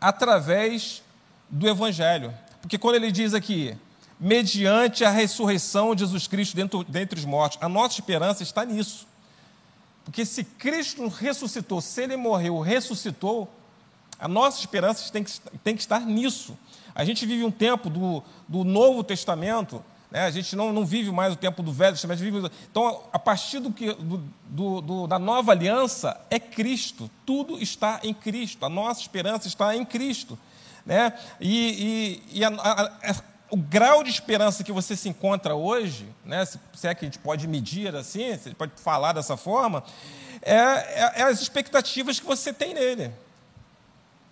Através 0.00 1.02
do 1.48 1.68
Evangelho. 1.68 2.34
Porque 2.60 2.78
quando 2.78 2.96
ele 2.96 3.12
diz 3.12 3.34
aqui, 3.34 3.76
mediante 4.18 5.04
a 5.04 5.10
ressurreição 5.10 5.94
de 5.94 6.00
Jesus 6.00 6.26
Cristo 6.26 6.56
dentro, 6.56 6.84
dentre 6.84 7.18
os 7.18 7.24
mortos, 7.24 7.58
a 7.60 7.68
nossa 7.68 7.94
esperança 7.94 8.42
está 8.42 8.64
nisso. 8.64 9.06
Porque 10.08 10.24
se 10.24 10.42
Cristo 10.42 11.06
ressuscitou, 11.06 11.82
se 11.82 12.02
ele 12.02 12.16
morreu, 12.16 12.60
ressuscitou, 12.60 13.46
a 14.18 14.26
nossa 14.26 14.58
esperança 14.58 15.12
tem 15.12 15.22
que, 15.22 15.38
tem 15.62 15.76
que 15.76 15.82
estar 15.82 16.00
nisso. 16.00 16.58
A 16.94 17.04
gente 17.04 17.26
vive 17.26 17.44
um 17.44 17.50
tempo 17.50 17.90
do, 17.90 18.22
do 18.48 18.64
Novo 18.64 19.04
Testamento, 19.04 19.84
né? 20.10 20.24
a 20.24 20.30
gente 20.30 20.56
não, 20.56 20.72
não 20.72 20.86
vive 20.86 21.10
mais 21.10 21.34
o 21.34 21.36
tempo 21.36 21.62
do 21.62 21.70
Velho 21.70 21.92
Testamento. 21.92 22.20
Vive, 22.20 22.50
então, 22.70 23.02
a 23.12 23.18
partir 23.18 23.58
do 23.58 23.70
que, 23.70 23.92
do, 23.92 24.24
do, 24.48 24.80
do, 24.80 25.06
da 25.06 25.18
nova 25.18 25.52
aliança, 25.52 26.18
é 26.30 26.40
Cristo. 26.40 27.10
Tudo 27.26 27.62
está 27.62 28.00
em 28.02 28.14
Cristo. 28.14 28.64
A 28.64 28.70
nossa 28.70 29.02
esperança 29.02 29.46
está 29.46 29.76
em 29.76 29.84
Cristo. 29.84 30.38
Né? 30.86 31.12
E, 31.38 32.22
e, 32.32 32.38
e 32.38 32.44
a, 32.46 32.48
a, 32.48 33.14
o 33.50 33.56
grau 33.56 34.02
de 34.02 34.10
esperança 34.10 34.62
que 34.62 34.72
você 34.72 34.94
se 34.94 35.08
encontra 35.08 35.54
hoje, 35.54 36.06
né, 36.24 36.44
se, 36.44 36.58
é 36.86 36.94
que 36.94 37.04
a 37.04 37.08
gente 37.08 37.18
pode 37.18 37.46
medir 37.46 37.94
assim, 37.94 38.36
se 38.36 38.54
pode 38.54 38.72
falar 38.76 39.12
dessa 39.12 39.36
forma, 39.36 39.82
é, 40.42 40.54
é, 40.54 41.12
é, 41.16 41.22
as 41.22 41.40
expectativas 41.40 42.20
que 42.20 42.26
você 42.26 42.52
tem 42.52 42.74
nele. 42.74 43.12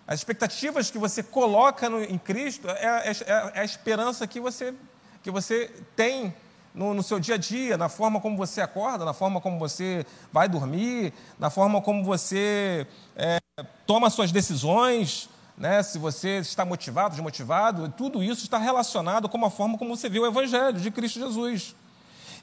As 0.07 0.19
expectativas 0.19 0.89
que 0.89 0.97
você 0.97 1.21
coloca 1.21 1.89
no, 1.89 2.01
em 2.01 2.17
Cristo 2.17 2.69
é, 2.69 2.73
é, 2.73 3.11
é, 3.11 3.51
é, 3.55 3.59
a 3.59 3.65
esperança 3.65 4.25
que 4.25 4.39
você, 4.39 4.73
que 5.21 5.31
você 5.31 5.69
tem 5.95 6.33
no, 6.73 6.93
no, 6.93 7.03
seu 7.03 7.19
dia 7.19 7.35
a 7.35 7.37
dia, 7.37 7.75
na 7.75 7.89
forma 7.89 8.21
como 8.21 8.37
você 8.37 8.61
acorda, 8.61 9.03
na 9.03 9.13
forma 9.13 9.41
como 9.41 9.57
você 9.57 10.05
vai 10.31 10.47
dormir, 10.47 11.11
na 11.39 11.49
forma 11.49 11.81
como 11.81 12.03
você 12.03 12.87
é, 13.15 13.39
toma 13.85 14.09
suas 14.09 14.31
decisões, 14.31 15.27
né, 15.57 15.81
se 15.81 15.97
você 15.97 16.37
está 16.37 16.63
motivado, 16.63 17.15
desmotivado, 17.15 17.91
tudo 17.97 18.23
isso 18.23 18.43
está 18.43 18.59
relacionado 18.59 19.27
com 19.27 19.43
a 19.43 19.49
forma 19.49 19.77
como 19.77 19.95
você 19.95 20.07
vê 20.07 20.19
o 20.19 20.25
Evangelho 20.25 20.79
de 20.79 20.91
Cristo 20.91 21.19
Jesus. 21.19 21.75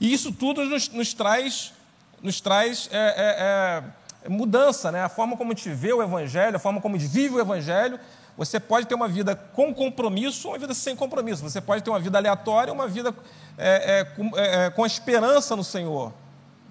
E 0.00 0.12
isso 0.12 0.32
tudo 0.32 0.64
nos, 0.64 0.88
nos 0.88 1.14
traz, 1.14 1.72
nos 2.20 2.40
traz 2.40 2.88
é, 2.90 2.98
é, 2.98 4.24
é, 4.26 4.28
mudança, 4.28 4.90
né? 4.90 5.04
a 5.04 5.08
forma 5.08 5.36
como 5.36 5.52
a 5.52 5.54
gente 5.54 5.70
vê 5.70 5.92
o 5.92 6.02
Evangelho, 6.02 6.56
a 6.56 6.58
forma 6.58 6.80
como 6.80 6.96
a 6.96 6.98
gente 6.98 7.08
vive 7.08 7.36
o 7.36 7.40
Evangelho. 7.40 8.00
Você 8.36 8.58
pode 8.58 8.88
ter 8.88 8.96
uma 8.96 9.06
vida 9.06 9.36
com 9.36 9.72
compromisso 9.72 10.48
ou 10.48 10.54
uma 10.54 10.58
vida 10.58 10.74
sem 10.74 10.96
compromisso. 10.96 11.40
Você 11.44 11.60
pode 11.60 11.84
ter 11.84 11.90
uma 11.90 12.00
vida 12.00 12.18
aleatória 12.18 12.72
ou 12.72 12.74
uma 12.76 12.88
vida 12.88 13.14
é, 13.56 14.00
é, 14.00 14.04
com, 14.04 14.36
é, 14.36 14.70
com 14.70 14.84
esperança 14.84 15.54
no 15.54 15.62
Senhor. 15.62 16.12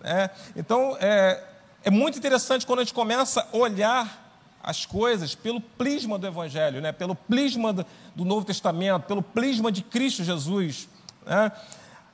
Né? 0.02 0.30
Então, 0.58 0.98
é, 1.00 1.42
é 1.86 1.90
muito 1.90 2.18
interessante 2.18 2.66
quando 2.66 2.80
a 2.80 2.84
gente 2.84 2.94
começa 2.94 3.48
a 3.50 3.58
olhar 3.58 4.23
as 4.64 4.86
coisas 4.86 5.36
pelo 5.36 5.60
prisma 5.60 6.18
do 6.18 6.26
Evangelho, 6.26 6.82
né? 6.82 6.94
pelo 6.94 7.14
prisma 7.14 7.74
do, 7.74 7.86
Novo 8.24 8.46
Testamento, 8.46 9.04
pelo 9.04 9.22
prisma 9.22 9.70
de 9.70 9.84
Cristo 9.84 10.24
Jesus. 10.24 10.88
Né? 11.26 11.52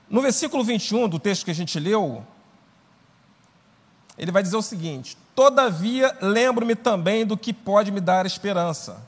No 0.10 0.22
versículo 0.22 0.64
21 0.64 1.08
do 1.08 1.20
texto 1.20 1.46
que 1.46 1.52
a 1.52 1.56
gente 1.56 1.80
leu, 1.80 2.26
ele 4.18 4.32
vai 4.32 4.42
dizer 4.42 4.58
o 4.58 4.62
seguinte: 4.64 5.16
Todavia 5.36 6.18
lembro-me 6.20 6.76
também 6.76 7.26
do 7.26 7.38
que 7.38 7.54
pode 7.54 7.92
me 7.92 8.02
dar 8.02 8.26
esperança. 8.26 9.08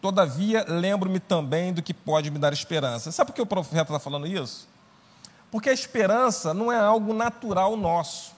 Todavia 0.00 0.64
lembro-me 0.68 1.18
também 1.18 1.72
do 1.72 1.82
que 1.82 1.92
pode 1.92 2.30
me 2.30 2.38
dar 2.38 2.52
esperança. 2.52 3.10
Sabe 3.10 3.30
por 3.30 3.34
que 3.34 3.42
o 3.42 3.46
profeta 3.46 3.82
está 3.82 3.98
falando 3.98 4.26
isso? 4.26 4.68
Porque 5.50 5.68
a 5.68 5.72
esperança 5.72 6.54
não 6.54 6.70
é 6.70 6.78
algo 6.78 7.12
natural 7.12 7.76
nosso. 7.76 8.34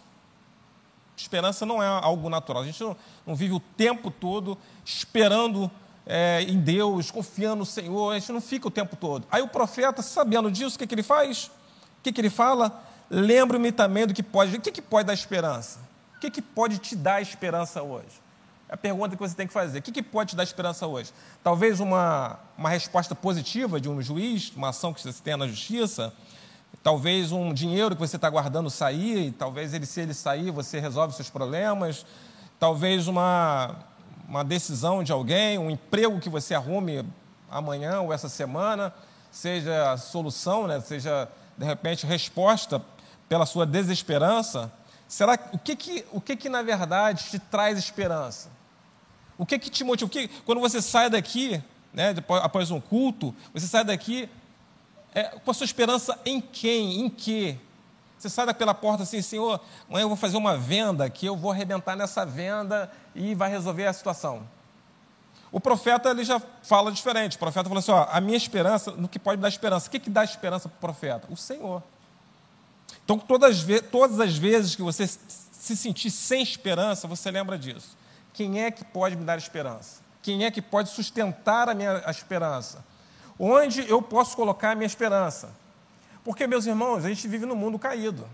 Esperança 1.22 1.64
não 1.64 1.82
é 1.82 1.86
algo 1.86 2.28
natural. 2.28 2.62
A 2.62 2.66
gente 2.66 2.82
não, 2.82 2.96
não 3.26 3.34
vive 3.34 3.54
o 3.54 3.60
tempo 3.60 4.10
todo 4.10 4.58
esperando 4.84 5.70
é, 6.04 6.42
em 6.42 6.58
Deus, 6.58 7.10
confiando 7.10 7.56
no 7.56 7.66
Senhor. 7.66 8.10
A 8.10 8.18
gente 8.18 8.32
não 8.32 8.40
fica 8.40 8.66
o 8.66 8.70
tempo 8.70 8.96
todo. 8.96 9.26
Aí 9.30 9.40
o 9.40 9.48
profeta, 9.48 10.02
sabendo 10.02 10.50
disso, 10.50 10.76
o 10.76 10.78
que, 10.78 10.86
que 10.86 10.94
ele 10.94 11.02
faz? 11.02 11.46
O 11.46 12.02
que, 12.02 12.12
que 12.12 12.20
ele 12.20 12.30
fala? 12.30 12.82
Lembro-me 13.08 13.70
também 13.70 14.06
do 14.06 14.12
que 14.12 14.22
pode. 14.22 14.56
O 14.56 14.60
que, 14.60 14.72
que 14.72 14.82
pode 14.82 15.06
dar 15.06 15.14
esperança? 15.14 15.78
O 16.16 16.20
que, 16.20 16.30
que 16.30 16.42
pode 16.42 16.78
te 16.78 16.96
dar 16.96 17.22
esperança 17.22 17.82
hoje? 17.82 18.20
É 18.68 18.74
a 18.74 18.76
pergunta 18.76 19.14
que 19.14 19.22
você 19.22 19.34
tem 19.34 19.46
que 19.46 19.52
fazer. 19.52 19.78
O 19.78 19.82
que, 19.82 19.92
que 19.92 20.02
pode 20.02 20.30
te 20.30 20.36
dar 20.36 20.42
esperança 20.42 20.86
hoje? 20.86 21.12
Talvez 21.42 21.78
uma, 21.78 22.38
uma 22.58 22.68
resposta 22.68 23.14
positiva 23.14 23.80
de 23.80 23.88
um 23.88 24.02
juiz, 24.02 24.52
uma 24.56 24.70
ação 24.70 24.92
que 24.92 25.00
você 25.00 25.22
tem 25.22 25.36
na 25.36 25.46
justiça 25.46 26.12
Talvez 26.82 27.30
um 27.30 27.54
dinheiro 27.54 27.94
que 27.94 28.00
você 28.00 28.16
está 28.16 28.28
guardando 28.28 28.68
sair, 28.68 29.30
talvez 29.38 29.72
ele, 29.72 29.86
se 29.86 30.00
ele 30.00 30.12
sair, 30.12 30.50
você 30.50 30.80
resolve 30.80 31.14
seus 31.14 31.30
problemas. 31.30 32.04
Talvez 32.58 33.06
uma, 33.06 33.76
uma 34.28 34.44
decisão 34.44 35.02
de 35.04 35.12
alguém, 35.12 35.58
um 35.58 35.70
emprego 35.70 36.18
que 36.18 36.28
você 36.28 36.54
arrume 36.54 37.04
amanhã 37.48 38.00
ou 38.00 38.12
essa 38.12 38.28
semana, 38.28 38.92
seja 39.30 39.92
a 39.92 39.96
solução, 39.96 40.66
né? 40.66 40.80
seja, 40.80 41.28
de 41.56 41.64
repente, 41.64 42.04
resposta 42.04 42.82
pela 43.28 43.46
sua 43.46 43.64
desesperança. 43.64 44.72
Será 45.06 45.38
o 45.52 45.58
que 45.58 45.76
que, 45.76 46.04
o 46.10 46.20
que, 46.20 46.34
que 46.34 46.48
na 46.48 46.62
verdade 46.62 47.24
te 47.30 47.38
traz 47.38 47.78
esperança? 47.78 48.50
O 49.38 49.46
que 49.46 49.58
que 49.58 49.70
te 49.70 49.84
motiva? 49.84 50.06
O 50.06 50.10
que, 50.10 50.28
quando 50.44 50.60
você 50.60 50.82
sai 50.82 51.08
daqui, 51.08 51.62
né, 51.92 52.12
depois, 52.12 52.42
após 52.42 52.70
um 52.70 52.80
culto, 52.80 53.34
você 53.52 53.66
sai 53.66 53.84
daqui 53.84 54.28
é, 55.14 55.24
com 55.24 55.50
a 55.50 55.54
sua 55.54 55.64
esperança 55.64 56.18
em 56.24 56.40
quem? 56.40 57.00
Em 57.00 57.10
que? 57.10 57.58
Você 58.18 58.28
sai 58.28 58.52
pela 58.54 58.72
porta 58.72 59.02
assim, 59.02 59.20
Senhor, 59.20 59.60
amanhã 59.88 60.04
eu 60.04 60.08
vou 60.08 60.16
fazer 60.16 60.36
uma 60.36 60.56
venda 60.56 61.10
que 61.10 61.26
eu 61.26 61.36
vou 61.36 61.50
arrebentar 61.50 61.96
nessa 61.96 62.24
venda 62.24 62.90
e 63.14 63.34
vai 63.34 63.50
resolver 63.50 63.86
a 63.86 63.92
situação. 63.92 64.46
O 65.50 65.60
profeta 65.60 66.10
ele 66.10 66.24
já 66.24 66.40
fala 66.62 66.90
diferente. 66.90 67.36
O 67.36 67.38
profeta 67.38 67.68
falou 67.68 67.80
assim: 67.80 67.90
ó, 67.90 68.06
a 68.10 68.20
minha 68.20 68.36
esperança, 68.36 68.92
no 68.92 69.08
que 69.08 69.18
pode 69.18 69.40
dar 69.40 69.48
esperança. 69.48 69.88
O 69.88 69.90
que, 69.90 69.98
que 69.98 70.08
dá 70.08 70.24
esperança 70.24 70.68
para 70.68 70.76
o 70.76 70.80
profeta? 70.80 71.28
O 71.30 71.36
Senhor. 71.36 71.82
Então, 73.04 73.18
todas, 73.18 73.64
todas 73.90 74.20
as 74.20 74.36
vezes 74.36 74.74
que 74.74 74.82
você 74.82 75.06
se 75.06 75.76
sentir 75.76 76.10
sem 76.10 76.42
esperança, 76.42 77.06
você 77.06 77.30
lembra 77.30 77.58
disso. 77.58 77.96
Quem 78.32 78.62
é 78.62 78.70
que 78.70 78.84
pode 78.84 79.14
me 79.14 79.24
dar 79.24 79.36
esperança? 79.36 80.00
Quem 80.22 80.44
é 80.44 80.50
que 80.50 80.62
pode 80.62 80.88
sustentar 80.88 81.68
a 81.68 81.74
minha 81.74 82.02
esperança? 82.08 82.84
Onde 83.44 83.90
eu 83.90 84.00
posso 84.00 84.36
colocar 84.36 84.70
a 84.70 84.74
minha 84.76 84.86
esperança? 84.86 85.50
Porque, 86.22 86.46
meus 86.46 86.64
irmãos, 86.64 87.04
a 87.04 87.08
gente 87.08 87.26
vive 87.26 87.44
num 87.44 87.56
mundo 87.56 87.76
caído. 87.76 88.24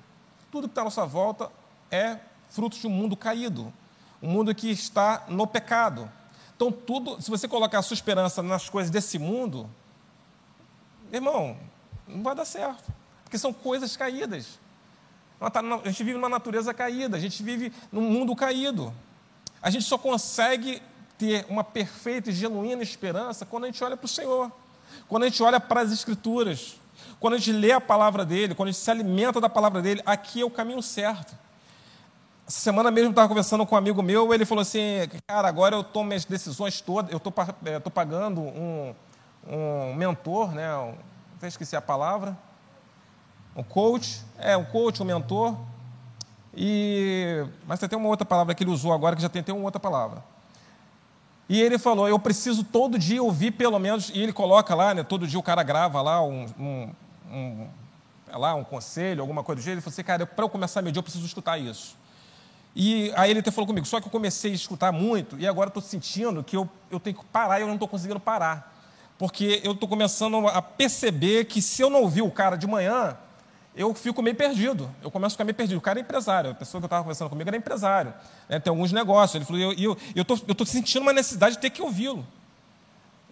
Tudo 0.53 0.69
que 0.69 0.73
está 0.73 0.83
à 0.83 0.85
nossa 0.85 1.07
volta 1.07 1.51
é 1.91 2.19
fruto 2.51 2.79
de 2.79 2.87
um 2.87 2.91
mundo 2.91 3.17
caído. 3.17 3.73
Um 4.23 4.29
mundo 4.29 4.55
que 4.55 4.71
está 4.71 5.25
no 5.27 5.47
pecado. 5.47 6.13
Então, 6.55 6.71
tudo, 6.71 7.23
se 7.23 7.31
você 7.31 7.49
colocar 7.49 7.79
a 7.79 7.83
sua 7.83 7.95
esperança 7.95 8.43
nas 8.43 8.69
coisas 8.69 8.91
desse 8.91 9.19
mundo, 9.19 9.67
irmão, 11.11 11.57
não 12.07 12.23
vai 12.23 12.35
dar 12.35 12.45
certo. 12.45 12.93
Porque 13.25 13.39
são 13.39 13.51
coisas 13.51 13.97
caídas. 13.97 14.59
A 15.41 15.89
gente 15.89 16.05
vive 16.05 16.19
numa 16.19 16.29
natureza 16.29 16.75
caída, 16.75 17.17
a 17.17 17.21
gente 17.21 17.43
vive 17.43 17.73
num 17.91 18.03
mundo 18.03 18.37
caído. 18.37 18.93
A 19.63 19.71
gente 19.71 19.87
só 19.87 19.97
consegue 19.97 20.83
ter 21.17 21.47
uma 21.49 21.65
perfeita 21.65 22.29
e 22.29 22.33
genuína 22.35 22.83
esperança 22.83 23.47
quando 23.47 23.65
a 23.65 23.69
gente 23.69 23.83
olha 23.83 23.97
para 23.97 24.05
o 24.05 24.09
Senhor, 24.09 24.53
quando 25.09 25.25
a 25.25 25.29
gente 25.29 25.43
olha 25.43 25.59
para 25.61 25.81
as 25.81 25.93
Escrituras, 25.93 26.79
quando 27.21 27.35
a 27.35 27.39
gente 27.39 27.53
lê 27.53 27.73
a 27.73 27.81
palavra 27.81 28.25
dele, 28.25 28.55
quando 28.55 28.69
a 28.69 28.73
gente 28.73 28.81
se 28.81 28.91
alimenta 28.91 29.41
da 29.41 29.49
palavra 29.49 29.83
dele, 29.83 30.03
aqui 30.07 30.41
é 30.41 30.45
o 30.45 30.51
caminho 30.51 30.83
certo. 30.83 31.35
Essa 32.47 32.61
semana 32.61 32.91
mesmo 32.91 33.11
estava 33.11 33.29
conversando 33.29 33.67
com 33.67 33.75
um 33.75 33.79
amigo 33.79 34.03
meu, 34.03 34.33
ele 34.33 34.47
falou 34.47 34.63
assim, 34.63 34.81
cara, 35.27 35.49
agora 35.49 35.77
eu 35.77 35.85
tomo 35.85 36.07
minhas 36.07 36.25
decisões 36.25 36.81
todas, 36.81 37.11
eu 37.11 37.19
estou 37.19 37.33
é, 37.67 37.79
pagando 37.91 38.41
um, 38.41 38.95
um 39.47 39.95
mentor, 39.95 40.53
né, 40.55 40.67
até 41.37 41.49
esqueci 41.49 41.77
a 41.77 41.81
palavra, 41.83 42.37
um 43.55 43.63
coach, 43.63 44.25
é, 44.39 44.57
um 44.57 44.65
coach, 44.65 45.03
um 45.03 45.05
mentor, 45.05 45.55
e, 46.57 47.45
mas 47.67 47.81
tem 47.81 47.99
uma 47.99 48.09
outra 48.09 48.25
palavra 48.25 48.55
que 48.55 48.65
ele 48.65 48.71
usou 48.71 48.93
agora, 48.93 49.15
que 49.15 49.23
já 49.23 49.29
tem 49.29 49.45
uma 49.55 49.65
outra 49.65 49.81
palavra. 49.81 50.25
E 51.49 51.61
ele 51.63 51.79
falou, 51.79 52.09
eu 52.09 52.19
preciso 52.19 52.63
todo 52.63 52.99
dia 52.99 53.23
ouvir 53.23 53.53
pelo 53.53 53.79
menos, 53.79 54.11
e 54.11 54.21
ele 54.21 54.33
coloca 54.33 54.75
lá, 54.75 54.93
né, 54.95 55.03
todo 55.03 55.27
dia 55.27 55.39
o 55.39 55.43
cara 55.43 55.63
grava 55.63 56.03
lá 56.03 56.23
um, 56.23 56.47
um, 56.59 56.91
um 57.33 57.69
lá, 58.33 58.55
um 58.55 58.65
conselho, 58.65 59.23
alguma 59.23 59.43
coisa 59.43 59.61
do 59.61 59.65
jeito, 59.65 59.77
ele 59.77 59.81
falou 59.81 59.95
assim, 59.95 60.03
cara, 60.03 60.27
para 60.27 60.45
eu 60.45 60.49
começar 60.49 60.83
meu 60.83 60.93
dia 60.93 60.99
eu 60.99 61.03
preciso 61.03 61.25
escutar 61.25 61.57
isso. 61.57 61.97
E 62.77 63.11
aí 63.17 63.31
ele 63.31 63.41
até 63.41 63.51
falou 63.51 63.67
comigo, 63.67 63.87
só 63.87 63.99
que 64.01 64.07
eu 64.07 64.11
comecei 64.11 64.53
a 64.53 64.55
escutar 64.55 64.93
muito, 64.93 65.39
e 65.39 65.47
agora 65.47 65.69
estou 65.69 65.83
sentindo 65.83 66.45
que 66.45 66.57
eu, 66.57 66.69
eu 66.91 67.01
tenho 67.01 67.17
que 67.17 67.25
parar 67.25 67.59
e 67.59 67.63
eu 67.63 67.67
não 67.67 67.75
estou 67.75 67.89
conseguindo 67.89 68.21
parar. 68.21 68.75
Porque 69.17 69.61
eu 69.65 69.73
estou 69.73 69.89
começando 69.89 70.47
a 70.47 70.63
perceber 70.63 71.47
que 71.47 71.61
se 71.61 71.83
eu 71.83 71.91
não 71.91 72.03
ouvir 72.03 72.23
o 72.23 72.31
cara 72.31 72.57
de 72.57 72.67
manhã, 72.67 73.17
eu 73.79 73.95
fico 73.95 74.21
meio 74.21 74.35
perdido. 74.35 74.91
Eu 75.01 75.09
começo 75.09 75.29
a 75.29 75.35
ficar 75.35 75.45
meio 75.45 75.55
perdido. 75.55 75.79
O 75.79 75.81
cara 75.81 76.01
é 76.01 76.03
empresário, 76.03 76.51
a 76.51 76.55
pessoa 76.55 76.81
que 76.81 76.85
eu 76.85 76.89
estava 76.89 77.05
conversando 77.05 77.31
comigo 77.31 77.49
era 77.49 77.57
empresário. 77.57 78.13
Né? 78.49 78.59
Tem 78.59 78.73
alguns 78.73 78.91
negócios. 78.91 79.37
Ele 79.37 79.45
falou, 79.45 79.73
e 79.73 79.85
eu 79.85 79.97
estou 80.17 80.39
eu, 80.49 80.55
tô 80.55 80.67
sentindo 80.67 81.03
uma 81.03 81.13
necessidade 81.13 81.55
de 81.55 81.61
ter 81.61 81.71
que 81.71 81.81
ouvi-lo. 81.81 82.27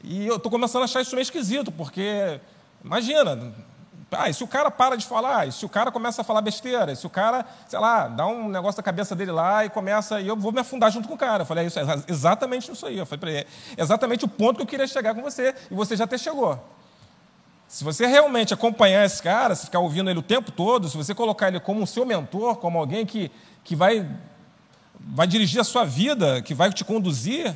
E 0.04 0.24
eu 0.24 0.36
estou 0.36 0.50
começando 0.50 0.82
a 0.82 0.84
achar 0.84 1.00
isso 1.00 1.16
meio 1.16 1.24
esquisito, 1.24 1.72
porque, 1.72 2.40
imagina, 2.84 3.52
ah, 4.12 4.32
se 4.32 4.44
o 4.44 4.46
cara 4.46 4.70
para 4.70 4.94
de 4.94 5.04
falar, 5.04 5.50
se 5.52 5.66
o 5.66 5.68
cara 5.68 5.90
começa 5.90 6.20
a 6.20 6.24
falar 6.24 6.40
besteira, 6.42 6.94
se 6.94 7.04
o 7.04 7.10
cara, 7.10 7.44
sei 7.66 7.80
lá, 7.80 8.06
dá 8.06 8.24
um 8.24 8.48
negócio 8.48 8.76
da 8.76 8.84
cabeça 8.84 9.16
dele 9.16 9.32
lá 9.32 9.64
e 9.64 9.70
começa, 9.70 10.20
e 10.20 10.28
eu 10.28 10.36
vou 10.36 10.52
me 10.52 10.60
afundar 10.60 10.92
junto 10.92 11.08
com 11.08 11.14
o 11.14 11.18
cara. 11.18 11.42
Eu 11.42 11.46
falei, 11.46 11.64
é 11.64 11.66
isso, 11.66 11.80
é 11.80 11.82
exatamente 12.06 12.70
isso 12.70 12.86
aí. 12.86 12.98
Eu 12.98 13.06
falei 13.06 13.18
para 13.18 13.30
ele, 13.30 13.48
é 13.76 13.82
exatamente 13.82 14.24
o 14.24 14.28
ponto 14.28 14.58
que 14.58 14.62
eu 14.62 14.66
queria 14.66 14.86
chegar 14.86 15.12
com 15.12 15.22
você, 15.22 15.52
e 15.68 15.74
você 15.74 15.96
já 15.96 16.04
até 16.04 16.16
chegou. 16.16 16.56
Se 17.68 17.82
você 17.82 18.06
realmente 18.06 18.54
acompanhar 18.54 19.04
esse 19.04 19.20
cara, 19.22 19.54
se 19.54 19.66
ficar 19.66 19.80
ouvindo 19.80 20.08
ele 20.08 20.18
o 20.18 20.22
tempo 20.22 20.52
todo, 20.52 20.88
se 20.88 20.96
você 20.96 21.14
colocar 21.14 21.48
ele 21.48 21.58
como 21.58 21.86
seu 21.86 22.06
mentor, 22.06 22.56
como 22.56 22.78
alguém 22.78 23.04
que, 23.04 23.30
que 23.64 23.74
vai, 23.74 24.08
vai 25.00 25.26
dirigir 25.26 25.60
a 25.60 25.64
sua 25.64 25.84
vida, 25.84 26.40
que 26.42 26.54
vai 26.54 26.72
te 26.72 26.84
conduzir, 26.84 27.54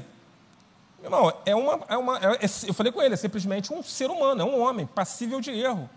irmão, 1.03 1.33
é 1.47 1.55
uma, 1.55 1.81
é 1.89 1.97
uma 1.97 2.19
é, 2.19 2.39
eu 2.67 2.75
falei 2.75 2.93
com 2.93 3.01
ele, 3.01 3.15
é 3.15 3.17
simplesmente 3.17 3.73
um 3.73 3.83
ser 3.83 4.11
humano, 4.11 4.43
é 4.43 4.45
um 4.45 4.61
homem 4.61 4.85
passível 4.85 5.41
de 5.41 5.53
erro. 5.53 5.89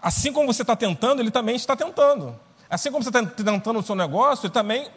Assim 0.00 0.32
como 0.32 0.52
você 0.52 0.62
está 0.62 0.76
tentando, 0.76 1.20
ele 1.20 1.32
também 1.32 1.56
está 1.56 1.74
tentando. 1.74 2.38
Assim 2.70 2.90
como 2.90 3.02
você 3.02 3.08
está 3.08 3.24
tentando 3.24 3.80
o 3.80 3.82
seu 3.82 3.96
negócio, 3.96 4.46
ele 4.46 4.52
também, 4.52 4.88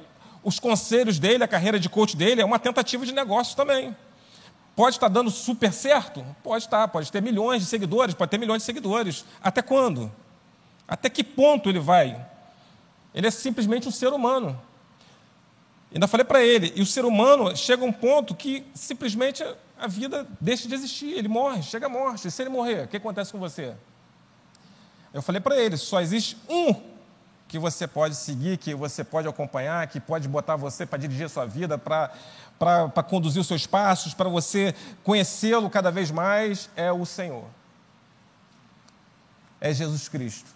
os 0.44 0.60
conselhos 0.60 1.18
dele, 1.18 1.44
a 1.44 1.48
carreira 1.48 1.80
de 1.80 1.90
coach 1.90 2.16
dele, 2.16 2.42
é 2.42 2.46
uma 2.46 2.60
tentativa 2.60 3.04
de 3.06 3.14
negócio 3.14 3.56
também. 3.56 3.96
Pode 4.80 4.96
estar 4.96 5.10
dando 5.10 5.30
super 5.30 5.74
certo? 5.74 6.26
Pode 6.42 6.64
estar, 6.64 6.88
pode 6.88 7.12
ter 7.12 7.22
milhões 7.22 7.62
de 7.62 7.68
seguidores, 7.68 8.16
pode 8.16 8.32
ter 8.32 8.38
milhões 8.38 8.62
de 8.62 8.66
seguidores. 8.66 9.26
Até 9.44 9.62
quando? 9.62 10.10
Até 10.88 11.10
que 11.10 11.22
ponto 11.22 11.68
ele 11.68 11.82
vai? 11.82 12.26
Ele 13.14 13.28
é 13.28 13.30
simplesmente 13.30 13.90
um 13.90 13.92
ser 13.92 14.08
humano. 14.14 14.58
Ainda 15.94 16.08
falei 16.08 16.24
para 16.24 16.42
ele, 16.42 16.72
e 16.78 16.82
o 16.82 16.86
ser 16.86 17.04
humano 17.04 17.54
chega 17.58 17.84
a 17.84 17.86
um 17.86 17.92
ponto 17.92 18.34
que 18.34 18.66
simplesmente 18.74 19.44
a 19.78 19.86
vida 19.86 20.26
deixa 20.40 20.66
de 20.66 20.76
existir, 20.76 21.12
ele 21.12 21.28
morre, 21.28 21.62
chega 21.62 21.88
a 21.88 21.90
morte. 21.90 22.30
E 22.30 22.32
se 22.32 22.42
ele 22.42 22.50
morrer, 22.50 22.86
o 22.86 22.88
que 22.88 22.96
acontece 22.96 23.34
com 23.34 23.38
você? 23.38 23.76
Eu 25.14 25.22
falei 25.22 25.42
para 25.42 25.58
ele, 25.58 25.76
só 25.76 26.00
existe 26.00 26.38
um 26.48 26.74
que 27.50 27.60
você 27.60 27.86
pode 27.88 28.16
seguir, 28.16 28.58
que 28.58 28.74
você 28.74 29.04
pode 29.04 29.28
acompanhar, 29.28 29.86
que 29.88 30.00
pode 30.00 30.28
botar 30.28 30.56
você 30.56 30.86
para 30.86 31.00
dirigir 31.00 31.26
a 31.26 31.30
sua 31.30 31.46
vida, 31.46 31.78
para 31.78 32.12
para 32.60 33.04
conduzir 33.04 33.40
os 33.40 33.48
seus 33.48 33.66
passos, 33.66 34.14
para 34.14 34.28
você 34.28 34.76
conhecê-lo 35.02 35.70
cada 35.70 35.90
vez 35.90 36.12
mais, 36.12 36.70
é 36.76 36.92
o 36.92 37.06
Senhor. 37.06 37.46
É 39.62 39.74
Jesus 39.74 40.10
Cristo. 40.10 40.50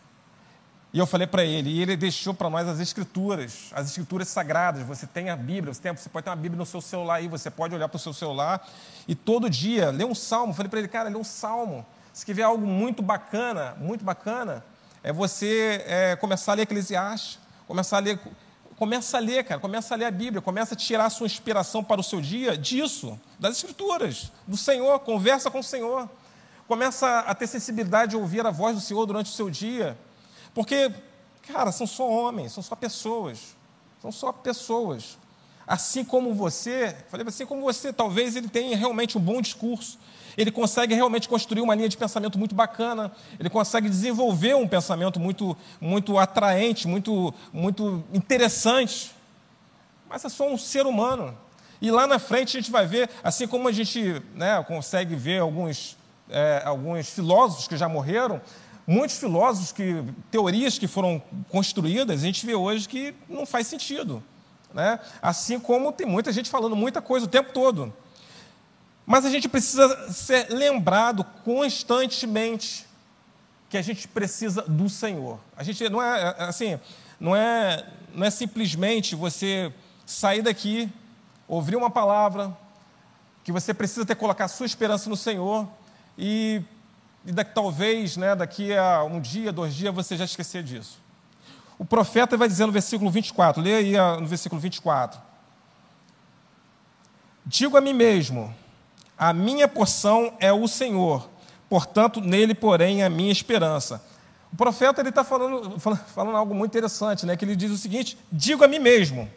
E 0.92 1.00
eu 1.00 1.08
falei 1.08 1.26
para 1.26 1.44
ele, 1.44 1.70
e 1.70 1.82
ele 1.82 1.96
deixou 1.96 2.34
para 2.34 2.50
nós 2.50 2.68
as 2.68 2.80
escrituras, 2.80 3.72
as 3.72 3.88
escrituras 3.88 4.28
sagradas. 4.28 4.86
Você 4.86 5.08
tem 5.08 5.30
a 5.30 5.36
Bíblia, 5.36 5.74
você, 5.74 5.82
tem, 5.82 5.96
você 5.96 6.10
pode 6.10 6.26
ter 6.26 6.30
uma 6.30 6.36
Bíblia 6.36 6.60
no 6.60 6.66
seu 6.66 6.82
celular 6.82 7.16
aí, 7.16 7.28
você 7.28 7.50
pode 7.50 7.74
olhar 7.74 7.88
para 7.88 7.96
o 7.96 8.00
seu 8.00 8.14
celular 8.14 8.68
e 9.08 9.16
todo 9.16 9.50
dia 9.50 9.90
ler 9.90 10.06
um 10.06 10.14
salmo. 10.14 10.54
Falei 10.54 10.70
para 10.70 10.80
ele, 10.80 10.88
cara, 10.88 11.10
lê 11.10 11.16
um 11.16 11.24
salmo. 11.24 11.86
Se 12.12 12.24
quiser 12.24 12.44
algo 12.44 12.68
muito 12.68 13.02
bacana, 13.02 13.76
muito 13.80 14.04
bacana, 14.04 14.64
é 15.04 15.12
você 15.12 15.84
é, 15.86 16.16
começar 16.16 16.54
a 16.54 16.56
ler 16.56 16.64
Eclesiastes, 16.64 17.38
começar 17.68 17.98
a 17.98 18.00
ler 18.00 18.20
Começa 18.76 19.18
a 19.18 19.20
ler, 19.20 19.44
cara, 19.44 19.62
começa 19.62 19.94
a 19.94 19.98
ler 19.98 20.06
a 20.06 20.12
Bíblia, 20.12 20.42
começa 20.42 20.74
a 20.74 20.78
tirar 20.78 21.06
a 21.06 21.10
sua 21.10 21.28
inspiração 21.28 21.84
para 21.84 22.02
o 22.02 22.04
seu 22.04 22.20
dia 22.20 22.58
disso, 22.58 23.20
das 23.40 23.58
Escrituras, 23.58 24.32
do 24.48 24.58
Senhor, 24.58 25.00
conversa 25.00 25.52
com 25.52 25.60
o 25.60 25.64
Senhor. 25.64 26.10
Começa 26.68 27.20
a 27.20 27.36
ter 27.36 27.48
sensibilidade 27.48 28.12
de 28.12 28.18
ouvir 28.18 28.46
a 28.46 28.52
voz 28.52 28.76
do 28.76 28.82
Senhor 28.82 29.06
durante 29.06 29.32
o 29.32 29.34
seu 29.34 29.50
dia. 29.50 29.98
Porque, 30.54 30.92
cara, 31.48 31.72
são 31.72 31.86
só 31.86 32.10
homens, 32.10 32.52
são 32.52 32.64
só 32.64 32.76
pessoas. 32.76 33.56
São 34.02 34.12
só 34.12 34.32
pessoas. 34.32 35.18
Assim 35.68 36.04
como 36.04 36.34
você, 36.34 36.96
falei 37.10 37.26
assim 37.28 37.46
como 37.46 37.62
você, 37.62 37.94
talvez 37.94 38.36
ele 38.36 38.50
tenha 38.50 38.76
realmente 38.76 39.18
um 39.18 39.22
bom 39.22 39.40
discurso, 39.42 40.00
ele 40.38 40.52
consegue 40.52 40.94
realmente 40.94 41.28
construir 41.28 41.62
uma 41.62 41.76
linha 41.76 41.90
de 41.90 41.98
pensamento 41.98 42.38
muito 42.38 42.56
bacana, 42.56 43.12
ele 43.40 43.50
consegue 43.50 43.90
desenvolver 43.90 44.56
um 44.56 44.68
pensamento 44.68 45.20
muito, 45.20 45.56
muito 45.80 46.18
atraente, 46.18 46.88
muito, 46.88 47.34
muito 47.52 48.04
interessante. 48.14 49.12
Mas 50.10 50.24
é 50.26 50.30
só 50.30 50.48
um 50.48 50.58
ser 50.58 50.86
humano. 50.86 51.38
E 51.82 51.92
lá 51.92 52.08
na 52.08 52.20
frente 52.20 52.58
a 52.58 52.62
gente 52.62 52.72
vai 52.72 52.86
ver, 52.86 53.10
assim 53.24 53.48
como 53.48 53.68
a 53.68 53.72
gente 53.72 54.22
né, 54.36 54.64
consegue 54.64 55.16
ver 55.16 55.42
alguns, 55.42 55.98
é, 56.30 56.62
alguns 56.66 57.10
filósofos 57.10 57.68
que 57.68 57.76
já 57.76 57.90
morreram, 57.90 58.42
muitos 58.88 59.18
filósofos, 59.18 59.72
que, 59.72 60.04
teorias 60.32 60.78
que 60.78 60.88
foram 60.88 61.22
construídas, 61.50 62.22
a 62.22 62.26
gente 62.26 62.46
vê 62.46 62.56
hoje 62.56 62.88
que 62.88 63.14
não 63.28 63.46
faz 63.46 63.68
sentido. 63.68 64.24
Né? 64.74 65.00
Assim 65.22 65.60
como 65.60 65.92
tem 65.92 66.08
muita 66.08 66.32
gente 66.32 66.50
falando 66.50 66.76
muita 66.76 67.02
coisa 67.02 67.26
o 67.26 67.30
tempo 67.30 67.52
todo. 67.54 67.94
Mas 69.06 69.26
a 69.26 69.30
gente 69.30 69.50
precisa 69.50 70.12
ser 70.12 70.50
lembrado 70.50 71.24
constantemente 71.44 72.86
que 73.70 73.78
a 73.78 73.82
gente 73.82 74.08
precisa 74.08 74.62
do 74.62 74.88
Senhor. 74.88 75.40
A 75.58 75.64
gente 75.64 75.88
não 75.90 76.02
é 76.02 76.36
assim, 76.38 76.80
não 77.20 77.36
é, 77.36 77.86
não 78.14 78.26
é 78.26 78.30
simplesmente 78.30 79.16
você 79.16 79.74
sair 80.06 80.42
daqui, 80.42 80.90
ouvir 81.48 81.76
uma 81.76 81.90
palavra, 81.90 82.56
que 83.44 83.52
você 83.52 83.74
precisa 83.74 84.06
ter 84.06 84.16
colocar 84.16 84.48
sua 84.48 84.66
esperança 84.66 85.10
no 85.10 85.18
Senhor 85.18 85.68
e, 86.18 86.62
e 87.26 87.32
daqui, 87.32 87.54
talvez, 87.54 88.16
né, 88.16 88.36
daqui 88.36 88.76
a 88.76 89.04
um 89.04 89.20
dia, 89.20 89.52
dois 89.52 89.74
dias, 89.74 89.94
você 89.94 90.16
já 90.16 90.24
esquecer 90.24 90.64
disso. 90.64 91.00
O 91.78 91.84
profeta 91.84 92.38
vai 92.38 92.48
dizer 92.48 92.66
no 92.66 92.72
versículo 92.72 93.10
24, 93.12 93.62
leia 93.62 93.78
aí 93.78 94.22
no 94.22 94.28
versículo 94.28 94.62
24. 94.62 95.20
Digo 97.46 97.76
a 97.76 97.82
mim 97.82 97.94
mesmo, 97.94 98.56
a 99.18 99.34
minha 99.34 99.68
porção 99.68 100.34
é 100.40 100.52
o 100.52 100.68
Senhor, 100.68 101.30
portanto, 101.70 102.20
nele 102.20 102.54
porém 102.54 103.04
a 103.04 103.10
minha 103.10 103.32
esperança. 103.32 104.04
O 104.52 104.56
profeta 104.56 105.02
ele 105.02 105.10
está 105.10 105.24
falando, 105.24 105.80
falando 105.80 106.38
algo 106.38 106.54
muito 106.54 106.72
interessante, 106.72 107.26
né? 107.26 107.36
que 107.36 107.44
ele 107.44 107.56
diz 107.56 107.72
o 107.72 107.78
seguinte: 107.78 108.18
digo 108.32 108.64
a 108.64 108.68
mim 108.68 108.80
mesmo. 108.80 109.30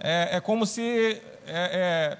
É, 0.00 0.36
é 0.36 0.40
como 0.40 0.64
se 0.64 1.20
é, 1.46 2.18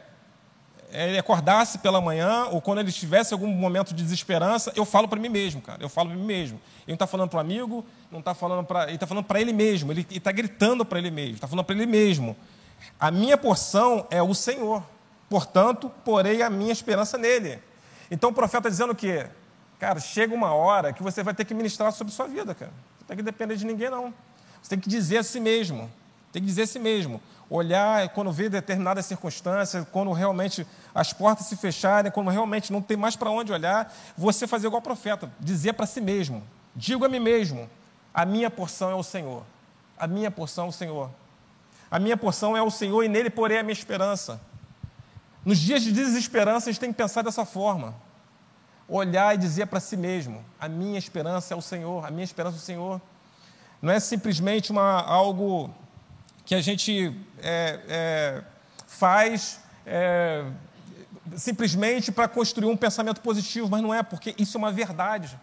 é, 0.91 1.07
ele 1.07 1.19
acordasse 1.19 1.79
pela 1.79 2.01
manhã, 2.01 2.47
ou 2.51 2.61
quando 2.61 2.81
ele 2.81 2.91
tivesse 2.93 3.33
algum 3.33 3.47
momento 3.47 3.95
de 3.95 4.03
desesperança, 4.03 4.73
eu 4.75 4.85
falo 4.85 5.07
para 5.09 5.21
mim 5.21 5.29
mesmo, 5.29 5.61
cara. 5.61 5.83
Eu 5.83 5.89
falo 5.89 6.09
para 6.09 6.19
mim 6.19 6.25
mesmo. 6.25 6.61
Ele 6.87 6.89
não 6.89 6.95
está 6.95 7.07
falando 7.07 7.31
para 7.31 7.39
o 7.39 7.41
amigo, 7.41 7.87
não 8.11 8.19
está 8.21 8.35
falando 8.35 8.67
para. 8.67 8.85
Ele 8.85 8.95
está 8.95 9.07
falando 9.07 9.25
para 9.25 9.41
ele 9.41 9.53
mesmo, 9.53 9.93
ele 9.93 10.07
está 10.11 10.33
gritando 10.33 10.85
para 10.85 10.99
ele 10.99 11.11
mesmo, 11.11 11.35
está 11.35 11.47
falando 11.47 11.65
para 11.65 11.77
ele 11.77 11.87
mesmo. 11.87 12.37
A 12.99 13.11
minha 13.11 13.37
porção 13.37 14.07
é 14.11 14.23
o 14.23 14.35
Senhor. 14.35 14.83
Portanto, 15.29 15.91
porei 16.05 16.43
a 16.43 16.49
minha 16.49 16.73
esperança 16.73 17.19
nele. 17.19 17.63
Então 18.11 18.31
o 18.31 18.33
profeta 18.33 18.69
está 18.69 18.71
dizendo 18.71 18.93
o 18.93 18.97
quê? 18.97 19.27
Cara, 19.79 20.01
chega 20.01 20.35
uma 20.35 20.53
hora 20.53 20.93
que 20.93 21.03
você 21.03 21.23
vai 21.23 21.35
ter 21.35 21.45
que 21.45 21.55
ministrar 21.55 21.93
sobre 21.93 22.13
sua 22.13 22.27
vida, 22.27 22.55
cara. 22.55 22.73
Não 23.01 23.07
tem 23.07 23.17
que 23.17 23.23
depender 23.23 23.57
de 23.57 23.65
ninguém, 23.65 23.91
não. 23.91 24.13
Você 24.63 24.71
tem 24.71 24.81
que 24.81 24.89
dizer 24.89 25.19
a 25.19 25.23
si 25.23 25.39
mesmo. 25.39 25.91
Tem 26.33 26.43
que 26.43 26.49
dizer 26.49 26.63
a 26.63 26.67
si 26.67 26.79
mesmo. 26.79 27.21
Olhar 27.49 28.09
quando 28.11 28.33
vê 28.33 28.49
determinadas 28.49 29.07
circunstâncias, 29.07 29.87
quando 29.91 30.13
realmente 30.13 30.67
as 30.95 31.13
portas 31.13 31.47
se 31.47 31.57
fecharem, 31.57 32.11
quando 32.11 32.29
realmente 32.29 32.73
não 32.73 32.83
tem 32.83 32.97
mais 32.97 33.17
para 33.17 33.31
onde 33.31 33.53
olhar, 33.53 33.95
você 34.17 34.47
fazer 34.47 34.67
igual 34.67 34.81
o 34.81 34.83
profeta, 34.83 35.31
dizer 35.39 35.75
para 35.75 35.87
si 35.87 36.01
mesmo: 36.01 36.43
digo 36.75 37.05
a 37.05 37.09
mim 37.09 37.21
mesmo, 37.21 37.71
a 38.13 38.27
minha 38.27 38.51
porção 38.51 38.91
é 38.91 38.95
o 38.95 39.03
Senhor. 39.03 39.43
A 39.99 40.07
minha 40.07 40.31
porção 40.31 40.67
é 40.67 40.69
o 40.69 40.73
Senhor. 40.73 41.11
A 41.91 41.99
minha 41.99 42.17
porção 42.17 42.57
é 42.57 42.63
o 42.63 42.71
Senhor 42.71 43.03
e 43.03 43.09
nele 43.09 43.31
porei 43.31 43.59
a 43.59 43.63
minha 43.63 43.73
esperança. 43.73 44.41
Nos 45.45 45.59
dias 45.59 45.83
de 45.83 45.93
desesperança, 45.93 46.69
a 46.69 46.73
gente 46.73 46.81
tem 46.81 46.93
que 46.93 46.99
pensar 46.99 47.23
dessa 47.23 47.45
forma 47.45 47.95
olhar 48.89 49.35
e 49.35 49.39
dizer 49.39 49.67
para 49.67 49.81
si 49.81 49.97
mesmo: 49.97 50.45
a 50.59 50.69
minha 50.69 50.99
esperança 50.99 51.53
é 51.53 51.57
o 51.57 51.61
Senhor, 51.61 52.05
a 52.07 52.11
minha 52.11 52.25
esperança 52.25 52.57
é 52.57 52.59
o 52.59 52.63
Senhor. 52.63 53.01
Não 53.81 53.93
é 53.93 54.01
simplesmente 54.01 54.73
uma, 54.73 55.03
algo 55.03 55.73
que 56.45 56.55
a 56.55 56.61
gente 56.61 57.15
é, 57.41 57.81
é, 57.89 58.43
faz 58.87 59.61
é, 59.87 60.45
simplesmente 61.37 62.11
para 62.11 62.27
construir 62.27 62.67
um 62.67 62.77
pensamento 62.77 63.21
positivo, 63.21 63.69
mas 63.69 63.83
não 63.83 63.95
é, 63.95 64.03
porque 64.03 64.35
isso 64.39 64.57
é 64.57 64.59
uma 64.59 64.73
verdade. 64.73 65.39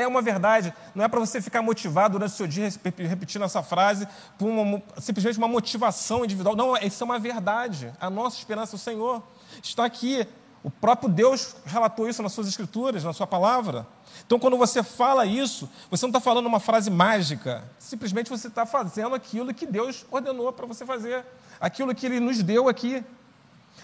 É 0.00 0.06
uma 0.06 0.22
verdade. 0.22 0.72
Não 0.94 1.04
é 1.04 1.08
para 1.08 1.20
você 1.20 1.40
ficar 1.40 1.62
motivado 1.62 2.12
durante 2.12 2.32
o 2.32 2.36
seu 2.36 2.46
dia 2.46 2.68
repetindo 3.08 3.44
essa 3.44 3.62
frase 3.62 4.06
por 4.38 4.48
uma, 4.48 4.82
simplesmente 4.98 5.38
uma 5.38 5.48
motivação 5.48 6.24
individual. 6.24 6.56
Não, 6.56 6.76
isso 6.76 7.02
é 7.02 7.04
uma 7.04 7.18
verdade. 7.18 7.92
A 8.00 8.08
nossa 8.10 8.38
esperança 8.38 8.74
é 8.74 8.76
o 8.76 8.78
Senhor. 8.78 9.22
Está 9.62 9.84
aqui 9.84 10.26
o 10.62 10.70
próprio 10.70 11.08
Deus 11.08 11.56
relatou 11.64 12.08
isso 12.08 12.22
nas 12.22 12.32
suas 12.32 12.46
escrituras, 12.46 13.02
na 13.02 13.12
sua 13.12 13.26
palavra. 13.26 13.86
Então, 14.26 14.38
quando 14.38 14.58
você 14.58 14.82
fala 14.82 15.24
isso, 15.24 15.68
você 15.90 16.04
não 16.04 16.10
está 16.10 16.20
falando 16.20 16.46
uma 16.46 16.60
frase 16.60 16.90
mágica, 16.90 17.64
simplesmente 17.78 18.28
você 18.28 18.48
está 18.48 18.66
fazendo 18.66 19.14
aquilo 19.14 19.54
que 19.54 19.64
Deus 19.64 20.04
ordenou 20.10 20.52
para 20.52 20.66
você 20.66 20.84
fazer, 20.84 21.24
aquilo 21.58 21.94
que 21.94 22.04
Ele 22.04 22.20
nos 22.20 22.42
deu 22.42 22.68
aqui. 22.68 23.02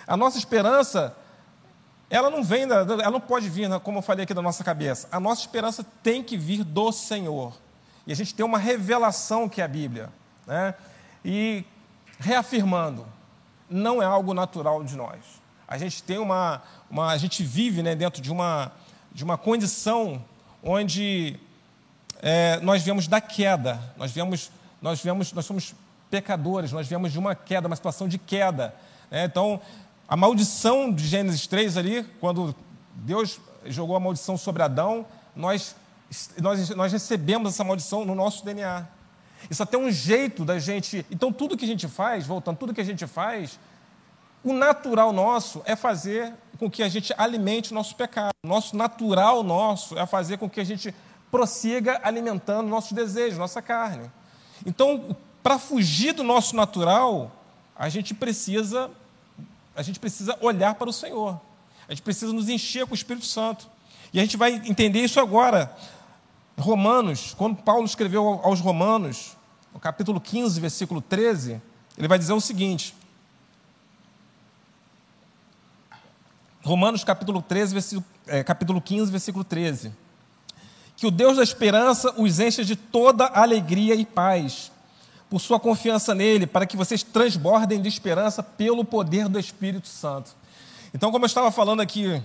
A 0.07 0.17
nossa 0.17 0.37
esperança, 0.37 1.17
ela 2.09 2.31
não 2.31 2.43
vem, 2.43 2.67
da, 2.67 2.77
ela 2.77 3.11
não 3.11 3.21
pode 3.21 3.49
vir, 3.49 3.69
como 3.81 3.99
eu 3.99 4.03
falei 4.03 4.25
aqui, 4.25 4.35
da 4.35 4.43
nossa 4.43 4.63
cabeça. 4.63 5.09
A 5.11 5.19
nossa 5.19 5.41
esperança 5.41 5.85
tem 6.03 6.23
que 6.23 6.37
vir 6.37 6.63
do 6.63 6.93
Senhor. 6.93 7.57
E 8.07 8.13
a 8.13 8.17
gente 8.17 8.35
tem 8.35 8.45
uma 8.45 8.59
revelação 8.59 9.49
que 9.49 9.61
é 9.61 9.65
a 9.65 9.69
Bíblia. 9.69 10.11
Né? 10.47 10.75
E 11.25 11.65
reafirmando, 12.19 13.07
não 13.69 14.01
é 14.01 14.07
algo 14.07 14.33
natural 14.33 14.85
de 14.85 14.97
nós 14.97 15.37
a 15.67 15.77
gente 15.79 16.03
tem 16.03 16.19
uma, 16.19 16.63
uma 16.89 17.11
a 17.11 17.17
gente 17.17 17.43
vive 17.43 17.83
né, 17.83 17.95
dentro 17.95 18.23
de 18.23 18.31
uma, 18.31 18.73
de 19.13 19.25
uma 19.25 19.37
condição 19.37 20.25
onde 20.63 21.39
é, 22.23 22.61
nós 22.61 22.83
viemos 22.83 23.09
da 23.09 23.21
queda, 23.21 23.81
nós 23.97 24.13
viemos, 24.13 24.51
nós 24.81 25.01
viemos, 25.03 25.33
nós 25.33 25.45
somos 25.45 25.75
pecadores, 26.11 26.73
nós 26.73 26.87
viemos 26.87 27.13
de 27.13 27.19
uma 27.19 27.35
queda, 27.35 27.67
uma 27.67 27.77
situação 27.77 28.07
de 28.07 28.19
queda. 28.19 28.75
Né? 29.11 29.25
Então, 29.25 29.61
a 30.09 30.17
maldição 30.17 30.93
de 30.93 31.07
Gênesis 31.07 31.47
3 31.47 31.77
ali, 31.77 32.05
quando 32.21 32.55
Deus 32.95 33.41
jogou 33.65 33.97
a 33.97 34.01
maldição 34.01 34.37
sobre 34.37 34.63
Adão, 34.63 35.05
nós, 35.35 35.75
nós, 36.41 36.71
nós 36.71 36.93
recebemos 36.93 37.55
essa 37.55 37.65
maldição 37.65 38.05
no 38.05 38.15
nosso 38.15 38.45
DNA. 38.45 38.87
Isso 39.51 39.63
até 39.63 39.77
um 39.77 39.91
jeito 39.91 40.45
da 40.45 40.59
gente. 40.59 41.05
Então, 41.11 41.33
tudo 41.33 41.57
que 41.57 41.65
a 41.65 41.69
gente 41.69 41.89
faz, 41.89 42.27
voltando, 42.27 42.57
tudo 42.57 42.75
que 42.75 42.81
a 42.81 42.85
gente 42.85 43.07
faz, 43.07 43.59
o 44.43 44.53
natural 44.53 45.13
nosso 45.13 45.61
é 45.65 45.75
fazer 45.75 46.33
com 46.59 46.71
que 46.71 46.83
a 46.83 46.89
gente 46.89 47.13
alimente 47.19 47.73
o 47.73 47.75
nosso 47.75 47.95
pecado. 47.97 48.33
O 48.45 48.49
nosso 48.49 48.77
natural 48.77 49.43
nosso 49.43 49.99
é 49.99 50.07
fazer 50.07 50.39
com 50.39 50.49
que 50.49 50.61
a 50.61 50.65
gente 50.65 50.95
prossiga 51.31 52.01
alimentando 52.03 52.69
nossos 52.69 52.93
desejos, 52.93 53.39
nossa 53.39 53.61
carne. 53.61 54.11
Então, 54.65 55.17
para 55.43 55.59
fugir 55.59 56.13
do 56.13 56.23
nosso 56.23 56.55
natural, 56.55 57.31
a 57.77 57.89
gente 57.89 58.15
precisa 58.15 58.91
a 59.77 59.83
gente 59.83 60.01
precisa 60.01 60.37
olhar 60.41 60.75
para 60.75 60.89
o 60.89 60.93
Senhor. 60.93 61.41
A 61.87 61.93
gente 61.93 62.03
precisa 62.03 62.33
nos 62.33 62.49
encher 62.49 62.87
com 62.87 62.93
o 62.93 62.95
Espírito 62.95 63.27
Santo. 63.27 63.69
E 64.13 64.19
a 64.19 64.23
gente 64.23 64.37
vai 64.37 64.55
entender 64.55 65.01
isso 65.01 65.21
agora. 65.21 65.77
Romanos, 66.59 67.35
quando 67.37 67.57
Paulo 67.57 67.85
escreveu 67.85 68.41
aos 68.43 68.61
Romanos, 68.61 69.37
no 69.73 69.79
capítulo 69.79 70.21
15, 70.21 70.59
versículo 70.59 71.03
13, 71.03 71.61
ele 71.99 72.09
vai 72.09 72.19
dizer 72.19 72.33
o 72.33 72.41
seguinte: 72.41 72.95
Romanos 76.65 77.05
capítulo, 77.05 77.43
13, 77.43 77.73
versículo, 77.75 78.07
é, 78.27 78.43
capítulo 78.43 78.81
15, 78.81 79.11
versículo 79.13 79.45
13. 79.45 79.93
Que 80.97 81.07
o 81.07 81.11
Deus 81.11 81.37
da 81.37 81.43
esperança 81.43 82.13
os 82.17 82.41
encha 82.41 82.65
de 82.65 82.75
toda 82.75 83.27
alegria 83.27 83.95
e 83.95 84.07
paz, 84.07 84.73
por 85.29 85.41
sua 85.41 85.59
confiança 85.59 86.15
nele, 86.15 86.47
para 86.47 86.67
que 86.67 86.77
vocês 86.77 87.03
transbordem 87.03 87.81
de 87.81 87.89
esperança 87.89 88.43
pelo 88.43 88.85
poder 88.85 89.29
do 89.29 89.39
Espírito 89.39 89.89
Santo. 89.89 90.37
Então, 90.95 91.11
como 91.11 91.25
eu 91.25 91.27
estava 91.27 91.51
falando 91.51 91.81
aqui, 91.81 92.23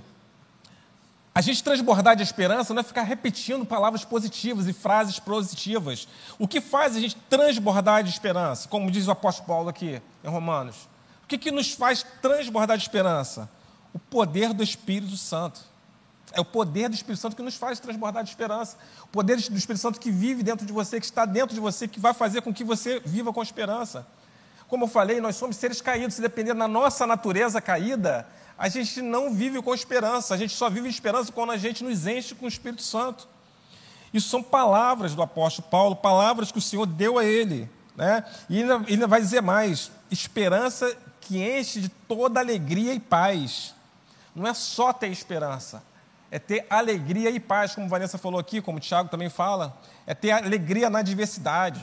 a 1.34 1.42
gente 1.42 1.64
transbordar 1.64 2.16
de 2.16 2.24
esperança 2.24 2.74
não 2.74 2.82
é 2.82 2.84
ficar 2.84 3.04
repetindo 3.04 3.66
palavras 3.66 4.06
positivas 4.06 4.68
e 4.68 4.74
frases 4.74 5.20
positivas. 5.20 6.08
O 6.38 6.48
que 6.48 6.62
faz 6.62 6.96
a 6.96 7.00
gente 7.00 7.16
transbordar 7.30 8.04
de 8.04 8.10
esperança? 8.10 8.68
Como 8.70 8.92
diz 8.92 9.08
o 9.08 9.12
apóstolo 9.12 9.48
Paulo 9.48 9.70
aqui 9.70 10.02
em 10.24 10.30
Romanos. 10.30 10.76
O 11.24 11.28
que, 11.28 11.38
que 11.38 11.52
nos 11.52 11.72
faz 11.72 12.06
transbordar 12.22 12.78
de 12.78 12.84
esperança? 12.84 13.50
o 13.94 14.00
poder 14.00 14.54
do 14.54 14.64
Espírito 14.64 15.18
Santo. 15.18 15.62
É 16.34 16.40
o 16.40 16.46
poder 16.46 16.90
do 16.90 16.96
Espírito 16.96 17.20
Santo 17.20 17.36
que 17.36 17.42
nos 17.42 17.56
faz 17.56 17.80
transbordar 17.80 18.24
de 18.24 18.30
esperança. 18.30 18.78
O 19.04 19.08
poder 19.08 19.36
do 19.36 19.58
Espírito 19.58 19.82
Santo 19.82 20.00
que 20.00 20.12
vive 20.12 20.44
dentro 20.44 20.66
de 20.66 20.72
você, 20.72 21.00
que 21.00 21.06
está 21.06 21.26
dentro 21.26 21.54
de 21.54 21.60
você, 21.60 21.88
que 21.88 22.00
vai 22.00 22.14
fazer 22.14 22.42
com 22.42 22.54
que 22.54 22.64
você 22.64 23.02
viva 23.02 23.34
com 23.34 23.42
esperança. 23.44 24.08
Como 24.68 24.86
eu 24.86 24.88
falei, 24.88 25.20
nós 25.20 25.36
somos 25.36 25.58
seres 25.58 25.82
caídos. 25.82 26.16
Se 26.16 26.22
depender 26.22 26.54
da 26.54 26.68
nossa 26.68 27.06
natureza 27.06 27.60
caída, 27.60 28.26
a 28.58 28.70
gente 28.70 29.02
não 29.02 29.34
vive 29.34 29.62
com 29.62 29.74
esperança. 29.74 30.34
A 30.34 30.38
gente 30.38 30.54
só 30.56 30.70
vive 30.70 30.88
esperança 30.88 31.32
quando 31.32 31.52
a 31.52 31.58
gente 31.58 31.84
nos 31.84 32.08
enche 32.08 32.34
com 32.34 32.46
o 32.46 32.50
Espírito 32.50 32.82
Santo. 32.82 33.28
Isso 34.14 34.30
são 34.30 34.42
palavras 34.42 35.16
do 35.16 35.22
apóstolo 35.22 35.68
Paulo, 35.70 35.96
palavras 35.96 36.52
que 36.52 36.58
o 36.58 36.62
Senhor 36.62 36.86
deu 36.86 37.18
a 37.18 37.26
ele. 37.26 37.70
Né? 37.96 38.24
E 38.50 38.62
ainda, 38.62 38.86
ainda 38.88 39.08
vai 39.08 39.20
dizer 39.20 39.42
mais: 39.42 39.92
esperança 40.10 40.96
que 41.20 41.42
enche 41.42 41.82
de 41.82 41.90
toda 41.90 42.40
alegria 42.40 42.94
e 42.94 43.00
paz 43.00 43.74
não 44.36 44.48
é 44.48 44.54
só 44.54 44.94
ter 44.94 45.08
esperança, 45.08 45.84
é 46.32 46.40
ter 46.40 46.66
alegria 46.70 47.30
e 47.30 47.40
paz, 47.40 47.76
como 47.76 47.90
Vanessa 47.90 48.18
falou 48.18 48.40
aqui, 48.40 48.62
como 48.62 48.78
o 48.78 48.82
Tiago 48.82 49.10
também 49.10 49.30
fala, 49.30 49.78
é 50.08 50.14
ter 50.14 50.32
alegria 50.32 50.90
na 50.90 51.02
diversidade, 51.02 51.82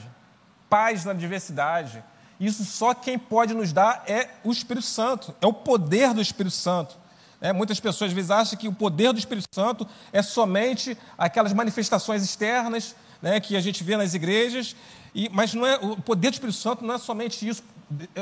paz 0.71 1.05
na 1.05 1.13
diversidade. 1.13 2.03
Isso 2.41 2.65
só 2.65 2.95
quem 2.95 3.19
pode 3.19 3.53
nos 3.53 3.73
dar 3.73 4.05
é 4.07 4.31
o 4.43 4.51
Espírito 4.51 4.87
Santo, 4.87 5.35
é 5.41 5.47
o 5.47 5.53
poder 5.53 6.15
do 6.15 6.23
Espírito 6.23 6.55
Santo. 6.55 6.97
É, 7.41 7.53
muitas 7.53 7.79
pessoas 7.79 8.11
às 8.11 8.15
vezes 8.15 8.31
acham 8.31 8.59
que 8.59 8.67
o 8.67 8.73
poder 8.73 9.13
do 9.13 9.19
Espírito 9.19 9.47
Santo 9.55 9.87
é 10.13 10.23
somente 10.23 10.97
aquelas 11.17 11.53
manifestações 11.53 12.23
externas 12.25 12.97
né, 13.21 13.39
que 13.39 13.55
a 13.55 13.61
gente 13.61 13.85
vê 13.85 13.97
nas 13.97 14.15
igrejas, 14.15 14.75
e, 15.15 15.29
mas 15.29 15.53
não 15.53 15.67
é, 15.67 15.77
o 15.77 15.97
poder 16.01 16.31
do 16.31 16.35
Espírito 16.35 16.57
Santo 16.57 16.85
não 16.85 16.95
é 16.95 16.99
somente 16.99 17.47
isso 17.47 17.63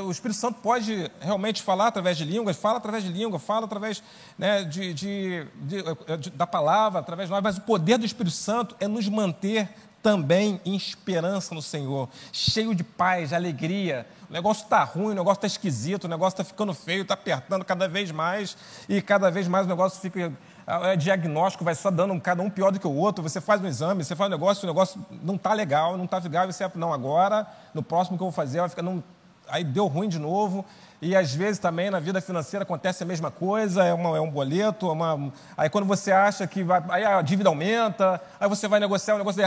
o 0.04 0.10
Espírito 0.10 0.38
Santo 0.38 0.60
pode 0.60 1.10
realmente 1.20 1.60
falar 1.62 1.88
através 1.88 2.16
de 2.16 2.24
línguas, 2.24 2.56
fala 2.56 2.78
através 2.78 3.02
de 3.02 3.10
língua, 3.10 3.38
fala 3.38 3.66
através 3.66 4.02
né, 4.38 4.62
de, 4.62 4.94
de, 4.94 5.46
de, 5.56 6.30
da 6.30 6.46
palavra, 6.46 7.00
através 7.00 7.28
de 7.28 7.34
nós, 7.34 7.42
mas 7.42 7.58
o 7.58 7.62
poder 7.62 7.98
do 7.98 8.06
Espírito 8.06 8.34
Santo 8.34 8.76
é 8.78 8.86
nos 8.86 9.08
manter 9.08 9.68
também 10.06 10.60
em 10.64 10.76
esperança 10.76 11.52
no 11.52 11.60
Senhor, 11.60 12.08
cheio 12.32 12.76
de 12.76 12.84
paz, 12.84 13.30
de 13.30 13.34
alegria. 13.34 14.06
O 14.30 14.32
negócio 14.32 14.62
está 14.62 14.84
ruim, 14.84 15.10
o 15.10 15.14
negócio 15.14 15.38
está 15.38 15.48
esquisito, 15.48 16.04
o 16.04 16.08
negócio 16.08 16.34
está 16.34 16.44
ficando 16.44 16.72
feio, 16.72 17.02
está 17.02 17.14
apertando 17.14 17.64
cada 17.64 17.88
vez 17.88 18.12
mais, 18.12 18.56
e 18.88 19.02
cada 19.02 19.32
vez 19.32 19.48
mais 19.48 19.66
o 19.66 19.68
negócio 19.68 20.00
fica. 20.00 20.32
É, 20.64 20.96
diagnóstico 20.96 21.64
vai 21.64 21.74
só 21.74 21.90
dando 21.90 22.20
cada 22.20 22.40
um 22.40 22.50
pior 22.50 22.70
do 22.70 22.78
que 22.78 22.86
o 22.86 22.94
outro. 22.94 23.20
Você 23.22 23.40
faz 23.40 23.60
um 23.60 23.66
exame, 23.66 24.04
você 24.04 24.14
faz 24.14 24.28
um 24.28 24.32
negócio, 24.32 24.62
o 24.62 24.66
negócio 24.66 25.04
não 25.22 25.34
está 25.34 25.52
legal, 25.52 25.96
não 25.96 26.04
está 26.04 26.18
legal, 26.18 26.48
e 26.48 26.52
você, 26.52 26.70
não, 26.76 26.92
agora, 26.92 27.44
no 27.74 27.82
próximo 27.82 28.16
que 28.16 28.22
eu 28.22 28.26
vou 28.26 28.32
fazer, 28.32 28.60
vai 28.60 28.68
ficar. 28.68 28.82
Não, 28.82 29.02
aí 29.48 29.64
deu 29.64 29.86
ruim 29.86 30.08
de 30.08 30.18
novo. 30.18 30.64
E 31.00 31.14
às 31.14 31.34
vezes 31.34 31.58
também 31.58 31.90
na 31.90 32.00
vida 32.00 32.20
financeira 32.20 32.62
acontece 32.62 33.02
a 33.02 33.06
mesma 33.06 33.30
coisa, 33.30 33.84
é, 33.84 33.92
uma, 33.92 34.16
é 34.16 34.20
um 34.20 34.30
boleto, 34.30 34.88
é 34.88 34.92
uma, 34.92 35.32
aí 35.56 35.68
quando 35.68 35.84
você 35.84 36.10
acha 36.10 36.46
que 36.46 36.64
vai, 36.64 36.82
aí 36.88 37.04
a 37.04 37.20
dívida 37.20 37.50
aumenta, 37.50 38.20
aí 38.40 38.48
você 38.48 38.66
vai 38.66 38.80
negociar 38.80 39.14
o 39.14 39.16
um 39.16 39.18
negócio. 39.18 39.42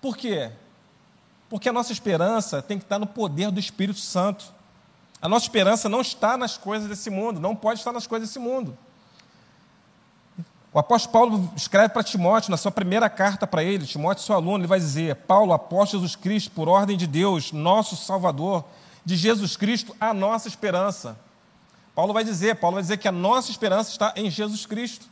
Por 0.00 0.16
quê? 0.16 0.50
Porque 1.48 1.68
a 1.68 1.72
nossa 1.72 1.92
esperança 1.92 2.60
tem 2.60 2.76
que 2.76 2.84
estar 2.84 2.98
no 2.98 3.06
poder 3.06 3.50
do 3.52 3.60
Espírito 3.60 4.00
Santo. 4.00 4.52
A 5.22 5.28
nossa 5.28 5.44
esperança 5.44 5.88
não 5.88 6.00
está 6.00 6.36
nas 6.36 6.58
coisas 6.58 6.88
desse 6.88 7.08
mundo, 7.08 7.40
não 7.40 7.54
pode 7.54 7.78
estar 7.78 7.92
nas 7.92 8.06
coisas 8.06 8.28
desse 8.28 8.40
mundo. 8.40 8.76
O 10.72 10.78
apóstolo 10.80 11.12
Paulo 11.12 11.52
escreve 11.54 11.90
para 11.90 12.02
Timóteo, 12.02 12.50
na 12.50 12.56
sua 12.56 12.72
primeira 12.72 13.08
carta 13.08 13.46
para 13.46 13.62
ele, 13.62 13.86
Timóteo, 13.86 14.24
seu 14.24 14.34
aluno, 14.34 14.58
ele 14.58 14.66
vai 14.66 14.80
dizer: 14.80 15.14
Paulo, 15.14 15.52
apóstolo 15.52 16.02
Jesus 16.02 16.16
Cristo, 16.16 16.50
por 16.50 16.68
ordem 16.68 16.96
de 16.96 17.06
Deus, 17.06 17.52
nosso 17.52 17.94
Salvador, 17.94 18.64
de 19.04 19.16
Jesus 19.16 19.56
Cristo, 19.56 19.94
a 20.00 20.14
nossa 20.14 20.48
esperança. 20.48 21.18
Paulo 21.94 22.12
vai 22.12 22.24
dizer, 22.24 22.56
Paulo 22.56 22.74
vai 22.74 22.82
dizer 22.82 22.96
que 22.96 23.06
a 23.06 23.12
nossa 23.12 23.50
esperança 23.50 23.90
está 23.90 24.12
em 24.16 24.30
Jesus 24.30 24.66
Cristo. 24.66 25.06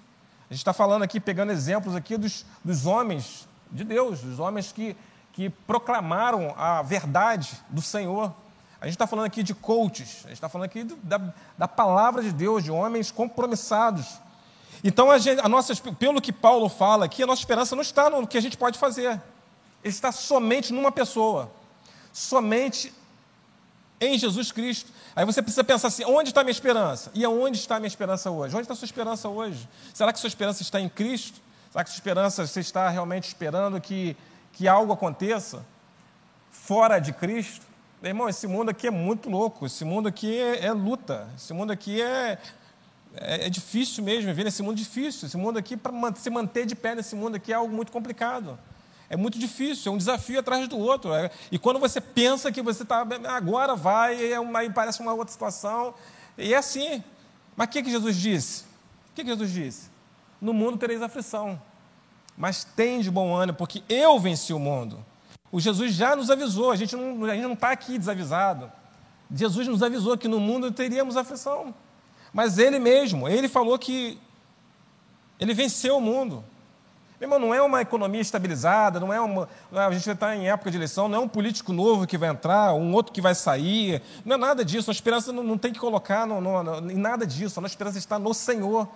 A 0.51 0.55
gente 0.55 0.61
está 0.61 0.73
falando 0.73 1.03
aqui, 1.03 1.21
pegando 1.21 1.53
exemplos 1.53 1.95
aqui 1.95 2.17
dos, 2.17 2.45
dos 2.65 2.87
homens 2.87 3.47
de 3.71 3.85
Deus, 3.85 4.21
dos 4.21 4.39
homens 4.39 4.73
que, 4.73 4.97
que 5.33 5.49
proclamaram 5.49 6.55
a 6.57 6.83
verdade 6.83 7.51
do 7.71 7.81
Senhor. 7.81 8.35
A 8.81 8.87
gente 8.87 8.95
está 8.95 9.07
falando 9.07 9.27
aqui 9.27 9.43
de 9.43 9.55
coaches, 9.55 10.23
a 10.25 10.29
gente 10.29 10.39
está 10.39 10.49
falando 10.49 10.67
aqui 10.67 10.85
da, 11.03 11.21
da 11.57 11.69
palavra 11.69 12.23
de 12.23 12.33
Deus, 12.33 12.65
de 12.65 12.71
homens 12.71 13.11
compromissados 13.11 14.21
então, 14.85 15.11
a, 15.11 15.19
gente, 15.19 15.41
a 15.41 15.49
nossa, 15.49 15.75
pelo 15.95 16.21
que 16.21 16.33
Paulo 16.33 16.69
fala 16.69 17.05
aqui, 17.05 17.23
a 17.23 17.27
nossa 17.27 17.41
esperança 17.41 17.77
não 17.77 17.83
está 17.83 18.11
no 18.11 18.27
que 18.27 18.37
a 18.37 18.41
gente 18.41 18.57
pode 18.57 18.79
fazer. 18.79 19.11
Ele 19.83 19.93
está 19.95 20.11
somente 20.11 20.73
numa 20.73 20.91
pessoa. 20.91 21.51
Somente 22.13 22.93
em 24.03 24.19
Jesus 24.19 24.51
Cristo. 24.51 24.91
Aí 25.15 25.25
você 25.25 25.41
precisa 25.41 25.62
pensar 25.62 25.88
assim: 25.88 26.05
onde 26.05 26.31
está 26.31 26.41
a 26.41 26.45
minha 26.45 26.53
esperança? 26.53 27.11
E 27.15 27.25
aonde 27.25 27.59
está 27.59 27.77
a 27.77 27.81
minha 27.81 27.88
esperança 27.88 28.31
hoje? 28.31 28.55
Onde 28.55 28.65
está 28.65 28.75
a 28.75 28.77
sua 28.77 28.87
esperança 28.87 29.29
hoje? 29.29 29.69
Será 29.95 30.12
que 30.12 30.19
sua 30.19 30.29
esperança 30.29 30.62
está 30.62 30.81
em 30.81 30.88
Cristo? 30.88 31.41
Será 31.71 31.85
que 31.85 31.91
a 31.91 31.93
sua 31.93 31.99
esperança, 31.99 32.47
você 32.47 32.61
está 32.61 32.88
realmente 32.88 33.29
esperando 33.29 33.81
que, 33.81 34.17
que 34.53 34.69
algo 34.69 34.93
aconteça 34.93 35.65
fora 36.51 36.99
de 36.99 37.12
Cristo? 37.12 37.65
Irmão, 38.03 38.29
esse 38.29 38.47
mundo 38.49 38.69
aqui 38.69 38.88
é 38.88 38.91
muito 38.91 39.31
louco, 39.31 39.65
esse 39.65 39.85
mundo 39.85 40.09
aqui 40.09 40.37
é, 40.37 40.67
é 40.67 40.73
luta, 40.73 41.29
esse 41.37 41.53
mundo 41.53 41.71
aqui 41.71 42.03
é, 42.03 42.37
é, 43.15 43.47
é, 43.47 43.51
difícil 43.51 44.03
mesmo 44.03 44.27
viver 44.27 44.45
nesse 44.45 44.62
mundo 44.62 44.77
difícil. 44.77 45.27
Esse 45.27 45.37
mundo 45.37 45.59
aqui, 45.59 45.77
para 45.77 45.93
se 46.17 46.29
manter 46.29 46.67
de 46.67 46.75
pé 46.75 46.95
nesse 46.95 47.15
mundo 47.15 47.37
aqui, 47.37 47.53
é 47.53 47.55
algo 47.55 47.73
muito 47.75 47.93
complicado. 47.93 48.59
É 49.12 49.16
muito 49.16 49.38
difícil, 49.38 49.92
é 49.92 49.94
um 49.94 49.98
desafio 49.98 50.40
atrás 50.40 50.66
do 50.66 50.79
outro. 50.79 51.12
É, 51.12 51.31
e 51.51 51.59
quando 51.59 51.79
você 51.79 52.01
pensa 52.01 52.51
que 52.51 52.62
você 52.62 52.83
está, 52.83 53.07
agora 53.29 53.77
vai, 53.77 54.33
é 54.33 54.40
uma, 54.40 54.61
aí 54.61 54.70
parece 54.70 55.03
uma 55.03 55.12
outra 55.12 55.31
situação. 55.31 55.92
E 56.38 56.55
é 56.55 56.57
assim. 56.57 57.05
Mas 57.55 57.68
o 57.68 57.70
que, 57.72 57.83
que 57.83 57.90
Jesus 57.90 58.16
disse? 58.16 58.62
O 59.11 59.14
que, 59.14 59.22
que 59.22 59.29
Jesus 59.29 59.53
disse? 59.53 59.90
No 60.40 60.55
mundo 60.55 60.79
tereis 60.79 61.03
aflição. 61.03 61.61
Mas 62.35 62.64
tem 62.64 63.03
de 63.03 63.11
bom 63.11 63.37
ânimo, 63.37 63.59
porque 63.59 63.83
eu 63.87 64.18
venci 64.18 64.55
o 64.55 64.59
mundo. 64.59 65.05
O 65.51 65.61
Jesus 65.61 65.92
já 65.92 66.16
nos 66.16 66.31
avisou, 66.31 66.70
a 66.70 66.77
gente 66.77 66.96
não 66.96 67.53
está 67.53 67.70
aqui 67.70 67.98
desavisado. 67.98 68.72
Jesus 69.31 69.68
nos 69.68 69.83
avisou 69.83 70.16
que 70.16 70.27
no 70.27 70.40
mundo 70.40 70.72
teríamos 70.72 71.18
aflição. 71.18 71.75
Mas 72.33 72.57
ele 72.57 72.79
mesmo, 72.79 73.29
ele 73.29 73.46
falou 73.46 73.79
que 73.79 74.18
ele 75.38 75.53
venceu 75.53 75.98
o 75.98 76.01
mundo. 76.01 76.42
Irmão, 77.23 77.39
não 77.39 77.55
é 77.55 77.63
uma 77.63 77.81
economia 77.81 78.21
estabilizada, 78.21 78.99
não 78.99 79.13
é 79.13 79.21
uma. 79.21 79.49
A 79.71 79.93
gente 79.93 80.11
está 80.11 80.35
em 80.35 80.49
época 80.49 80.73
de 80.73 80.77
eleição, 80.77 81.09
não 81.09 81.19
é 81.19 81.21
um 81.21 81.29
político 81.29 81.73
novo 81.73 82.05
que 82.05 82.19
vai 82.19 82.29
entrar, 82.29 82.75
um 82.75 82.93
outro 82.93 83.13
que 83.13 83.21
vai 83.21 83.33
sair. 83.33 84.03
Não 84.25 84.35
é 84.35 84.37
nada 84.37 84.65
disso. 84.65 84.91
A 84.91 84.93
esperança 84.93 85.33
não, 85.33 85.45
não 85.45 85.57
tem 85.57 85.73
que 85.73 85.79
colocar 85.79 86.27
no, 86.27 86.41
no, 86.41 86.63
no, 86.65 86.91
em 86.91 86.97
nada 86.97 87.25
disso. 87.25 87.61
A 87.61 87.63
nossa 87.63 87.75
esperança 87.75 87.97
está 87.97 88.19
no 88.19 88.35
Senhor. 88.35 88.89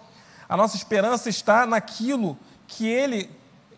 A 0.48 0.56
nossa 0.56 0.76
esperança 0.76 1.28
está 1.28 1.64
naquilo 1.66 2.36
que 2.66 2.88
Ele, 2.88 3.30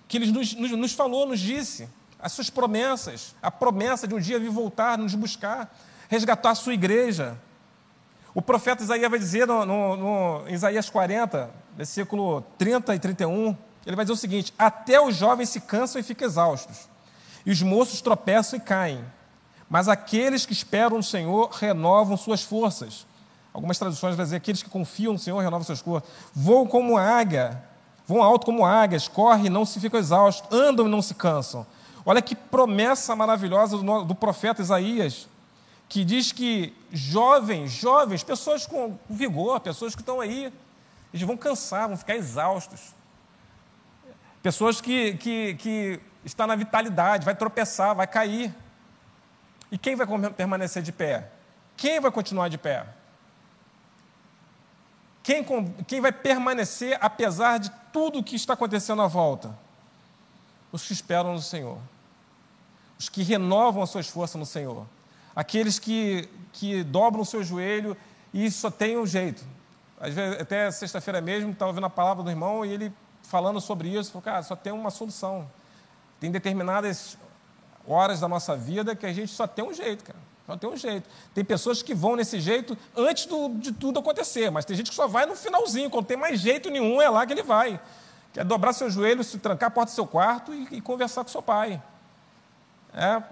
que 0.08 0.16
ele 0.16 0.32
nos, 0.32 0.54
nos, 0.54 0.70
nos 0.70 0.92
falou, 0.94 1.26
nos 1.26 1.40
disse. 1.40 1.86
As 2.18 2.32
suas 2.32 2.48
promessas. 2.48 3.36
A 3.42 3.50
promessa 3.50 4.08
de 4.08 4.14
um 4.14 4.18
dia 4.18 4.40
vir 4.40 4.48
voltar, 4.48 4.96
nos 4.96 5.14
buscar, 5.14 5.76
resgatar 6.08 6.52
a 6.52 6.54
sua 6.54 6.72
igreja. 6.72 7.36
O 8.34 8.40
profeta 8.40 8.82
Isaías 8.82 9.10
vai 9.10 9.18
dizer 9.18 9.46
no, 9.46 9.66
no, 9.66 9.96
no 9.96 10.48
Isaías 10.48 10.88
40, 10.88 11.50
versículo 11.76 12.40
30 12.56 12.94
e 12.94 12.98
31, 12.98 13.54
ele 13.88 13.96
vai 13.96 14.04
dizer 14.04 14.12
o 14.12 14.16
seguinte: 14.16 14.52
Até 14.58 15.00
os 15.00 15.16
jovens 15.16 15.48
se 15.48 15.60
cansam 15.60 15.98
e 15.98 16.04
ficam 16.04 16.28
exaustos, 16.28 16.88
e 17.44 17.50
os 17.50 17.62
moços 17.62 18.02
tropeçam 18.02 18.58
e 18.58 18.62
caem, 18.62 19.02
mas 19.68 19.88
aqueles 19.88 20.44
que 20.44 20.52
esperam 20.52 20.98
no 20.98 21.02
Senhor 21.02 21.50
renovam 21.50 22.16
suas 22.16 22.42
forças. 22.42 23.06
Algumas 23.52 23.78
traduções 23.78 24.14
vão 24.14 24.24
dizer: 24.24 24.36
aqueles 24.36 24.62
que 24.62 24.68
confiam 24.68 25.14
no 25.14 25.18
Senhor 25.18 25.38
renovam 25.38 25.64
suas 25.64 25.80
forças. 25.80 26.08
Voam 26.34 26.66
como 26.66 26.98
águia, 26.98 27.62
voam 28.06 28.22
alto 28.22 28.44
como 28.44 28.64
águias, 28.64 29.08
correm 29.08 29.46
e 29.46 29.50
não 29.50 29.64
se 29.64 29.80
ficam 29.80 29.98
exaustos, 29.98 30.46
andam 30.52 30.86
e 30.86 30.90
não 30.90 31.00
se 31.00 31.14
cansam. 31.14 31.66
Olha 32.04 32.20
que 32.20 32.36
promessa 32.36 33.16
maravilhosa 33.16 33.78
do, 33.78 34.04
do 34.04 34.14
profeta 34.14 34.60
Isaías 34.60 35.26
que 35.88 36.04
diz 36.04 36.30
que 36.30 36.74
jovens, 36.92 37.70
jovens, 37.70 38.22
pessoas 38.22 38.66
com 38.66 38.98
vigor, 39.08 39.58
pessoas 39.60 39.94
que 39.94 40.02
estão 40.02 40.20
aí, 40.20 40.52
eles 41.12 41.26
vão 41.26 41.36
cansar, 41.36 41.88
vão 41.88 41.96
ficar 41.96 42.14
exaustos. 42.14 42.94
Pessoas 44.42 44.80
que, 44.80 45.14
que, 45.14 45.54
que 45.54 46.00
estão 46.24 46.46
na 46.46 46.56
vitalidade, 46.56 47.24
vai 47.24 47.34
tropeçar, 47.34 47.94
vai 47.94 48.06
cair. 48.06 48.54
E 49.70 49.76
quem 49.76 49.96
vai 49.96 50.06
permanecer 50.30 50.82
de 50.82 50.92
pé? 50.92 51.30
Quem 51.76 52.00
vai 52.00 52.10
continuar 52.10 52.48
de 52.48 52.58
pé? 52.58 52.86
Quem, 55.22 55.44
quem 55.86 56.00
vai 56.00 56.12
permanecer 56.12 56.96
apesar 57.00 57.58
de 57.58 57.70
tudo 57.92 58.20
o 58.20 58.24
que 58.24 58.36
está 58.36 58.54
acontecendo 58.54 59.02
à 59.02 59.06
volta? 59.06 59.56
Os 60.72 60.86
que 60.86 60.92
esperam 60.92 61.34
no 61.34 61.42
Senhor. 61.42 61.78
Os 62.98 63.08
que 63.08 63.22
renovam 63.22 63.82
as 63.82 63.90
suas 63.90 64.08
forças 64.08 64.38
no 64.38 64.46
Senhor 64.46 64.86
aqueles 65.38 65.78
que, 65.78 66.28
que 66.52 66.82
dobram 66.82 67.22
o 67.22 67.24
seu 67.24 67.44
joelho 67.44 67.96
e 68.34 68.50
só 68.50 68.72
tem 68.72 68.98
um 68.98 69.06
jeito. 69.06 69.44
Às 70.00 70.12
vezes, 70.12 70.40
até 70.40 70.68
sexta-feira 70.72 71.20
mesmo, 71.20 71.52
estava 71.52 71.70
ouvindo 71.70 71.86
a 71.86 71.90
palavra 71.90 72.24
do 72.24 72.30
irmão 72.30 72.66
e 72.66 72.72
ele 72.72 72.92
falando 73.28 73.60
sobre 73.60 73.88
isso, 73.88 74.10
falou, 74.10 74.22
cara, 74.22 74.42
só 74.42 74.56
tem 74.56 74.72
uma 74.72 74.90
solução. 74.90 75.48
Tem 76.18 76.30
determinadas 76.30 77.16
horas 77.86 78.20
da 78.20 78.28
nossa 78.28 78.56
vida 78.56 78.96
que 78.96 79.06
a 79.06 79.12
gente 79.12 79.32
só 79.32 79.46
tem 79.46 79.64
um 79.64 79.72
jeito, 79.72 80.04
cara. 80.04 80.18
Só 80.46 80.56
tem 80.56 80.70
um 80.70 80.76
jeito. 80.76 81.08
Tem 81.34 81.44
pessoas 81.44 81.82
que 81.82 81.94
vão 81.94 82.16
nesse 82.16 82.40
jeito 82.40 82.76
antes 82.96 83.26
do, 83.26 83.50
de 83.50 83.70
tudo 83.70 84.00
acontecer, 84.00 84.50
mas 84.50 84.64
tem 84.64 84.74
gente 84.74 84.88
que 84.88 84.96
só 84.96 85.06
vai 85.06 85.26
no 85.26 85.36
finalzinho, 85.36 85.90
quando 85.90 86.06
tem 86.06 86.16
mais 86.16 86.40
jeito 86.40 86.70
nenhum, 86.70 87.02
é 87.02 87.08
lá 87.08 87.26
que 87.26 87.34
ele 87.34 87.42
vai. 87.42 87.78
Quer 88.32 88.44
dobrar 88.44 88.72
seu 88.72 88.90
joelho, 88.90 89.22
se 89.22 89.38
trancar 89.38 89.68
a 89.68 89.70
porta 89.70 89.92
do 89.92 89.94
seu 89.94 90.06
quarto 90.06 90.54
e, 90.54 90.76
e 90.76 90.80
conversar 90.80 91.22
com 91.22 91.30
seu 91.30 91.42
pai. 91.42 91.82
É, 92.94 93.22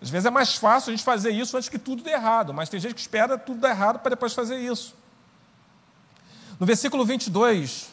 às 0.00 0.08
vezes 0.08 0.26
é 0.26 0.30
mais 0.30 0.54
fácil 0.54 0.90
a 0.90 0.96
gente 0.96 1.04
fazer 1.04 1.30
isso 1.30 1.56
antes 1.56 1.68
que 1.68 1.78
tudo 1.78 2.04
dê 2.04 2.12
errado, 2.12 2.54
mas 2.54 2.68
tem 2.68 2.78
gente 2.78 2.94
que 2.94 3.00
espera 3.00 3.36
tudo 3.36 3.58
dar 3.58 3.70
errado 3.70 3.98
para 3.98 4.10
depois 4.10 4.32
fazer 4.32 4.58
isso. 4.58 4.94
No 6.58 6.64
versículo 6.64 7.04
22, 7.04 7.90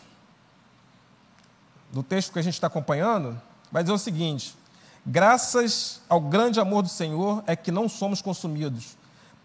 do 1.96 2.04
texto 2.04 2.34
que 2.34 2.40
a 2.40 2.42
gente 2.42 2.56
está 2.56 2.68
acompanhando, 2.68 3.42
vai 3.72 3.82
dizer 3.82 3.94
o 3.94 3.98
seguinte: 3.98 4.54
Graças 5.06 6.02
ao 6.10 6.20
grande 6.20 6.60
amor 6.60 6.84
do 6.84 6.90
Senhor 6.90 7.42
é 7.48 7.56
que 7.56 7.72
não 7.72 7.88
somos 7.88 8.22
consumidos, 8.22 8.98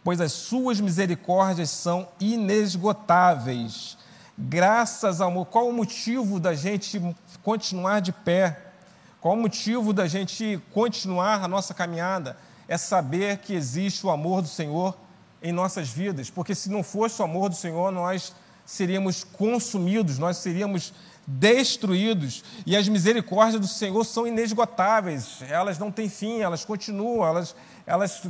pois 0.03 0.21
as 0.21 0.33
suas 0.33 0.81
misericórdias 0.81 1.71
são 1.71 2.09
inesgotáveis. 2.19 3.97
Graças 4.37 5.21
ao 5.21 5.29
amor. 5.29 5.47
Qual 5.47 5.69
o 5.69 5.73
motivo 5.73 6.41
da 6.41 6.53
gente 6.53 7.01
continuar 7.43 8.01
de 8.01 8.11
pé? 8.11 8.73
Qual 9.21 9.35
o 9.35 9.41
motivo 9.41 9.93
da 9.93 10.09
gente 10.09 10.61
continuar 10.75 11.45
a 11.45 11.49
nossa 11.49 11.73
caminhada? 11.73 12.37
é 12.71 12.79
saber 12.79 13.39
que 13.39 13.53
existe 13.53 14.07
o 14.07 14.11
amor 14.11 14.43
do 14.43 14.47
Senhor 14.47 14.97
em 15.43 15.51
nossas 15.51 15.89
vidas, 15.89 16.31
porque 16.31 16.55
se 16.55 16.71
não 16.71 16.85
fosse 16.85 17.21
o 17.21 17.25
amor 17.25 17.49
do 17.49 17.57
Senhor, 17.57 17.91
nós 17.91 18.33
seríamos 18.65 19.25
consumidos, 19.25 20.19
nós 20.19 20.37
seríamos 20.37 20.95
destruídos, 21.39 22.43
e 22.67 22.77
as 22.77 22.89
misericórdias 22.89 23.61
do 23.61 23.69
Senhor 23.69 24.05
são 24.05 24.27
inesgotáveis, 24.27 25.43
elas 25.49 25.79
não 25.79 25.91
têm 25.91 26.09
fim, 26.09 26.41
elas 26.41 26.65
continuam, 26.65 27.27
elas, 27.27 27.55
elas 27.87 28.27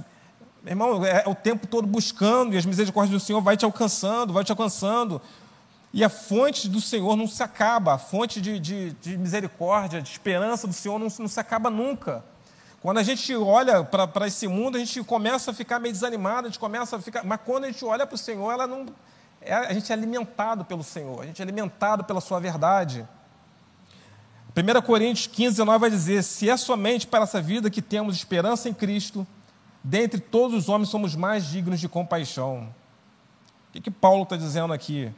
irmão, 0.67 1.05
é, 1.05 1.25
o 1.27 1.35
tempo 1.35 1.67
todo 1.67 1.87
buscando, 1.87 2.55
e 2.55 2.59
as 2.59 2.67
misericórdias 2.67 3.23
do 3.23 3.25
Senhor 3.25 3.41
vai 3.41 3.57
te 3.57 3.65
alcançando, 3.65 4.33
vai 4.33 4.45
te 4.45 4.53
alcançando, 4.53 5.21
e 5.93 6.05
a 6.05 6.09
fonte 6.09 6.69
do 6.69 6.81
Senhor 6.81 7.17
não 7.17 7.27
se 7.27 7.43
acaba, 7.43 7.95
a 7.95 7.99
fonte 7.99 8.41
de, 8.41 8.61
de, 8.61 8.91
de 8.93 9.17
misericórdia, 9.17 10.03
de 10.03 10.11
esperança 10.11 10.67
do 10.67 10.73
Senhor 10.73 10.99
não, 10.99 11.09
não 11.19 11.29
se 11.29 11.41
acaba 11.41 11.71
nunca. 11.71 12.23
Quando 12.81 12.99
a 12.99 13.03
gente 13.03 13.35
olha 13.35 13.83
para 13.83 14.27
esse 14.27 14.47
mundo, 14.47 14.77
a 14.77 14.79
gente 14.79 15.03
começa 15.03 15.51
a 15.51 15.55
ficar 15.55 15.79
meio 15.79 15.93
desanimado, 15.93 16.47
a 16.47 16.51
gente 16.51 16.59
começa 16.59 16.97
a 16.97 17.01
ficar. 17.01 17.25
Mas 17.25 17.41
quando 17.45 17.65
a 17.65 17.67
gente 17.67 17.85
olha 17.85 18.07
para 18.07 18.15
o 18.15 18.19
Senhor, 18.19 18.51
ela 18.51 18.67
não. 18.67 18.87
É, 19.41 19.55
a 19.55 19.73
gente 19.73 19.91
é 19.91 19.95
alimentado 19.95 20.65
pelo 20.65 20.83
Senhor, 20.83 21.23
a 21.23 21.27
gente 21.27 21.41
é 21.41 21.43
alimentado 21.43 22.05
pela 22.05 22.21
Sua 22.21 22.39
verdade. 22.39 23.07
1 24.55 24.83
Coríntios 24.83 25.27
15, 25.29 25.51
19 25.53 25.79
vai 25.79 25.91
dizer: 25.91 26.23
Se 26.23 26.51
é 26.51 26.57
somente 26.57 27.07
para 27.07 27.25
essa 27.25 27.41
vida 27.41 27.71
que 27.71 27.81
temos 27.81 28.17
esperança 28.17 28.69
em 28.69 28.75
Cristo, 28.75 29.27
dentre 29.83 30.21
todos 30.21 30.57
os 30.57 30.69
homens 30.69 30.89
somos 30.89 31.15
mais 31.15 31.47
dignos 31.47 31.81
de 31.81 31.89
compaixão. 31.89 32.69
O 33.69 33.73
que, 33.73 33.81
que 33.81 33.91
Paulo 33.91 34.25
está 34.25 34.37
dizendo 34.37 34.73
aqui? 34.73 35.13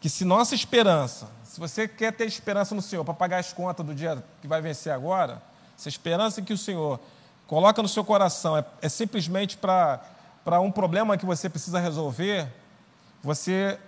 Que 0.00 0.08
se 0.08 0.24
nossa 0.24 0.54
esperança, 0.54 1.28
se 1.44 1.60
você 1.60 1.86
quer 1.86 2.12
ter 2.12 2.26
esperança 2.26 2.74
no 2.74 2.82
Senhor 2.82 3.04
para 3.04 3.14
pagar 3.14 3.38
as 3.38 3.52
contas 3.52 3.84
do 3.84 3.94
dia 3.94 4.24
que 4.40 4.48
vai 4.48 4.60
vencer 4.60 4.92
agora, 4.92 5.42
se 5.76 5.88
a 5.88 5.90
esperança 5.90 6.42
que 6.42 6.52
o 6.52 6.58
Senhor 6.58 6.98
coloca 7.46 7.82
no 7.82 7.88
seu 7.88 8.04
coração 8.04 8.56
é, 8.56 8.64
é 8.80 8.88
simplesmente 8.88 9.56
para 9.56 10.00
um 10.60 10.70
problema 10.70 11.16
que 11.16 11.26
você 11.26 11.48
precisa 11.48 11.80
resolver, 11.80 12.46
você, 13.22 13.78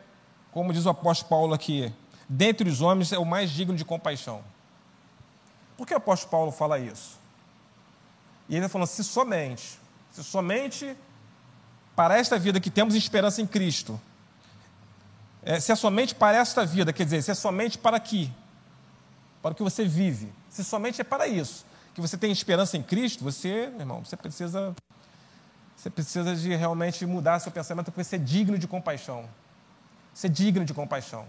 como 0.51 0.73
diz 0.73 0.87
o 0.87 0.91
apóstolo 0.91 1.29
Paulo 1.29 1.55
aqui, 1.55 1.93
dentre 2.29 2.69
os 2.69 2.81
homens 2.81 3.13
é 3.13 3.19
o 3.19 3.25
mais 3.25 3.51
digno 3.51 3.77
de 3.77 3.85
compaixão. 3.85 4.43
Por 5.77 5.87
que 5.87 5.95
o 5.95 5.97
apóstolo 5.97 6.31
Paulo 6.31 6.51
fala 6.51 6.79
isso? 6.79 7.17
E 8.49 8.57
ele 8.57 8.65
está 8.65 8.69
falando, 8.69 8.89
se 8.89 9.05
somente, 9.05 9.79
se 10.11 10.25
somente 10.25 10.97
para 11.95 12.19
esta 12.19 12.39
vida 12.39 12.59
que 12.59 12.71
temos 12.71 12.95
esperança 12.95 13.41
em 13.41 13.47
Cristo, 13.47 14.01
é, 15.43 15.61
se 15.61 15.71
é 15.71 15.77
somente 15.77 16.15
para 16.15 16.39
esta 16.39 16.67
vida, 16.67 16.93
quer 16.93 17.05
dizer, 17.05 17.23
se 17.23 17.31
é 17.31 17.35
somente 17.35 17.79
para 17.79 17.97
aqui, 17.97 18.33
para 19.41 19.53
o 19.53 19.55
que 19.55 19.63
você 19.63 19.85
vive, 19.85 20.33
se 20.51 20.65
somente 20.65 21.01
é 21.01 21.05
para 21.05 21.29
isso, 21.29 21.65
que 21.95 22.01
você 22.01 22.17
tem 22.17 22.33
esperança 22.33 22.77
em 22.77 22.83
Cristo, 22.83 23.23
você, 23.23 23.69
meu 23.69 23.81
irmão, 23.81 24.05
você 24.05 24.17
precisa, 24.17 24.75
você 25.89 25.91
precisa 25.91 26.37
de 26.37 26.55
realmente 26.55 27.05
mudar 27.07 27.39
seu 27.39 27.51
pensamento 27.51 27.91
para 27.91 28.05
ser 28.05 28.19
digno 28.19 28.59
de 28.59 28.69
compaixão. 28.69 29.25
Ser 30.13 30.29
digno 30.29 30.65
de 30.65 30.75
compaixão. 30.75 31.25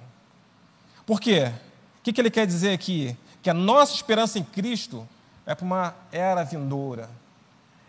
Por 1.05 1.19
quê? 1.19 1.51
O 1.99 2.03
que, 2.03 2.11
que 2.11 2.19
ele 2.19 2.29
quer 2.29 2.45
dizer 2.45 2.73
aqui? 2.73 3.17
Que 3.41 3.49
a 3.49 3.53
nossa 3.53 3.93
esperança 3.93 4.37
em 4.37 4.43
Cristo 4.43 5.07
é 5.45 5.55
para 5.55 5.65
uma 5.65 5.95
era 6.11 6.43
vindoura. 6.43 7.09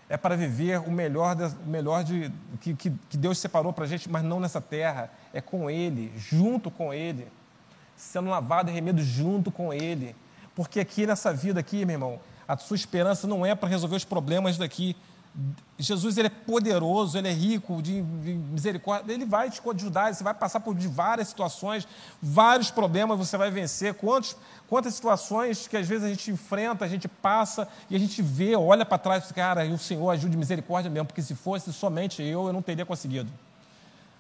É 0.09 0.17
para 0.17 0.37
viver 0.37 0.81
o 0.81 0.91
melhor, 0.91 1.37
o 1.65 1.69
melhor 1.69 2.05
de, 2.05 2.33
que, 2.61 2.75
que, 2.75 2.91
que 3.09 3.17
Deus 3.17 3.39
separou 3.39 3.73
para 3.73 3.85
a 3.85 3.89
gente, 3.89 4.09
mas 4.09 4.23
não 4.23 4.41
nessa 4.41 4.61
terra. 4.61 5.11
É 5.33 5.41
com 5.41 5.69
Ele, 5.69 6.13
junto 6.17 6.71
com 6.71 6.95
Ele. 6.95 7.27
Sendo 7.97 8.31
lavado 8.31 8.71
e 8.71 8.73
remido 8.73 9.03
junto 9.03 9.51
com 9.51 9.73
Ele. 9.73 10.15
Porque 10.55 10.81
aqui 10.81 11.07
nessa 11.07 11.33
vida 11.33 11.61
aqui, 11.61 11.85
meu 11.85 11.95
irmão, 11.95 12.21
a 12.47 12.57
sua 12.57 12.77
esperança 12.77 13.27
não 13.27 13.45
é 13.45 13.55
para 13.55 13.69
resolver 13.69 13.97
os 13.97 14.05
problemas 14.05 14.59
daqui, 14.59 14.97
Jesus 15.79 16.19
ele 16.19 16.27
é 16.27 16.31
poderoso, 16.31 17.17
ele 17.17 17.29
é 17.29 17.33
rico 17.33 17.81
de 17.81 18.03
misericórdia, 18.03 19.13
ele 19.13 19.25
vai 19.25 19.49
te 19.49 19.63
ajudar, 19.75 20.13
você 20.13 20.25
vai 20.25 20.35
passar 20.35 20.61
por 20.61 20.75
várias 20.75 21.29
situações, 21.29 21.87
vários 22.21 22.71
problemas 22.71 23.17
você 23.17 23.37
vai 23.37 23.51
vencer. 23.51 23.95
Quantos, 23.95 24.37
quantas 24.69 24.95
situações 24.95 25.67
que 25.67 25.77
às 25.77 25.87
vezes 25.87 26.05
a 26.05 26.09
gente 26.09 26.31
enfrenta, 26.31 26.85
a 26.85 26.89
gente 26.89 27.09
passa 27.09 27.67
e 27.89 27.97
a 27.97 27.99
gente 27.99 28.21
vê, 28.21 28.57
olha 28.57 28.85
para 28.85 28.99
trás 28.99 29.31
e 29.31 29.35
cara, 29.35 29.65
o 29.67 29.79
Senhor 29.79 30.11
ajude 30.11 30.37
misericórdia 30.37 30.91
mesmo, 30.91 31.07
porque 31.07 31.23
se 31.23 31.35
fosse 31.35 31.73
somente 31.73 32.23
eu, 32.23 32.49
eu 32.49 32.53
não 32.53 32.61
teria 32.61 32.85
conseguido. 32.85 33.31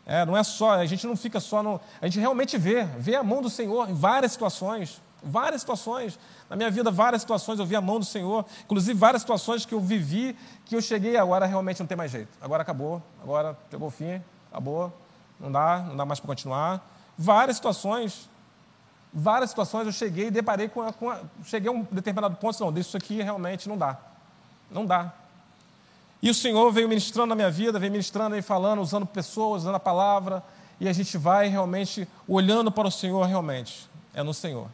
É, 0.07 0.25
não 0.25 0.37
é 0.37 0.43
só, 0.43 0.73
a 0.73 0.87
gente 0.87 1.07
não 1.07 1.17
fica 1.17 1.39
só 1.41 1.63
no. 1.63 1.81
A 2.01 2.07
gente 2.07 2.19
realmente 2.19 2.57
vê, 2.57 2.85
vê 2.99 3.17
a 3.17 3.23
mão 3.23 3.43
do 3.43 3.51
Senhor 3.51 3.91
em 3.91 3.95
várias 3.95 4.33
situações. 4.33 5.01
Várias 5.23 5.61
situações. 5.61 6.19
Na 6.49 6.57
minha 6.57 6.71
vida, 6.71 6.91
várias 6.91 7.23
situações 7.23 7.59
eu 7.59 7.67
vi 7.67 7.77
a 7.77 7.81
mão 7.81 7.99
do 7.99 8.05
Senhor. 8.05 8.45
Inclusive, 8.65 8.99
várias 8.99 9.23
situações 9.23 9.67
que 9.67 9.75
eu 9.75 9.81
vivi, 9.81 10.37
que 10.65 10.75
eu 10.75 10.81
cheguei 10.81 11.17
agora 11.17 11.47
realmente 11.47 11.81
não 11.81 11.87
tem 11.87 11.97
mais 11.97 12.11
jeito. 12.11 12.31
Agora 12.41 12.63
acabou, 12.63 13.03
agora 13.23 13.57
pegou 13.71 13.89
o 13.89 13.91
fim, 13.91 14.23
acabou. 14.51 14.93
Não 15.39 15.51
dá, 15.51 15.79
não 15.89 15.97
dá 15.97 16.05
mais 16.05 16.21
para 16.21 16.27
continuar. 16.27 16.87
Várias 17.17 17.57
situações. 17.57 18.29
Várias 19.13 19.51
situações 19.51 19.87
eu 19.87 19.93
cheguei 19.93 20.29
e 20.29 20.31
deparei 20.31 20.69
com, 20.69 20.83
a, 20.83 20.93
com 20.93 21.11
a, 21.11 21.21
cheguei 21.45 21.69
a 21.69 21.73
um 21.73 21.83
determinado 21.91 22.37
ponto, 22.37 22.65
não, 22.65 22.79
isso 22.79 22.97
aqui 22.97 23.21
realmente 23.21 23.69
não 23.69 23.77
dá. 23.77 23.99
Não 24.71 24.87
dá. 24.87 25.13
E 26.23 26.31
o 26.31 26.35
Senhor 26.35 26.71
veio 26.71 26.89
ministrando 26.89 27.29
na 27.31 27.35
minha 27.35 27.51
vida, 27.51 27.79
veio 27.79 27.91
ministrando 27.91 28.37
e 28.37 28.43
falando, 28.43 28.81
usando 28.81 29.07
pessoas, 29.07 29.63
usando 29.63 29.75
a 29.75 29.81
palavra, 29.81 30.43
e 30.79 30.89
a 30.89 30.93
gente 30.93 31.19
vai 31.19 31.49
realmente 31.49 32.07
olhando 32.29 32.71
para 32.71 32.87
o 32.87 32.91
Senhor 32.91 33.27
realmente. 33.27 33.89
É 34.15 34.23
no 34.23 34.33
Senhor 34.33 34.69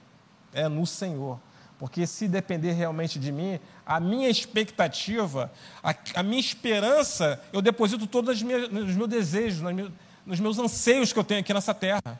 é 0.56 0.68
no 0.68 0.86
Senhor. 0.86 1.38
Porque 1.78 2.06
se 2.06 2.26
depender 2.26 2.72
realmente 2.72 3.18
de 3.18 3.30
mim, 3.30 3.60
a 3.84 4.00
minha 4.00 4.30
expectativa, 4.30 5.52
a, 5.82 5.94
a 6.14 6.22
minha 6.22 6.40
esperança, 6.40 7.40
eu 7.52 7.60
deposito 7.60 8.06
todos 8.06 8.36
os 8.36 8.42
meus 8.42 9.08
desejos, 9.08 9.60
nos 10.24 10.40
meus 10.40 10.58
anseios 10.58 11.12
que 11.12 11.18
eu 11.18 11.24
tenho 11.24 11.40
aqui 11.40 11.52
nessa 11.52 11.74
terra. 11.74 12.18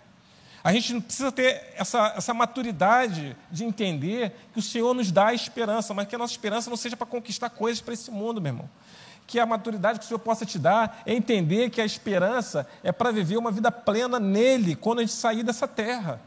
A 0.62 0.72
gente 0.72 1.00
precisa 1.00 1.32
ter 1.32 1.72
essa, 1.74 2.12
essa 2.16 2.34
maturidade 2.34 3.36
de 3.50 3.64
entender 3.64 4.36
que 4.52 4.58
o 4.58 4.62
Senhor 4.62 4.92
nos 4.92 5.10
dá 5.10 5.28
a 5.28 5.34
esperança, 5.34 5.94
mas 5.94 6.06
que 6.06 6.14
a 6.14 6.18
nossa 6.18 6.32
esperança 6.32 6.68
não 6.68 6.76
seja 6.76 6.96
para 6.96 7.06
conquistar 7.06 7.48
coisas 7.48 7.80
para 7.80 7.94
esse 7.94 8.10
mundo, 8.10 8.40
meu 8.40 8.50
irmão. 8.50 8.68
Que 9.26 9.40
a 9.40 9.46
maturidade 9.46 10.00
que 10.00 10.04
o 10.04 10.08
Senhor 10.08 10.18
possa 10.18 10.44
te 10.44 10.58
dar 10.58 11.02
é 11.06 11.14
entender 11.14 11.70
que 11.70 11.80
a 11.80 11.84
esperança 11.84 12.66
é 12.82 12.92
para 12.92 13.10
viver 13.10 13.38
uma 13.38 13.50
vida 13.50 13.72
plena 13.72 14.20
nele, 14.20 14.76
quando 14.76 14.98
a 14.98 15.02
gente 15.02 15.14
sair 15.14 15.42
dessa 15.42 15.66
terra 15.66 16.20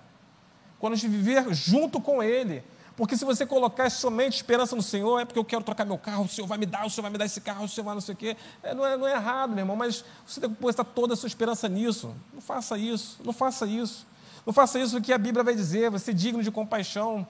quando 0.79 0.93
a 0.93 0.95
gente 0.95 1.11
viver 1.11 1.53
junto 1.53 1.99
com 1.99 2.23
Ele. 2.23 2.63
Porque 2.95 3.15
se 3.15 3.23
você 3.23 3.45
colocar 3.45 3.89
somente 3.89 4.35
esperança 4.35 4.75
no 4.75 4.81
Senhor, 4.81 5.19
é 5.19 5.25
porque 5.25 5.39
eu 5.39 5.45
quero 5.45 5.63
trocar 5.63 5.85
meu 5.85 5.97
carro, 5.97 6.25
o 6.25 6.27
Senhor 6.27 6.47
vai 6.47 6.57
me 6.57 6.65
dar, 6.65 6.85
o 6.85 6.89
Senhor 6.89 7.03
vai 7.03 7.11
me 7.11 7.17
dar 7.17 7.25
esse 7.25 7.39
carro, 7.39 7.63
o 7.63 7.67
Senhor 7.69 7.85
vai 7.85 7.93
não 7.93 8.01
sei 8.01 8.13
o 8.13 8.17
quê. 8.17 8.35
É, 8.61 8.73
não, 8.73 8.85
é, 8.85 8.97
não 8.97 9.07
é 9.07 9.13
errado, 9.13 9.51
meu 9.51 9.59
irmão, 9.59 9.75
mas 9.75 10.03
você 10.25 10.41
tem 10.41 10.49
que 10.49 10.55
depositar 10.55 10.85
toda 10.85 11.13
a 11.13 11.17
sua 11.17 11.27
esperança 11.27 11.69
nisso. 11.69 12.13
Não 12.33 12.41
faça 12.41 12.77
isso, 12.77 13.17
não 13.23 13.31
faça 13.31 13.65
isso. 13.65 14.05
Não 14.45 14.51
faça 14.51 14.79
isso 14.79 14.99
que 14.99 15.13
a 15.13 15.17
Bíblia 15.17 15.43
vai 15.43 15.55
dizer, 15.55 15.89
você 15.89 16.11
é 16.11 16.13
digno 16.13 16.43
de 16.43 16.51
compaixão. 16.51 17.25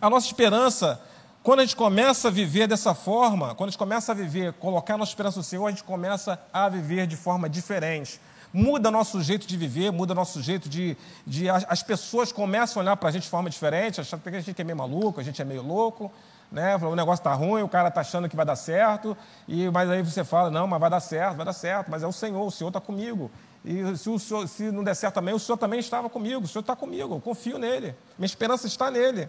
A 0.00 0.08
nossa 0.08 0.26
esperança, 0.26 1.00
quando 1.42 1.60
a 1.60 1.64
gente 1.64 1.74
começa 1.74 2.28
a 2.28 2.30
viver 2.30 2.68
dessa 2.68 2.94
forma, 2.94 3.56
quando 3.56 3.68
a 3.68 3.70
gente 3.72 3.78
começa 3.78 4.12
a 4.12 4.14
viver, 4.14 4.52
colocar 4.54 4.94
a 4.94 4.98
nossa 4.98 5.10
esperança 5.10 5.38
no 5.38 5.44
Senhor, 5.44 5.66
a 5.66 5.70
gente 5.70 5.82
começa 5.82 6.40
a 6.52 6.68
viver 6.68 7.08
de 7.08 7.16
forma 7.16 7.48
diferente 7.48 8.20
muda 8.56 8.90
nosso 8.90 9.22
jeito 9.22 9.46
de 9.46 9.54
viver, 9.54 9.92
muda 9.92 10.14
nosso 10.14 10.40
jeito 10.40 10.66
de. 10.66 10.96
de 11.26 11.50
as 11.50 11.82
pessoas 11.82 12.32
começam 12.32 12.80
a 12.80 12.82
olhar 12.82 12.96
para 12.96 13.10
a 13.10 13.12
gente 13.12 13.24
de 13.24 13.28
forma 13.28 13.50
diferente, 13.50 14.00
achando 14.00 14.22
que 14.22 14.30
a 14.30 14.40
gente 14.40 14.58
é 14.58 14.64
meio 14.64 14.78
maluco, 14.78 15.20
a 15.20 15.22
gente 15.22 15.42
é 15.42 15.44
meio 15.44 15.62
louco, 15.62 16.10
né? 16.50 16.74
O 16.76 16.96
negócio 16.96 17.20
está 17.20 17.34
ruim, 17.34 17.60
o 17.60 17.68
cara 17.68 17.88
está 17.88 18.00
achando 18.00 18.30
que 18.30 18.34
vai 18.34 18.46
dar 18.46 18.56
certo, 18.56 19.14
e, 19.46 19.68
mas 19.68 19.90
aí 19.90 20.02
você 20.02 20.24
fala, 20.24 20.50
não, 20.50 20.66
mas 20.66 20.80
vai 20.80 20.88
dar 20.88 21.00
certo, 21.00 21.36
vai 21.36 21.44
dar 21.44 21.52
certo, 21.52 21.90
mas 21.90 22.02
é 22.02 22.06
o 22.06 22.12
Senhor, 22.12 22.46
o 22.46 22.50
Senhor 22.50 22.70
está 22.70 22.80
comigo. 22.80 23.30
E 23.62 23.94
se, 23.96 24.08
o 24.08 24.18
senhor, 24.18 24.48
se 24.48 24.70
não 24.70 24.82
der 24.82 24.94
certo 24.94 25.14
também, 25.14 25.34
o 25.34 25.38
Senhor 25.38 25.58
também 25.58 25.80
estava 25.80 26.08
comigo, 26.08 26.44
o 26.44 26.48
Senhor 26.48 26.60
está 26.60 26.74
comigo, 26.74 27.14
eu 27.14 27.20
confio 27.20 27.58
nele, 27.58 27.94
minha 28.16 28.26
esperança 28.26 28.66
está 28.66 28.90
nele. 28.90 29.28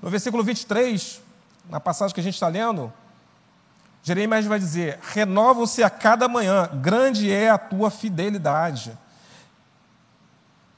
No 0.00 0.08
versículo 0.08 0.44
23, 0.44 1.20
na 1.68 1.80
passagem 1.80 2.14
que 2.14 2.20
a 2.20 2.22
gente 2.22 2.34
está 2.34 2.48
lendo, 2.48 2.92
Jeremias 4.06 4.46
vai 4.46 4.60
dizer: 4.60 5.00
renovam-se 5.02 5.82
a 5.82 5.90
cada 5.90 6.28
manhã, 6.28 6.70
grande 6.74 7.28
é 7.28 7.50
a 7.50 7.58
tua 7.58 7.90
fidelidade. 7.90 8.96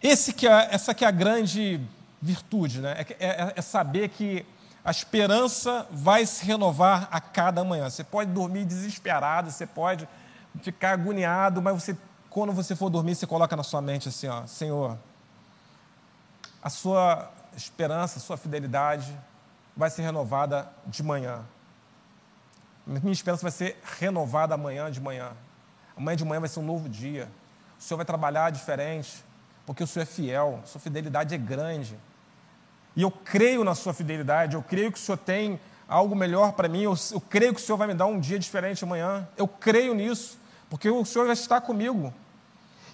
Esse 0.03 0.33
que 0.33 0.49
é, 0.49 0.69
essa 0.71 0.95
que 0.95 1.05
é 1.05 1.09
a 1.09 1.11
grande 1.11 1.79
virtude, 2.23 2.81
né? 2.81 3.05
É, 3.21 3.27
é, 3.27 3.53
é 3.55 3.61
saber 3.61 4.09
que 4.09 4.47
a 4.83 4.91
esperança 4.91 5.87
vai 5.91 6.25
se 6.25 6.43
renovar 6.43 7.07
a 7.11 7.21
cada 7.21 7.63
manhã. 7.63 7.91
Você 7.91 8.03
pode 8.03 8.31
dormir 8.31 8.65
desesperado, 8.65 9.51
você 9.51 9.67
pode 9.67 10.09
ficar 10.63 10.93
agoniado, 10.93 11.61
mas 11.61 11.75
você, 11.75 11.95
quando 12.31 12.55
você 12.55 12.75
for 12.75 12.89
dormir, 12.89 13.15
você 13.15 13.27
coloca 13.27 13.55
na 13.55 13.63
sua 13.63 13.83
mente 13.83 14.09
assim: 14.09 14.29
ó, 14.29 14.47
Senhor, 14.47 14.97
a 16.63 16.71
sua 16.71 17.31
esperança, 17.55 18.19
a 18.19 18.23
sua 18.23 18.39
fidelidade 18.39 19.15
vai 19.77 19.91
ser 19.91 20.01
renovada 20.01 20.67
de 20.87 21.03
manhã. 21.03 21.45
Minha 22.89 23.13
esperança 23.13 23.43
vai 23.43 23.51
ser 23.51 23.79
renovada 23.99 24.55
amanhã 24.55 24.91
de 24.91 24.99
manhã. 24.99 25.33
Amanhã 25.95 26.17
de 26.17 26.25
manhã 26.25 26.41
vai 26.41 26.49
ser 26.49 26.61
um 26.61 26.65
novo 26.65 26.89
dia. 26.89 27.29
O 27.79 27.83
Senhor 27.83 27.99
vai 27.99 28.07
trabalhar 28.07 28.51
diferente, 28.51 29.23
porque 29.67 29.85
o 29.85 29.87
Senhor 29.87 30.05
é 30.05 30.07
fiel, 30.07 30.63
sua 30.65 30.81
fidelidade 30.81 31.35
é 31.35 31.39
grande. 31.39 31.99
E 32.97 33.03
eu 33.03 33.11
creio 33.11 33.63
na 33.63 33.75
sua 33.75 33.93
fidelidade, 33.93 34.55
eu 34.55 34.63
creio 34.63 34.91
que 34.91 34.99
o 34.99 35.01
Senhor 35.01 35.19
tem 35.19 35.61
algo 35.87 36.17
melhor 36.17 36.53
para 36.53 36.67
mim, 36.67 36.83
eu, 36.83 36.95
eu, 37.13 37.21
creio 37.21 37.55
que 37.55 37.61
o 37.61 37.63
Senhor 37.63 37.77
vai 37.77 37.89
me 37.89 37.95
dar 37.95 38.07
um 38.07 38.19
dia 38.19 38.39
diferente 38.39 38.83
amanhã. 38.85 39.29
Eu 39.37 39.47
creio 39.47 39.95
nisso, 39.95 40.39
porque 40.71 40.89
o 40.89 41.05
Senhor 41.05 41.27
já 41.27 41.35
está 41.35 41.61
comigo. 41.61 42.13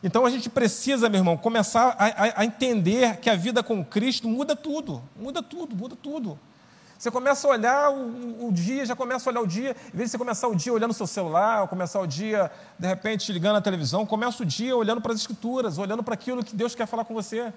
Então 0.03 0.27
a 0.27 0.31
gente 0.31 0.51
precisa, 0.51 1.09
meu 1.09 1.21
irmão, 1.21 1.37
começar 1.37 1.95
a, 1.97 2.07
a, 2.07 2.41
a 2.41 2.45
entender 2.45 3.19
que 3.19 3.31
a 3.31 3.37
vida 3.37 3.63
com 3.63 3.85
Cristo 3.85 4.29
muda 4.29 4.57
tudo, 4.57 5.01
muda 5.17 5.41
tudo, 5.41 5.77
muda 5.77 5.95
tudo. 5.95 6.37
Você 6.99 7.11
começa 7.11 7.47
a 7.47 7.51
olhar 7.51 7.91
o, 7.91 8.49
o, 8.49 8.53
dia, 8.53 8.87
já 8.87 8.97
começa 8.97 9.29
a 9.29 9.31
olhar 9.31 9.41
o 9.41 9.47
dia, 9.47 9.77
em 9.93 9.97
vez 9.97 10.09
de 10.09 10.13
você 10.13 10.19
começar 10.19 10.49
o 10.49 10.55
dia 10.55 10.73
olhando 10.73 10.95
seu 10.95 11.07
celular, 11.07 11.63
ou 11.63 11.69
começar 11.69 12.01
o 12.01 12.07
dia, 12.07 12.51
de 12.79 12.87
repente, 12.87 13.33
ligando 13.33 13.57
a 13.57 13.61
televisão, 13.61 14.07
começa 14.07 14.43
o 14.43 14.47
dia 14.47 14.77
olhando 14.77 15.01
para 15.01 15.13
as 15.13 15.21
escrituras, 15.21 15.77
olhando 15.79 16.03
para 16.03 16.15
aquilo 16.15 16.45
que 16.45 16.55
Deus 16.55 16.75
quer 16.75 16.87
falar 16.87 17.05
com 17.05 17.15
você. 17.15 17.53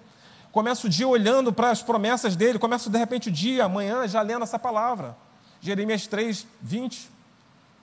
Começa 0.51 0.87
o 0.87 0.89
dia 0.89 1.07
olhando 1.07 1.53
para 1.53 1.69
as 1.69 1.81
promessas 1.83 2.35
dele, 2.35 2.57
começa 2.57 2.89
de 2.89 2.97
repente 2.97 3.29
o 3.29 3.31
dia, 3.31 3.65
amanhã, 3.65 4.07
já 4.07 4.21
lendo 4.21 4.43
essa 4.43 4.57
palavra. 4.57 5.15
Jeremias 5.61 6.07
3, 6.07 6.47
20, 6.61 7.09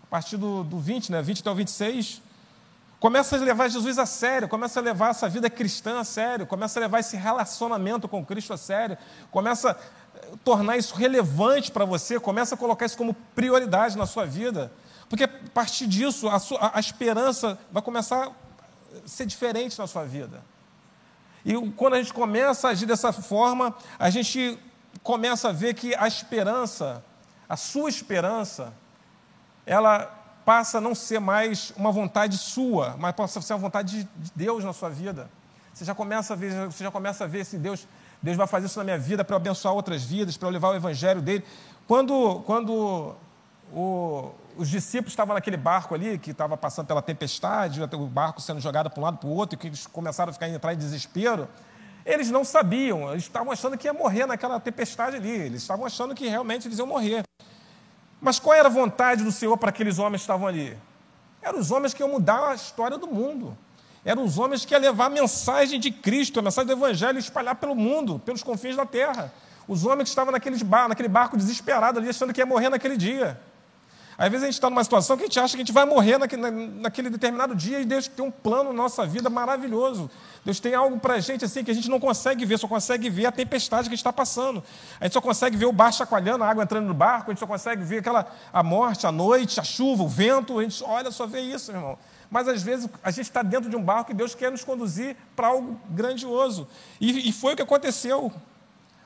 a 0.03 0.07
partir 0.07 0.37
do, 0.37 0.65
do 0.65 0.79
20, 0.79 1.13
né, 1.13 1.23
20 1.23 1.41
até 1.41 1.51
o 1.51 1.55
26. 1.55 2.23
Começa 3.05 3.37
a 3.37 3.39
levar 3.39 3.69
Jesus 3.69 3.99
a 3.99 4.07
sério, 4.07 4.49
começa 4.49 4.81
a 4.81 4.83
levar 4.83 5.11
essa 5.11 5.29
vida 5.29 5.51
cristã 5.51 6.01
a 6.01 6.05
sério, 6.05 6.47
começa 6.47 6.79
a 6.79 6.81
levar 6.81 7.01
esse 7.01 7.19
relacionamento 7.19 8.09
com 8.09 8.25
Cristo 8.25 8.55
a 8.55 8.57
sério, 8.57 8.97
começa 9.31 9.79
tornar 10.45 10.77
isso 10.77 10.95
relevante 10.95 11.71
para 11.71 11.85
você, 11.85 12.19
começa 12.19 12.55
a 12.55 12.59
colocar 12.59 12.87
isso 12.87 12.97
como 12.97 13.15
prioridade 13.35 13.97
na 13.97 14.07
sua 14.07 14.25
vida. 14.27 14.73
Porque 15.09 15.25
a 15.25 15.29
partir 15.53 15.87
disso, 15.87 16.29
a, 16.29 16.39
sua, 16.39 16.71
a 16.75 16.81
esperança 16.81 17.59
vai 17.71 17.83
começar 17.83 18.27
a 18.27 18.33
ser 19.07 19.27
diferente 19.27 19.79
na 19.79 19.87
sua 19.87 20.05
vida. 20.05 20.43
E 21.45 21.55
quando 21.73 21.95
a 21.95 21.99
gente 21.99 22.13
começa 22.13 22.69
a 22.69 22.71
agir 22.71 22.87
dessa 22.87 23.13
forma, 23.13 23.75
a 23.99 24.09
gente 24.09 24.59
começa 25.03 25.51
a 25.51 25.53
ver 25.53 25.75
que 25.75 25.95
a 25.95 26.07
esperança, 26.09 27.05
a 27.49 27.57
sua 27.57 27.89
esperança, 27.89 28.73
ela 29.67 30.07
passa 30.45 30.79
a 30.79 30.81
não 30.81 30.95
ser 30.95 31.21
mais 31.21 31.73
uma 31.77 31.91
vontade 31.91 32.39
sua, 32.39 32.97
mas 32.99 33.15
passa 33.15 33.39
a 33.39 33.43
ser 33.43 33.55
uma 33.55 33.61
vontade 33.61 34.05
de 34.05 34.33
Deus 34.35 34.65
na 34.65 34.73
sua 34.73 34.89
vida. 34.89 35.29
Você 35.73 35.85
já 35.85 35.95
começa 35.95 36.35
a 36.35 36.37
ver, 36.37 36.67
você 36.67 36.85
já 36.85 36.91
começa 36.91 37.25
a 37.25 37.27
ver 37.27 37.45
se 37.45 37.59
Deus, 37.59 37.87
Deus 38.25 38.39
vai 38.39 38.47
fazer 38.47 38.65
isso 38.67 38.79
na 38.79 38.85
minha 38.85 38.99
vida 38.99 39.23
para 39.23 39.37
abençoar 39.37 39.75
outras 39.75 40.03
vidas, 40.03 40.35
para 40.35 40.49
levar 40.49 40.71
o 40.71 40.75
evangelho 40.75 41.21
dele. 41.21 41.45
Quando, 41.87 42.41
quando 42.47 43.15
o, 43.71 44.31
os 44.57 44.71
discípulos 44.71 45.13
estavam 45.13 45.35
naquele 45.35 45.59
barco 45.59 45.95
ali, 45.95 46.19
que 46.19 46.31
estava 46.31 46.57
passando 46.57 46.87
pela 46.87 47.03
tempestade, 47.03 47.83
o 47.83 48.07
barco 48.07 48.41
sendo 48.41 48.61
jogado 48.61 48.89
para 48.89 48.99
um 48.99 49.05
lado 49.05 49.19
para 49.19 49.29
o 49.29 49.33
outro, 49.33 49.57
e 49.57 49.59
que 49.59 49.67
eles 49.67 49.87
começaram 49.87 50.31
a 50.31 50.33
ficar 50.33 50.49
entrar 50.49 50.73
em 50.73 50.77
desespero. 50.79 51.47
Eles 52.03 52.31
não 52.31 52.47
sabiam, 52.47 53.11
eles 53.11 53.25
estavam 53.25 53.53
achando 53.53 53.77
que 53.77 53.87
ia 53.87 53.93
morrer 53.93 54.25
naquela 54.25 54.59
tempestade 54.59 55.17
ali, 55.17 55.29
eles 55.29 55.61
estavam 55.61 55.85
achando 55.85 56.15
que 56.15 56.27
realmente 56.27 56.67
eles 56.67 56.79
iam 56.79 56.87
morrer. 56.87 57.25
Mas 58.23 58.39
qual 58.39 58.55
era 58.55 58.69
a 58.69 58.73
vontade 58.73 59.23
do 59.23 59.33
Senhor 59.33 59.59
para 59.59 59.69
aqueles 59.69 59.99
homens 59.99 60.23
que 60.23 60.25
estavam 60.25 60.49
ali? 60.49 60.75
Eram 61.43 61.59
os 61.59 61.71
homens 61.71 61.93
que 61.93 62.03
iam 62.03 62.09
mudar 62.09 62.53
a 62.53 62.55
história 62.55 62.97
do 62.97 63.07
mundo. 63.07 63.55
Eram 64.05 64.25
os 64.25 64.39
homens 64.39 64.65
que 64.65 64.75
iam 64.75 64.81
levar 64.81 65.07
a 65.07 65.11
mensagem 65.11 65.81
de 65.81 65.91
Cristo, 65.91 66.39
a 66.39 66.43
mensagem 66.43 66.67
do 66.67 66.73
Evangelho, 66.73 67.19
espalhar 67.19 67.55
pelo 67.55 67.75
mundo, 67.75 68.19
pelos 68.19 68.43
confins 68.43 68.77
da 68.77 68.85
terra. 68.85 69.33
Os 69.67 69.85
homens 69.87 70.05
que 70.05 70.09
estavam 70.11 70.31
naqueles 70.31 70.63
bar, 70.63 70.89
naquele 70.89 71.09
barco 71.09 71.37
desesperado 71.37 71.99
ali, 71.99 72.11
achando 72.11 72.33
que 72.33 72.41
ia 72.41 72.47
morrer 72.47 72.69
naquele 72.69 72.99
dia. 72.99 73.41
Às 74.17 74.31
vezes 74.31 74.45
a 74.45 74.47
gente 74.47 74.55
está 74.55 74.71
numa 74.71 74.85
situação 74.85 75.17
que 75.17 75.25
a 75.25 75.27
gente 75.27 75.41
acha 75.41 75.57
que 75.57 75.63
a 75.63 75.65
gente 75.65 75.73
vai 75.73 75.85
morrer 75.85 76.19
naquele, 76.19 76.51
naquele 76.51 77.11
determinado 77.11 77.55
dia 77.55 77.81
e 77.81 77.85
Deus 77.85 78.07
tem 78.07 78.25
um 78.25 78.31
plano 78.31 78.73
na 78.73 78.83
nossa 78.83 79.05
vida 79.05 79.29
maravilhoso. 79.29 80.09
Deus 80.45 80.61
tem 80.61 80.75
algo 80.75 81.01
para 81.01 81.15
a 81.15 81.21
gente 81.21 81.45
assim 81.45 81.65
que 81.65 81.71
a 81.71 81.75
gente 81.75 81.91
não 81.91 81.99
consegue 81.99 82.45
ver, 82.45 82.59
só 82.59 82.69
consegue 82.69 83.11
ver 83.11 83.27
a 83.27 83.33
tempestade 83.33 83.85
que 83.85 83.95
a 83.95 83.97
gente 83.97 83.99
está 83.99 84.13
passando. 84.13 84.63
A 85.01 85.05
gente 85.05 85.15
só 85.15 85.21
consegue 85.21 85.57
ver 85.57 85.67
o 85.67 85.73
barco 85.73 85.97
chacoalhando, 85.97 86.45
a 86.45 86.49
água 86.49 86.63
entrando 86.63 86.87
no 86.87 86.95
barco, 86.95 87.31
a 87.31 87.35
gente 87.35 87.41
só 87.41 87.47
consegue 87.47 87.83
ver 87.83 87.99
aquela, 87.99 88.27
a 88.53 88.63
morte, 88.63 89.05
a 89.05 89.11
noite, 89.11 89.59
a 89.59 89.65
chuva, 89.65 90.05
o 90.05 90.09
vento. 90.09 90.61
A 90.61 90.63
gente 90.63 90.85
olha, 90.85 91.11
só 91.11 91.27
vê 91.27 91.41
isso, 91.41 91.73
irmão. 91.73 91.99
Mas 92.35 92.49
às 92.49 92.65
vezes 92.65 92.91
a 93.01 93.13
gente 93.13 93.27
está 93.27 93.45
dentro 93.45 93.71
de 93.71 93.77
um 93.77 93.81
barco 93.81 94.11
e 94.11 94.15
Deus 94.15 94.35
quer 94.35 94.51
nos 94.51 94.65
conduzir 94.65 95.17
para 95.37 95.47
algo 95.47 95.81
grandioso. 95.89 96.67
E, 97.01 97.29
e 97.29 97.33
foi 97.33 97.53
o 97.53 97.57
que 97.57 97.63
aconteceu. 97.63 98.33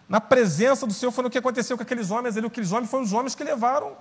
Na 0.08 0.18
presença 0.18 0.86
do 0.86 0.94
Senhor 0.94 1.12
foi 1.12 1.26
o 1.26 1.28
que 1.28 1.36
aconteceu 1.36 1.76
com 1.76 1.82
aqueles 1.82 2.10
homens 2.10 2.38
ali. 2.38 2.46
Aqueles 2.46 2.72
homens 2.72 2.90
foram 2.90 3.04
os 3.04 3.12
homens 3.12 3.34
que 3.34 3.44
levaram 3.44 3.92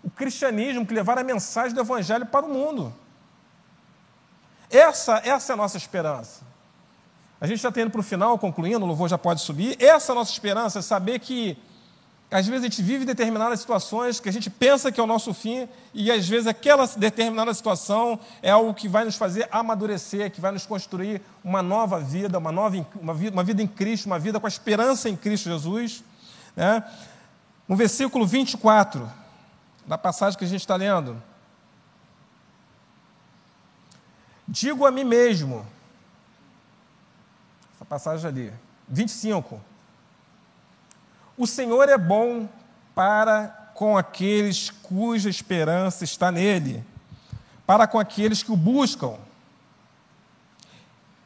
o 0.00 0.08
cristianismo, 0.08 0.86
que 0.86 0.94
levaram 0.94 1.22
a 1.22 1.24
mensagem 1.24 1.74
do 1.74 1.80
Evangelho 1.80 2.24
para 2.26 2.46
o 2.46 2.48
mundo. 2.48 2.94
Essa, 4.70 5.20
essa 5.24 5.52
é 5.52 5.54
a 5.54 5.56
nossa 5.56 5.76
esperança. 5.76 6.42
A 7.40 7.48
gente 7.48 7.60
já 7.60 7.70
está 7.70 7.80
indo 7.80 7.90
para 7.90 8.00
o 8.00 8.04
final, 8.04 8.38
concluindo, 8.38 8.84
o 8.84 8.86
louvor 8.86 9.08
já 9.08 9.18
pode 9.18 9.40
subir. 9.40 9.76
Essa 9.82 10.12
é 10.12 10.14
a 10.14 10.14
nossa 10.14 10.30
esperança, 10.30 10.78
é 10.78 10.82
saber 10.82 11.18
que 11.18 11.58
às 12.30 12.46
vezes 12.46 12.62
a 12.62 12.68
gente 12.68 12.82
vive 12.82 13.06
determinadas 13.06 13.60
situações 13.60 14.20
que 14.20 14.28
a 14.28 14.32
gente 14.32 14.50
pensa 14.50 14.92
que 14.92 15.00
é 15.00 15.02
o 15.02 15.06
nosso 15.06 15.32
fim, 15.32 15.66
e 15.94 16.10
às 16.10 16.28
vezes 16.28 16.46
aquela 16.46 16.86
determinada 16.86 17.54
situação 17.54 18.20
é 18.42 18.50
algo 18.50 18.74
que 18.74 18.86
vai 18.86 19.04
nos 19.04 19.16
fazer 19.16 19.48
amadurecer, 19.50 20.30
que 20.30 20.40
vai 20.40 20.52
nos 20.52 20.66
construir 20.66 21.22
uma 21.42 21.62
nova 21.62 21.98
vida, 21.98 22.36
uma, 22.38 22.52
nova, 22.52 22.86
uma, 23.00 23.14
vida, 23.14 23.34
uma 23.34 23.42
vida 23.42 23.62
em 23.62 23.66
Cristo, 23.66 24.06
uma 24.06 24.18
vida 24.18 24.38
com 24.38 24.46
a 24.46 24.48
esperança 24.48 25.08
em 25.08 25.16
Cristo 25.16 25.48
Jesus. 25.48 26.04
Né? 26.54 26.84
No 27.66 27.76
versículo 27.76 28.26
24, 28.26 29.10
da 29.86 29.96
passagem 29.96 30.38
que 30.38 30.44
a 30.44 30.48
gente 30.48 30.60
está 30.60 30.76
lendo. 30.76 31.20
Digo 34.46 34.84
a 34.84 34.90
mim 34.90 35.04
mesmo, 35.04 35.66
essa 37.74 37.86
passagem 37.86 38.28
ali, 38.28 38.52
25. 38.86 39.58
O 41.38 41.46
Senhor 41.46 41.88
é 41.88 41.96
bom 41.96 42.48
para 42.96 43.70
com 43.74 43.96
aqueles 43.96 44.70
cuja 44.70 45.30
esperança 45.30 46.02
está 46.02 46.32
nele, 46.32 46.84
para 47.64 47.86
com 47.86 47.96
aqueles 47.96 48.42
que 48.42 48.50
o 48.50 48.56
buscam. 48.56 49.14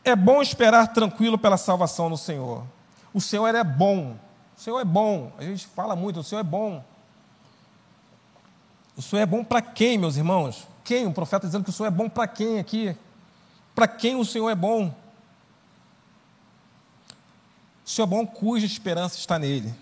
É 0.05 0.15
bom 0.15 0.43
esperar 0.43 0.89
tranquilo 0.93 1.39
pela 1.39 1.57
salvação 1.57 2.11
no 2.11 2.19
Senhor. 2.19 2.63
O 3.15 3.23
Senhor 3.23 3.55
é 3.55 3.65
bom. 3.65 4.15
O 4.55 4.61
Senhor 4.61 4.81
é 4.81 4.85
bom. 4.85 5.33
A 5.39 5.45
gente 5.45 5.67
fala 5.67 5.97
muito, 5.97 6.21
o 6.21 6.23
Senhor 6.23 6.41
é 6.41 6.45
bom. 6.45 6.85
O 8.95 9.01
Senhor 9.01 9.23
é 9.23 9.27
bom 9.27 9.43
para 9.43 9.63
quem, 9.63 9.97
meus 9.97 10.19
irmãos? 10.19 10.69
Quem? 10.85 11.07
O 11.07 11.13
profeta 11.13 11.47
dizendo 11.47 11.65
que 11.65 11.71
o 11.71 11.73
Senhor 11.73 11.87
é 11.87 11.91
bom 11.91 12.11
para 12.11 12.29
quem 12.29 12.59
aqui? 12.59 12.95
Para 13.75 13.89
quem 13.89 14.17
o 14.17 14.27
Senhor 14.27 14.51
é 14.51 14.55
bom? 14.55 14.95
O 17.83 17.89
Senhor 17.89 18.07
é 18.07 18.11
bom 18.11 18.27
cuja 18.27 18.67
esperança 18.67 19.17
está 19.17 19.39
nele. 19.39 19.75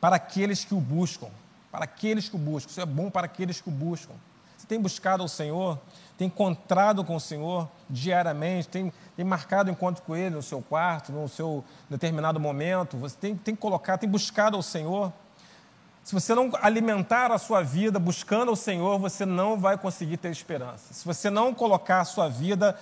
Para 0.00 0.16
aqueles 0.16 0.64
que 0.64 0.74
o 0.74 0.80
buscam. 0.80 1.28
Para 1.70 1.84
aqueles 1.84 2.28
que 2.28 2.36
o 2.36 2.38
buscam. 2.38 2.70
O 2.70 2.72
Senhor 2.72 2.86
é 2.86 2.90
bom 2.90 3.10
para 3.10 3.26
aqueles 3.26 3.60
que 3.60 3.68
o 3.68 3.72
buscam. 3.72 4.14
Você 4.56 4.66
tem 4.66 4.80
buscado 4.80 5.22
ao 5.22 5.28
Senhor? 5.28 5.78
Tem 6.18 6.26
encontrado 6.26 7.04
com 7.04 7.16
o 7.16 7.20
Senhor 7.20 7.68
diariamente? 7.88 8.68
Tem, 8.68 8.92
tem 9.16 9.24
marcado 9.24 9.70
encontro 9.70 10.02
com 10.02 10.14
Ele 10.14 10.34
no 10.34 10.42
seu 10.42 10.60
quarto, 10.60 11.12
no 11.12 11.28
seu 11.28 11.64
determinado 11.88 12.38
momento? 12.38 12.96
Você 12.98 13.16
tem, 13.16 13.36
tem 13.36 13.54
colocado, 13.54 14.00
tem 14.00 14.08
buscado 14.08 14.56
ao 14.56 14.62
Senhor? 14.62 15.12
Se 16.02 16.14
você 16.14 16.34
não 16.34 16.50
alimentar 16.60 17.30
a 17.30 17.38
sua 17.38 17.62
vida 17.62 17.98
buscando 17.98 18.52
o 18.52 18.56
Senhor, 18.56 18.98
você 18.98 19.24
não 19.24 19.58
vai 19.58 19.78
conseguir 19.78 20.16
ter 20.16 20.30
esperança. 20.30 20.92
Se 20.92 21.04
você 21.04 21.30
não 21.30 21.54
colocar 21.54 22.00
a 22.00 22.04
sua 22.04 22.28
vida 22.28 22.76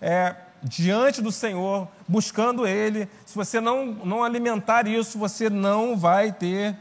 é, 0.00 0.36
diante 0.64 1.20
do 1.20 1.30
Senhor, 1.30 1.86
buscando 2.08 2.66
Ele, 2.66 3.06
se 3.26 3.34
você 3.34 3.60
não, 3.60 3.84
não 3.84 4.24
alimentar 4.24 4.86
isso, 4.88 5.18
você 5.18 5.50
não 5.50 5.94
vai 5.94 6.32
ter 6.32 6.74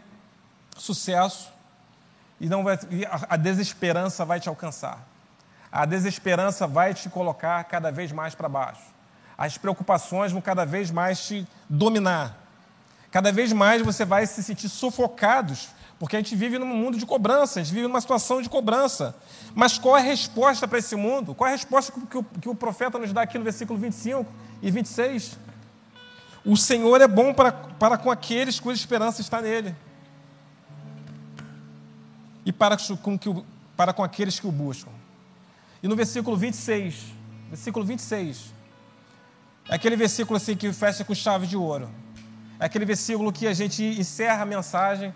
sucesso 0.78 1.52
e, 2.40 2.48
não 2.48 2.64
vai, 2.64 2.80
e 2.90 3.06
a, 3.06 3.36
desesperança 3.36 4.24
vai 4.24 4.40
te 4.40 4.48
alcançar. 4.48 5.06
A 5.70 5.86
desesperança 5.86 6.66
vai 6.66 6.94
te 6.94 7.10
colocar 7.10 7.62
cada 7.66 7.92
vez 7.92 8.12
mais 8.12 8.34
para 8.34 8.48
baixo. 8.48 8.82
As 9.38 9.58
preocupações 9.58 10.32
vão 10.32 10.42
cada 10.42 10.66
vez 10.66 10.90
mais 10.90 11.26
te 11.28 11.46
dominar. 11.68 12.38
Cada 13.12 13.34
vez 13.34 13.52
mais 13.52 13.82
você 13.82 14.06
vai 14.06 14.26
se 14.26 14.42
sentir 14.42 14.70
sufocados 14.70 15.70
porque 16.04 16.18
a 16.18 16.20
gente 16.20 16.36
vive 16.36 16.60
num 16.60 16.66
mundo 16.66 16.98
de 16.98 17.06
cobrança, 17.06 17.62
a 17.62 17.64
gente 17.64 17.74
vive 17.74 17.88
numa 17.88 18.02
situação 18.02 18.42
de 18.42 18.50
cobrança. 18.50 19.16
Mas 19.56 19.78
qual 19.78 19.96
é 19.96 20.02
a 20.02 20.04
resposta 20.04 20.68
para 20.68 20.78
esse 20.78 20.98
mundo? 20.98 21.34
Qual 21.34 21.48
é 21.48 21.54
a 21.54 21.56
resposta 21.56 21.94
que 21.94 22.18
o, 22.18 22.24
que 22.42 22.50
o 22.50 22.54
profeta 22.54 23.00
nos 23.00 23.14
dá 23.14 23.22
aqui 23.22 23.38
no 23.38 23.44
versículo 23.46 23.80
25 23.80 24.30
e 24.62 24.70
26? 24.70 25.40
O 26.44 26.58
Senhor 26.58 27.00
é 27.00 27.08
bom 27.08 27.34
para, 27.34 27.54
para 27.54 27.98
com 27.98 28.12
aqueles 28.12 28.60
cuja 28.60 28.78
esperança 28.78 29.22
está 29.22 29.42
nele. 29.42 29.74
E 32.46 32.52
para 32.52 32.76
com, 33.02 33.18
que, 33.18 33.34
para 33.78 33.94
com 33.94 34.04
aqueles 34.04 34.38
que 34.38 34.46
o 34.46 34.52
buscam. 34.52 34.92
E 35.82 35.88
no 35.88 35.96
versículo 35.96 36.36
26, 36.36 36.96
versículo 37.48 37.86
26, 37.86 38.54
é 39.70 39.76
aquele 39.76 39.96
versículo 39.96 40.36
assim 40.36 40.54
que 40.54 40.74
fecha 40.74 41.06
com 41.06 41.16
chave 41.16 41.48
de 41.48 41.56
ouro. 41.56 41.90
É 42.60 42.66
aquele 42.66 42.84
versículo 42.84 43.32
que 43.32 43.48
a 43.48 43.54
gente 43.54 43.82
encerra 43.82 44.42
a 44.42 44.46
mensagem 44.46 45.14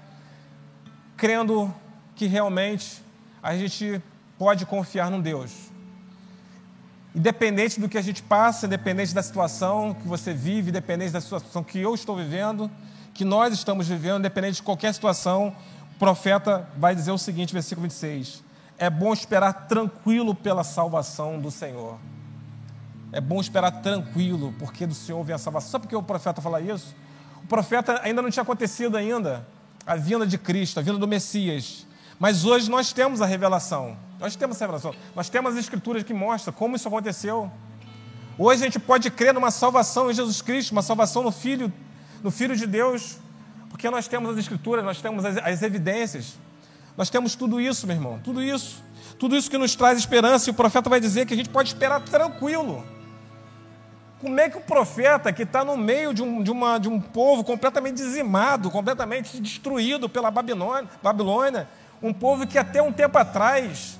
crendo 1.18 1.74
que 2.15 2.28
realmente 2.28 3.01
a 3.41 3.57
gente 3.57 4.01
pode 4.38 4.65
confiar 4.65 5.09
num 5.09 5.20
Deus. 5.20 5.51
Independente 7.15 7.80
do 7.80 7.89
que 7.89 7.97
a 7.97 8.01
gente 8.01 8.22
passa, 8.22 8.68
independente 8.68 9.13
da 9.15 9.24
situação 9.24 9.95
que 9.95 10.07
você 10.07 10.32
vive, 10.32 10.70
independente 10.70 11.11
da 11.11 11.20
situação 11.20 11.63
que 11.63 11.80
eu 11.80 11.95
estou 11.95 12.15
vivendo, 12.15 12.70
que 13.15 13.26
nós 13.26 13.51
estamos 13.51 13.88
vivendo, 13.88 14.20
independente 14.20 14.57
de 14.57 14.61
qualquer 14.61 14.93
situação, 14.93 15.55
o 15.95 15.97
profeta 15.97 16.70
vai 16.78 16.93
dizer 16.93 17.11
o 17.11 17.18
seguinte, 17.18 17.51
versículo 17.51 17.88
26. 17.88 18.43
É 18.78 18.88
bom 18.88 19.11
esperar 19.11 19.68
tranquilo 19.68 20.36
pela 20.36 20.63
salvação 20.63 21.39
do 21.39 21.49
Senhor. 21.49 21.97
É 23.11 23.20
bom 23.20 23.41
esperar 23.41 23.72
tranquilo, 23.82 24.53
porque 24.59 24.86
do 24.86 24.93
Senhor 24.93 25.24
vem 25.24 25.34
a 25.34 25.39
salvação. 25.39 25.72
Sabe 25.72 25.84
por 25.84 25.89
que 25.89 25.95
o 25.95 26.03
profeta 26.03 26.39
fala 26.41 26.61
isso? 26.61 26.95
O 27.43 27.47
profeta 27.47 27.99
ainda 28.03 28.22
não 28.22 28.30
tinha 28.30 28.43
acontecido 28.43 28.95
ainda 28.95 29.43
a 29.88 29.95
vinda 29.95 30.27
de 30.27 30.38
Cristo, 30.38 30.79
a 30.79 30.83
vinda 30.83 30.97
do 30.97 31.07
Messias. 31.07 31.88
Mas 32.19 32.43
hoje 32.43 32.69
nós 32.69 32.91
temos 32.91 33.21
a 33.21 33.25
revelação. 33.25 33.97
Nós 34.19 34.35
temos 34.35 34.61
a 34.61 34.65
revelação. 34.65 34.93
Nós 35.15 35.29
temos 35.29 35.53
as 35.53 35.59
escrituras 35.59 36.03
que 36.03 36.13
mostram 36.13 36.53
como 36.53 36.75
isso 36.75 36.88
aconteceu. 36.88 37.49
Hoje 38.38 38.61
a 38.61 38.65
gente 38.65 38.79
pode 38.79 39.09
crer 39.09 39.33
numa 39.33 39.49
salvação 39.49 40.11
em 40.11 40.13
Jesus 40.13 40.41
Cristo, 40.41 40.73
uma 40.73 40.81
salvação 40.81 41.23
no 41.23 41.31
Filho, 41.31 41.71
no 42.21 42.29
Filho 42.29 42.55
de 42.55 42.67
Deus, 42.67 43.17
porque 43.69 43.89
nós 43.89 44.07
temos 44.07 44.31
as 44.31 44.38
escrituras, 44.38 44.83
nós 44.83 45.01
temos 45.01 45.23
as, 45.23 45.38
as 45.38 45.61
evidências. 45.61 46.38
Nós 46.97 47.09
temos 47.09 47.35
tudo 47.35 47.61
isso, 47.61 47.88
meu 47.88 47.95
irmão, 47.95 48.19
tudo 48.23 48.43
isso. 48.43 48.83
Tudo 49.17 49.35
isso 49.35 49.49
que 49.49 49.57
nos 49.57 49.75
traz 49.75 49.97
esperança, 49.97 50.49
e 50.49 50.51
o 50.51 50.53
profeta 50.53 50.89
vai 50.89 50.99
dizer 50.99 51.25
que 51.25 51.33
a 51.33 51.38
gente 51.38 51.49
pode 51.49 51.69
esperar 51.69 52.01
tranquilo. 52.01 52.83
Como 54.20 54.39
é 54.39 54.49
que 54.49 54.57
o 54.57 54.61
profeta, 54.61 55.32
que 55.32 55.43
está 55.43 55.63
no 55.63 55.78
meio 55.78 56.11
de 56.11 56.24
um, 56.24 56.41
de, 56.41 56.49
uma, 56.49 56.80
de 56.80 56.89
um 56.89 56.99
povo 56.99 57.43
completamente 57.43 57.97
dizimado, 57.97 58.72
completamente 58.72 59.39
destruído 59.39 60.09
pela 60.09 60.32
Babilônia, 60.32 60.89
Babilônia, 61.03 61.68
um 62.01 62.11
povo 62.11 62.47
que 62.47 62.57
até 62.57 62.82
um 62.82 62.91
tempo 62.91 63.15
atrás 63.18 63.99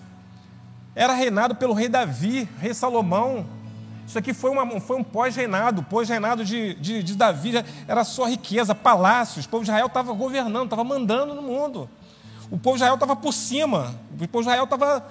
era 0.96 1.14
reinado 1.14 1.54
pelo 1.54 1.74
rei 1.74 1.88
Davi, 1.88 2.50
rei 2.60 2.74
Salomão. 2.74 3.46
Isso 4.08 4.18
aqui 4.18 4.34
foi, 4.34 4.50
uma, 4.50 4.80
foi 4.80 4.98
um 4.98 5.04
pós-reinado, 5.04 5.84
pós-reinado 5.84 6.44
de, 6.44 6.74
de, 6.76 7.04
de, 7.04 7.16
Davi, 7.16 7.64
era 7.88 8.04
só 8.04 8.26
riqueza, 8.26 8.74
palácios. 8.74 9.46
O 9.46 9.50
povo 9.50 9.64
de 9.64 9.70
Israel 9.70 9.86
estava 9.86 10.14
governando, 10.14 10.64
estava 10.64 10.84
mandando 10.84 11.36
no 11.36 11.44
mundo. 11.44 11.88
O 12.50 12.58
povo 12.58 12.76
de 12.76 12.82
Israel 12.82 12.96
estava 12.96 13.16
por 13.16 13.34
cima, 13.34 13.94
o 14.12 14.28
povo 14.28 14.44
de 14.44 14.50
Israel 14.50 14.64
estava 14.64 15.06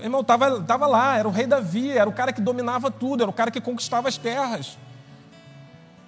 Irmão, 0.00 0.20
estava 0.20 0.60
tava 0.62 0.86
lá, 0.86 1.16
era 1.18 1.26
o 1.28 1.30
rei 1.30 1.46
Davi, 1.46 1.90
era 1.90 2.08
o 2.08 2.12
cara 2.12 2.32
que 2.32 2.40
dominava 2.40 2.90
tudo, 2.90 3.22
era 3.22 3.30
o 3.30 3.34
cara 3.34 3.50
que 3.50 3.60
conquistava 3.60 4.08
as 4.08 4.16
terras. 4.16 4.78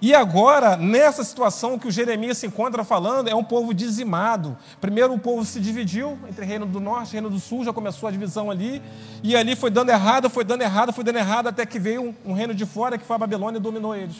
E 0.01 0.13
agora, 0.13 0.75
nessa 0.75 1.23
situação 1.23 1.79
que 1.79 1.87
o 1.87 1.91
Jeremias 1.91 2.37
se 2.37 2.45
encontra 2.45 2.83
falando, 2.83 3.29
é 3.29 3.33
um 3.33 3.43
povo 3.43 3.73
dizimado. 3.73 4.57
Primeiro 4.79 5.13
o 5.13 5.19
povo 5.19 5.43
se 5.45 5.59
dividiu 5.59 6.19
entre 6.29 6.45
reino 6.45 6.65
do 6.65 6.79
norte 6.79 7.09
e 7.09 7.13
reino 7.13 7.29
do 7.29 7.39
sul, 7.39 7.63
já 7.63 7.73
começou 7.73 8.07
a 8.07 8.11
divisão 8.11 8.51
ali. 8.51 8.81
E 9.23 9.35
ali 9.35 9.55
foi 9.55 9.71
dando 9.71 9.89
errado, 9.89 10.29
foi 10.29 10.43
dando 10.43 10.61
errado, 10.61 10.91
foi 10.91 11.03
dando 11.03 11.17
errado, 11.17 11.47
até 11.47 11.65
que 11.65 11.79
veio 11.79 12.03
um, 12.03 12.31
um 12.31 12.33
reino 12.33 12.53
de 12.53 12.65
fora, 12.65 12.97
que 12.97 13.05
foi 13.05 13.15
a 13.15 13.19
Babilônia, 13.19 13.57
e 13.57 13.61
dominou 13.61 13.95
eles. 13.95 14.17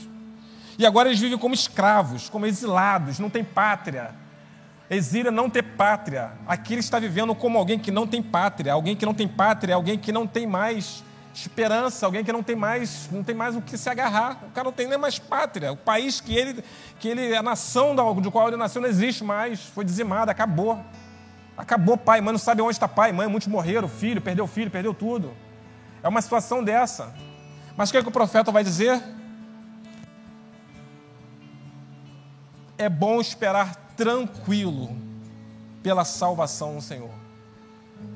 E 0.80 0.86
agora 0.86 1.10
eles 1.10 1.20
vivem 1.20 1.38
como 1.38 1.54
escravos, 1.54 2.30
como 2.30 2.46
exilados, 2.46 3.20
não 3.20 3.30
têm 3.30 3.44
pátria. 3.44 4.16
Exílio 4.90 5.30
é 5.30 5.32
não 5.32 5.50
ter 5.50 5.64
pátria. 5.64 6.32
Aqui 6.46 6.74
ele 6.74 6.80
está 6.80 7.00
vivendo 7.00 7.34
como 7.34 7.58
alguém 7.58 7.80
que 7.80 7.90
não 7.90 8.06
tem 8.06 8.22
pátria. 8.22 8.74
Alguém 8.74 8.96
que 8.96 9.06
não 9.06 9.14
tem 9.14 9.28
pátria 9.28 9.76
alguém 9.76 9.98
que 9.98 10.12
não 10.12 10.28
tem 10.28 10.46
mais 10.46 11.04
esperança, 11.34 12.06
alguém 12.06 12.24
que 12.24 12.32
não 12.32 12.42
tem 12.42 12.56
mais, 12.56 13.10
não 13.12 13.22
tem 13.22 13.36
mais 13.36 13.56
o 13.56 13.62
que 13.62 13.78
se 13.78 13.90
agarrar. 13.90 14.44
O 14.44 14.52
cara 14.52 14.66
não 14.66 14.72
tem 14.72 14.88
nem 14.88 14.98
mais 14.98 15.18
pátria. 15.18 15.72
O 15.72 15.78
país 15.78 16.22
que 16.22 16.36
ele, 16.36 16.64
que 17.00 17.08
ele, 17.08 17.36
a 17.36 17.42
nação 17.42 17.96
do 17.96 18.32
qual 18.32 18.48
ele 18.48 18.58
nasceu 18.58 18.82
não 18.82 18.88
existe 18.88 19.24
mais. 19.24 19.60
Foi 19.60 19.84
dizimada, 19.84 20.32
acabou. 20.32 20.80
Acabou 21.58 21.98
pai, 21.98 22.22
mãe 22.22 22.34
não 22.34 22.40
sabe 22.40 22.62
onde 22.62 22.74
está 22.74 22.88
pai, 22.88 23.12
mãe, 23.14 23.28
muitos 23.28 23.48
morreram, 23.48 23.88
filho, 23.88 24.22
perdeu 24.22 24.46
filho, 24.46 24.70
perdeu 24.70 24.94
tudo. 24.94 25.34
É 26.04 26.08
uma 26.08 26.22
situação 26.22 26.64
dessa. 26.64 27.14
Mas 27.78 27.90
o 27.90 27.92
que, 27.92 27.98
é 27.98 28.02
que 28.02 28.10
o 28.10 28.12
profeta 28.12 28.52
vai 28.52 28.64
dizer? 28.64 29.02
É 32.78 32.90
bom 32.90 33.22
esperar 33.22 33.85
tranquilo 33.96 34.96
pela 35.82 36.04
salvação 36.04 36.76
do 36.76 36.82
Senhor. 36.82 37.12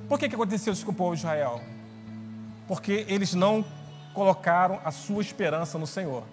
Por 0.08 0.18
que, 0.18 0.28
que 0.28 0.36
aconteceu 0.36 0.74
isso 0.74 0.86
com 0.86 0.92
o 0.92 0.96
povo 0.96 1.16
de 1.16 1.22
Israel? 1.22 1.62
Porque 2.68 3.06
eles 3.08 3.34
não 3.34 3.64
colocaram 4.14 4.80
a 4.84 4.92
sua 4.92 5.22
esperança 5.22 5.78
no 5.78 5.88
Senhor. 5.88 6.24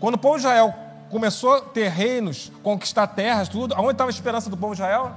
Quando 0.00 0.14
o 0.14 0.18
povo 0.18 0.36
de 0.36 0.40
Israel 0.40 0.74
começou 1.10 1.54
a 1.54 1.60
ter 1.60 1.88
reinos, 1.88 2.50
conquistar 2.62 3.06
terras, 3.08 3.48
tudo, 3.48 3.74
aonde 3.74 3.92
estava 3.92 4.10
a 4.10 4.12
esperança 4.12 4.50
do 4.50 4.56
povo 4.56 4.74
de 4.74 4.80
Israel? 4.80 5.16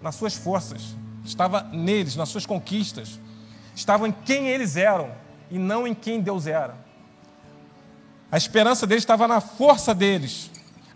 Nas 0.00 0.14
suas 0.14 0.34
forças, 0.34 0.94
estava 1.24 1.62
neles, 1.72 2.16
nas 2.16 2.28
suas 2.28 2.46
conquistas, 2.46 3.18
estava 3.74 4.06
em 4.06 4.12
quem 4.12 4.48
eles 4.48 4.76
eram 4.76 5.10
e 5.50 5.58
não 5.58 5.86
em 5.86 5.94
quem 5.94 6.20
Deus 6.20 6.46
era. 6.46 6.74
A 8.30 8.36
esperança 8.36 8.86
deles 8.86 9.02
estava 9.02 9.26
na 9.26 9.40
força 9.40 9.92
deles, 9.94 10.50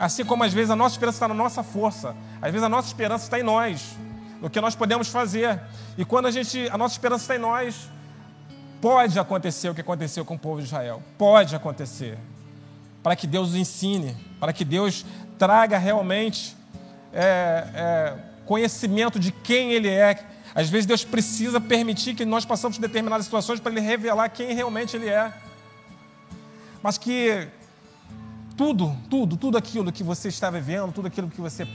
Assim 0.04 0.22
como 0.22 0.44
às 0.44 0.52
vezes 0.52 0.70
a 0.70 0.76
nossa 0.76 0.96
esperança 0.96 1.16
está 1.16 1.28
na 1.28 1.32
nossa 1.32 1.62
força, 1.62 2.14
às 2.42 2.52
vezes 2.52 2.62
a 2.62 2.68
nossa 2.68 2.88
esperança 2.88 3.24
está 3.24 3.40
em 3.40 3.42
nós, 3.42 3.96
no 4.38 4.50
que 4.50 4.60
nós 4.60 4.74
podemos 4.74 5.08
fazer. 5.08 5.58
E 5.96 6.04
quando 6.04 6.26
a 6.26 6.30
gente, 6.30 6.68
a 6.70 6.76
nossa 6.76 6.94
esperança 6.94 7.24
está 7.24 7.36
em 7.36 7.38
nós, 7.38 7.88
pode 8.82 9.18
acontecer 9.18 9.70
o 9.70 9.74
que 9.74 9.80
aconteceu 9.80 10.22
com 10.22 10.34
o 10.34 10.38
povo 10.38 10.60
de 10.60 10.66
Israel. 10.66 11.02
Pode 11.16 11.56
acontecer. 11.56 12.18
Para 13.02 13.16
que 13.16 13.26
Deus 13.26 13.54
ensine, 13.54 14.14
para 14.38 14.52
que 14.52 14.62
Deus 14.62 15.06
traga 15.38 15.78
realmente 15.78 16.54
é, 17.10 17.66
é, 17.74 18.14
conhecimento 18.44 19.18
de 19.18 19.32
quem 19.32 19.72
Ele 19.72 19.88
é. 19.88 20.22
Às 20.54 20.68
vezes 20.68 20.84
Deus 20.84 21.02
precisa 21.02 21.58
permitir 21.62 22.14
que 22.14 22.26
nós 22.26 22.44
passamos 22.44 22.76
por 22.76 22.86
determinadas 22.86 23.24
situações 23.24 23.58
para 23.58 23.72
Ele 23.72 23.80
revelar 23.80 24.28
quem 24.28 24.52
realmente 24.52 24.98
Ele 24.98 25.08
é. 25.08 25.32
Mas 26.82 26.98
que 26.98 27.48
tudo, 28.56 28.96
tudo, 29.10 29.36
tudo 29.36 29.58
aquilo 29.58 29.90
que 29.90 30.02
você 30.02 30.28
está 30.28 30.50
vivendo, 30.50 30.92
tudo 30.92 31.08
aquilo 31.08 31.28
que 31.28 31.40
você 31.40 31.66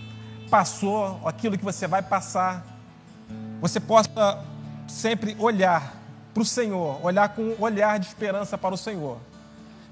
passou, 0.50 1.20
aquilo 1.26 1.58
que 1.58 1.64
você 1.64 1.88
vai 1.88 2.02
passar, 2.02 2.66
você 3.62 3.80
possa 3.80 4.44
sempre 4.88 5.36
olhar 5.40 5.96
para 6.34 6.42
o 6.42 6.46
Senhor, 6.46 7.04
olhar 7.04 7.30
com 7.30 7.42
um 7.42 7.56
olhar 7.60 8.00
de 8.00 8.08
esperança 8.08 8.58
para 8.58 8.74
o 8.74 8.78
Senhor. 8.78 9.18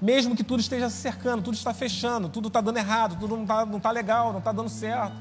Mesmo 0.00 0.36
que 0.36 0.44
tudo 0.44 0.60
esteja 0.60 0.88
se 0.88 0.96
cercando, 0.96 1.42
tudo 1.42 1.54
está 1.54 1.74
fechando, 1.74 2.28
tudo 2.28 2.48
está 2.48 2.60
dando 2.60 2.76
errado, 2.78 3.16
tudo 3.18 3.36
não 3.36 3.42
está, 3.42 3.66
não 3.66 3.76
está 3.78 3.90
legal, 3.90 4.32
não 4.32 4.38
está 4.38 4.52
dando 4.52 4.68
certo. 4.68 5.12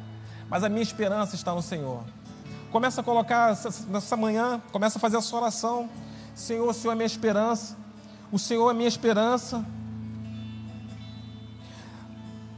Mas 0.49 0.63
a 0.63 0.69
minha 0.69 0.83
esperança 0.83 1.35
está 1.35 1.53
no 1.53 1.61
Senhor. 1.61 2.03
Começa 2.71 3.01
a 3.01 3.03
colocar 3.03 3.57
nessa 3.89 4.15
manhã, 4.15 4.61
começa 4.71 4.97
a 4.97 5.01
fazer 5.01 5.17
a 5.17 5.21
sua 5.21 5.41
oração. 5.41 5.89
Senhor, 6.35 6.69
o 6.69 6.73
Senhor 6.73 6.93
é 6.93 6.95
minha 6.95 7.07
esperança. 7.07 7.75
O 8.31 8.37
Senhor 8.37 8.69
é 8.69 8.73
minha 8.73 8.87
esperança. 8.87 9.65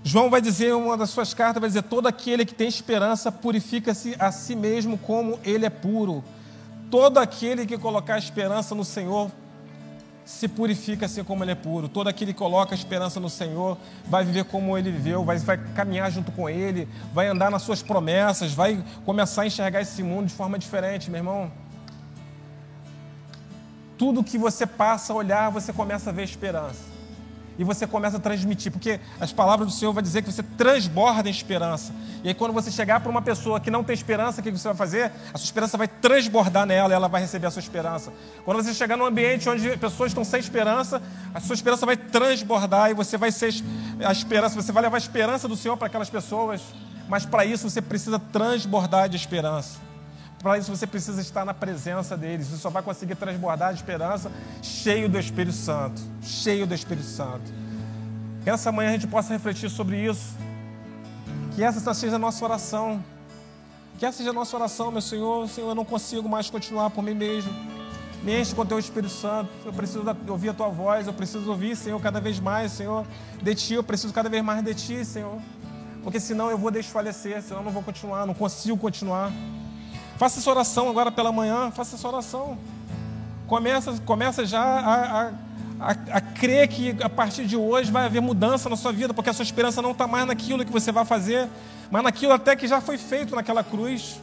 João 0.04 0.30
vai 0.30 0.42
dizer, 0.42 0.74
uma 0.74 0.96
das 0.96 1.10
suas 1.10 1.34
cartas, 1.34 1.60
vai 1.60 1.70
dizer: 1.70 1.84
todo 1.84 2.08
aquele 2.08 2.46
que 2.46 2.54
tem 2.54 2.68
esperança 2.68 3.32
purifica-se 3.32 4.16
a 4.18 4.32
si 4.32 4.56
mesmo 4.56 4.98
como 4.98 5.40
ele 5.44 5.66
é 5.66 5.70
puro. 5.70 6.24
Todo 6.90 7.18
aquele 7.20 7.66
que 7.66 7.78
colocar 7.78 8.18
esperança 8.18 8.74
no 8.74 8.84
Senhor 8.84 9.30
se 10.26 10.48
purifica 10.48 11.06
assim 11.06 11.24
como 11.24 11.44
ele 11.44 11.52
é 11.52 11.56
puro. 11.56 11.90
Todo 11.90 12.08
aquele 12.08 12.34
que 12.34 12.40
coloca 12.40 12.74
esperança 12.74 13.20
no 13.20 13.30
Senhor 13.30 13.78
vai 14.06 14.24
viver 14.24 14.46
como 14.46 14.78
ele 14.78 14.92
viveu, 14.92 15.24
vai, 15.24 15.38
vai 15.38 15.58
caminhar 15.58 16.12
junto 16.12 16.32
com 16.32 16.50
ele, 16.50 16.88
vai 17.14 17.28
andar 17.28 17.52
nas 17.52 17.62
suas 17.64 17.84
promessas, 17.84 18.54
vai 18.54 18.84
começar 19.06 19.44
a 19.44 19.48
enxergar 19.48 19.82
esse 19.82 20.02
mundo 20.02 20.28
de 20.28 20.34
forma 20.34 20.58
diferente, 20.58 21.12
meu 21.12 21.20
irmão. 21.20 21.52
Tudo 23.98 24.24
que 24.24 24.38
você 24.38 24.66
passa 24.66 25.14
a 25.14 25.16
olhar, 25.16 25.50
você 25.50 25.74
começa 25.74 26.10
a 26.10 26.14
ver 26.14 26.24
esperança 26.24 26.89
e 27.60 27.64
você 27.66 27.86
começa 27.86 28.16
a 28.16 28.20
transmitir, 28.22 28.72
porque 28.72 29.02
as 29.20 29.34
palavras 29.34 29.68
do 29.68 29.74
Senhor 29.74 29.92
vão 29.92 30.02
dizer 30.02 30.22
que 30.22 30.32
você 30.32 30.42
transborda 30.42 31.28
em 31.28 31.32
esperança. 31.32 31.94
E 32.24 32.30
aí, 32.30 32.34
quando 32.34 32.54
você 32.54 32.72
chegar 32.72 33.02
para 33.02 33.12
uma 33.12 33.22
pessoa 33.22 33.60
que 33.60 33.70
não 33.70 33.84
tem 33.84 33.94
esperança, 33.94 34.40
o 34.40 34.44
que 34.44 34.50
você 34.50 34.70
vai 34.70 34.78
fazer? 34.78 35.12
A 35.34 35.38
sua 35.38 35.44
esperança 35.44 35.78
vai 35.78 35.86
transbordar 35.86 36.66
nela 36.66 36.94
e 36.94 36.96
ela 36.96 37.10
vai 37.10 37.20
receber 37.20 37.48
a 37.48 37.52
sua 37.52 37.60
esperança. 37.60 38.14
Quando 38.46 38.64
você 38.64 38.74
chegar 38.74 38.96
num 38.96 39.04
ambiente 39.04 39.50
onde 39.50 39.76
pessoas 39.76 40.12
estão 40.12 40.24
sem 40.24 40.40
esperança, 40.40 41.02
a 41.34 41.42
sua 41.42 41.54
esperança 41.54 41.86
vai 41.86 41.98
transbordar 41.98 42.92
e 42.92 42.94
você 42.94 43.18
vai 43.18 43.30
ser 43.30 43.54
a 44.06 44.12
esperança, 44.14 44.56
você 44.56 44.72
vai 44.72 44.82
levar 44.82 44.96
a 44.96 45.00
esperança 45.00 45.46
do 45.46 45.58
Senhor 45.58 45.76
para 45.76 45.88
aquelas 45.88 46.10
pessoas. 46.10 46.62
Mas 47.10 47.26
para 47.26 47.44
isso 47.44 47.70
você 47.70 47.82
precisa 47.82 48.18
transbordar 48.18 49.10
de 49.10 49.18
esperança. 49.18 49.89
Para 50.42 50.58
isso 50.58 50.74
você 50.74 50.88
precisa 50.88 51.22
estar 51.22 51.44
na 51.44 51.54
presença 51.54 52.16
deles. 52.16 52.48
Você 52.48 52.58
só 52.58 52.70
vai 52.70 52.82
conseguir 52.82 53.16
transbordar 53.16 53.74
de 53.74 53.80
esperança 53.80 54.32
cheio 54.62 55.10
do 55.10 55.20
Espírito 55.20 55.56
Santo. 55.56 56.02
Cheio 56.22 56.66
do 56.66 56.74
Espírito 56.74 57.06
Santo. 57.06 57.52
Que 58.44 58.50
essa 58.50 58.72
manhã 58.72 58.90
a 58.90 58.94
gente 58.94 59.08
possa 59.08 59.34
refletir 59.34 59.70
sobre 59.70 59.98
isso. 59.98 60.34
Que 61.56 61.64
essa 61.64 61.94
seja 61.94 62.16
a 62.16 62.20
nossa 62.20 62.44
oração. 62.46 63.04
Que 63.98 64.06
essa 64.06 64.20
seja 64.20 64.30
a 64.30 64.34
nossa 64.34 64.56
oração, 64.56 64.92
meu 64.92 65.02
Senhor. 65.02 65.48
Senhor, 65.50 65.70
eu 65.70 65.76
não 65.76 65.84
consigo 65.84 66.30
mais 66.30 66.50
continuar 66.50 66.90
por 66.90 67.04
mim 67.04 67.14
mesmo. 67.14 67.52
Me 68.24 68.40
enche 68.40 68.56
com 68.56 68.62
o 68.62 68.66
teu 68.66 68.80
Espírito 68.80 69.12
Santo. 69.12 69.50
Eu 69.66 69.74
preciso 69.74 70.04
ouvir 70.30 70.50
a 70.50 70.54
tua 70.54 70.70
voz. 70.70 71.06
Eu 71.06 71.14
preciso 71.14 71.50
ouvir, 71.50 71.76
Senhor, 71.76 72.02
cada 72.02 72.22
vez 72.22 72.40
mais, 72.40 72.72
Senhor. 72.72 73.06
De 73.42 73.54
ti, 73.56 73.74
eu 73.74 73.84
preciso 73.84 74.14
cada 74.14 74.30
vez 74.30 74.42
mais 74.42 74.64
de 74.64 74.74
ti, 74.74 75.04
Senhor. 75.04 75.38
Porque 76.02 76.18
senão 76.18 76.50
eu 76.50 76.58
vou 76.58 76.72
desfalecer, 76.72 77.42
senão 77.42 77.60
eu 77.60 77.66
não 77.66 77.72
vou 77.74 77.84
continuar, 77.84 78.26
não 78.26 78.34
consigo 78.34 78.78
continuar. 78.78 79.34
Faça 80.20 80.42
essa 80.42 80.50
oração 80.50 80.90
agora 80.90 81.10
pela 81.10 81.32
manhã, 81.32 81.72
faça 81.72 81.96
essa 81.96 82.06
oração. 82.06 82.58
Começa, 83.48 83.98
começa 84.06 84.46
já 84.46 84.62
a, 84.62 84.94
a, 84.94 85.28
a, 85.80 85.92
a 86.18 86.20
crer 86.20 86.68
que 86.68 86.94
a 87.02 87.10
partir 87.10 87.46
de 87.46 87.56
hoje 87.56 87.90
vai 87.90 88.06
haver 88.06 88.22
mudança 88.22 88.68
na 88.68 88.76
sua 88.76 88.92
vida, 88.92 89.14
porque 89.14 89.30
a 89.30 89.34
sua 89.34 89.44
esperança 89.44 89.82
não 89.82 89.92
está 89.92 90.06
mais 90.08 90.28
naquilo 90.28 90.66
que 90.66 90.74
você 90.74 90.92
vai 90.92 91.06
fazer, 91.06 91.48
mas 91.90 92.04
naquilo 92.04 92.34
até 92.34 92.54
que 92.54 92.68
já 92.68 92.82
foi 92.82 92.98
feito 92.98 93.34
naquela 93.34 93.64
cruz, 93.64 94.20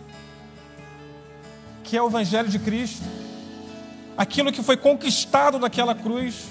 que 1.82 1.97
é 1.97 2.03
o 2.03 2.09
Evangelho 2.09 2.51
de 2.51 2.59
Cristo. 2.59 3.03
Aquilo 4.18 4.53
que 4.53 4.62
foi 4.62 4.76
conquistado 4.76 5.59
naquela 5.59 5.94
cruz. 5.94 6.44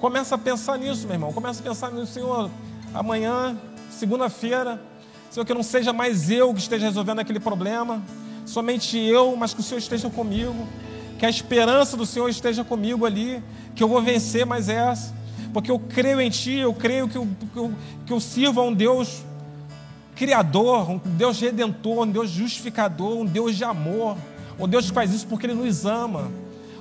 Começa 0.00 0.36
a 0.36 0.38
pensar 0.38 0.78
nisso, 0.78 1.06
meu 1.06 1.16
irmão. 1.16 1.34
Começa 1.34 1.60
a 1.60 1.62
pensar 1.62 1.92
nisso, 1.92 2.14
Senhor. 2.14 2.50
Amanhã, 2.94 3.58
segunda-feira, 3.90 4.80
Senhor, 5.30 5.44
que 5.44 5.52
não 5.52 5.62
seja 5.62 5.92
mais 5.92 6.30
eu 6.30 6.54
que 6.54 6.60
esteja 6.60 6.86
resolvendo 6.86 7.18
aquele 7.18 7.40
problema, 7.40 8.02
somente 8.50 8.98
eu, 8.98 9.36
mas 9.36 9.54
que 9.54 9.60
o 9.60 9.62
Senhor 9.62 9.78
esteja 9.78 10.10
comigo, 10.10 10.66
que 11.18 11.24
a 11.24 11.30
esperança 11.30 11.96
do 11.96 12.04
Senhor 12.04 12.28
esteja 12.28 12.64
comigo 12.64 13.06
ali, 13.06 13.42
que 13.76 13.82
eu 13.82 13.88
vou 13.88 14.02
vencer 14.02 14.44
mais 14.44 14.68
essa, 14.68 15.14
porque 15.52 15.70
eu 15.70 15.78
creio 15.78 16.20
em 16.20 16.30
Ti, 16.30 16.56
eu 16.56 16.74
creio 16.74 17.08
que 17.08 17.16
eu, 17.16 17.28
que 17.52 17.56
eu, 17.56 17.72
que 18.06 18.12
eu 18.12 18.20
sirvo 18.20 18.60
a 18.60 18.64
um 18.64 18.74
Deus 18.74 19.22
Criador, 20.16 20.90
um 20.90 20.98
Deus 20.98 21.40
redentor, 21.40 22.02
um 22.02 22.10
Deus 22.10 22.28
justificador, 22.28 23.18
um 23.18 23.24
Deus 23.24 23.56
de 23.56 23.64
amor, 23.64 24.18
um 24.58 24.68
Deus 24.68 24.86
que 24.86 24.92
faz 24.92 25.14
isso 25.14 25.26
porque 25.26 25.46
Ele 25.46 25.54
nos 25.54 25.86
ama. 25.86 26.30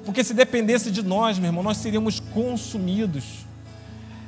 Porque 0.03 0.23
se 0.23 0.33
dependesse 0.33 0.89
de 0.89 1.03
nós, 1.03 1.37
meu 1.37 1.49
irmão, 1.49 1.63
nós 1.63 1.77
seríamos 1.77 2.19
consumidos. 2.19 3.45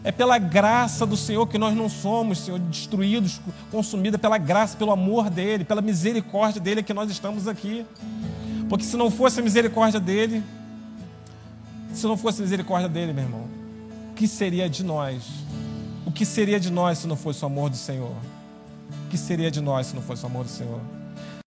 É 0.03 0.11
pela 0.11 0.37
graça 0.39 1.05
do 1.05 1.15
Senhor 1.15 1.45
que 1.47 1.57
nós 1.57 1.75
não 1.75 1.87
somos, 1.87 2.39
Senhor, 2.39 2.59
destruídos, 2.59 3.39
consumidos, 3.71 4.15
é 4.15 4.21
pela 4.21 4.37
graça, 4.37 4.75
pelo 4.75 4.91
amor 4.91 5.29
dEle, 5.29 5.63
pela 5.63 5.81
misericórdia 5.81 6.59
dEle 6.59 6.81
que 6.81 6.93
nós 6.93 7.11
estamos 7.11 7.47
aqui. 7.47 7.85
Porque 8.67 8.83
se 8.83 8.97
não 8.97 9.11
fosse 9.11 9.39
a 9.39 9.43
misericórdia 9.43 9.99
dEle, 9.99 10.43
se 11.93 12.07
não 12.07 12.17
fosse 12.17 12.41
a 12.41 12.43
misericórdia 12.43 12.89
dEle, 12.89 13.13
meu 13.13 13.25
irmão, 13.25 13.47
o 14.11 14.15
que 14.15 14.27
seria 14.27 14.67
de 14.67 14.83
nós? 14.83 15.23
O 16.05 16.11
que 16.11 16.25
seria 16.25 16.59
de 16.59 16.71
nós 16.71 16.97
se 16.97 17.07
não 17.07 17.15
fosse 17.15 17.43
o 17.43 17.45
amor 17.45 17.69
do 17.69 17.75
Senhor? 17.75 18.15
O 19.05 19.09
que 19.09 19.17
seria 19.17 19.51
de 19.51 19.61
nós 19.61 19.87
se 19.87 19.95
não 19.95 20.01
fosse 20.01 20.23
o 20.23 20.25
amor 20.25 20.45
do 20.45 20.49
Senhor? 20.49 20.79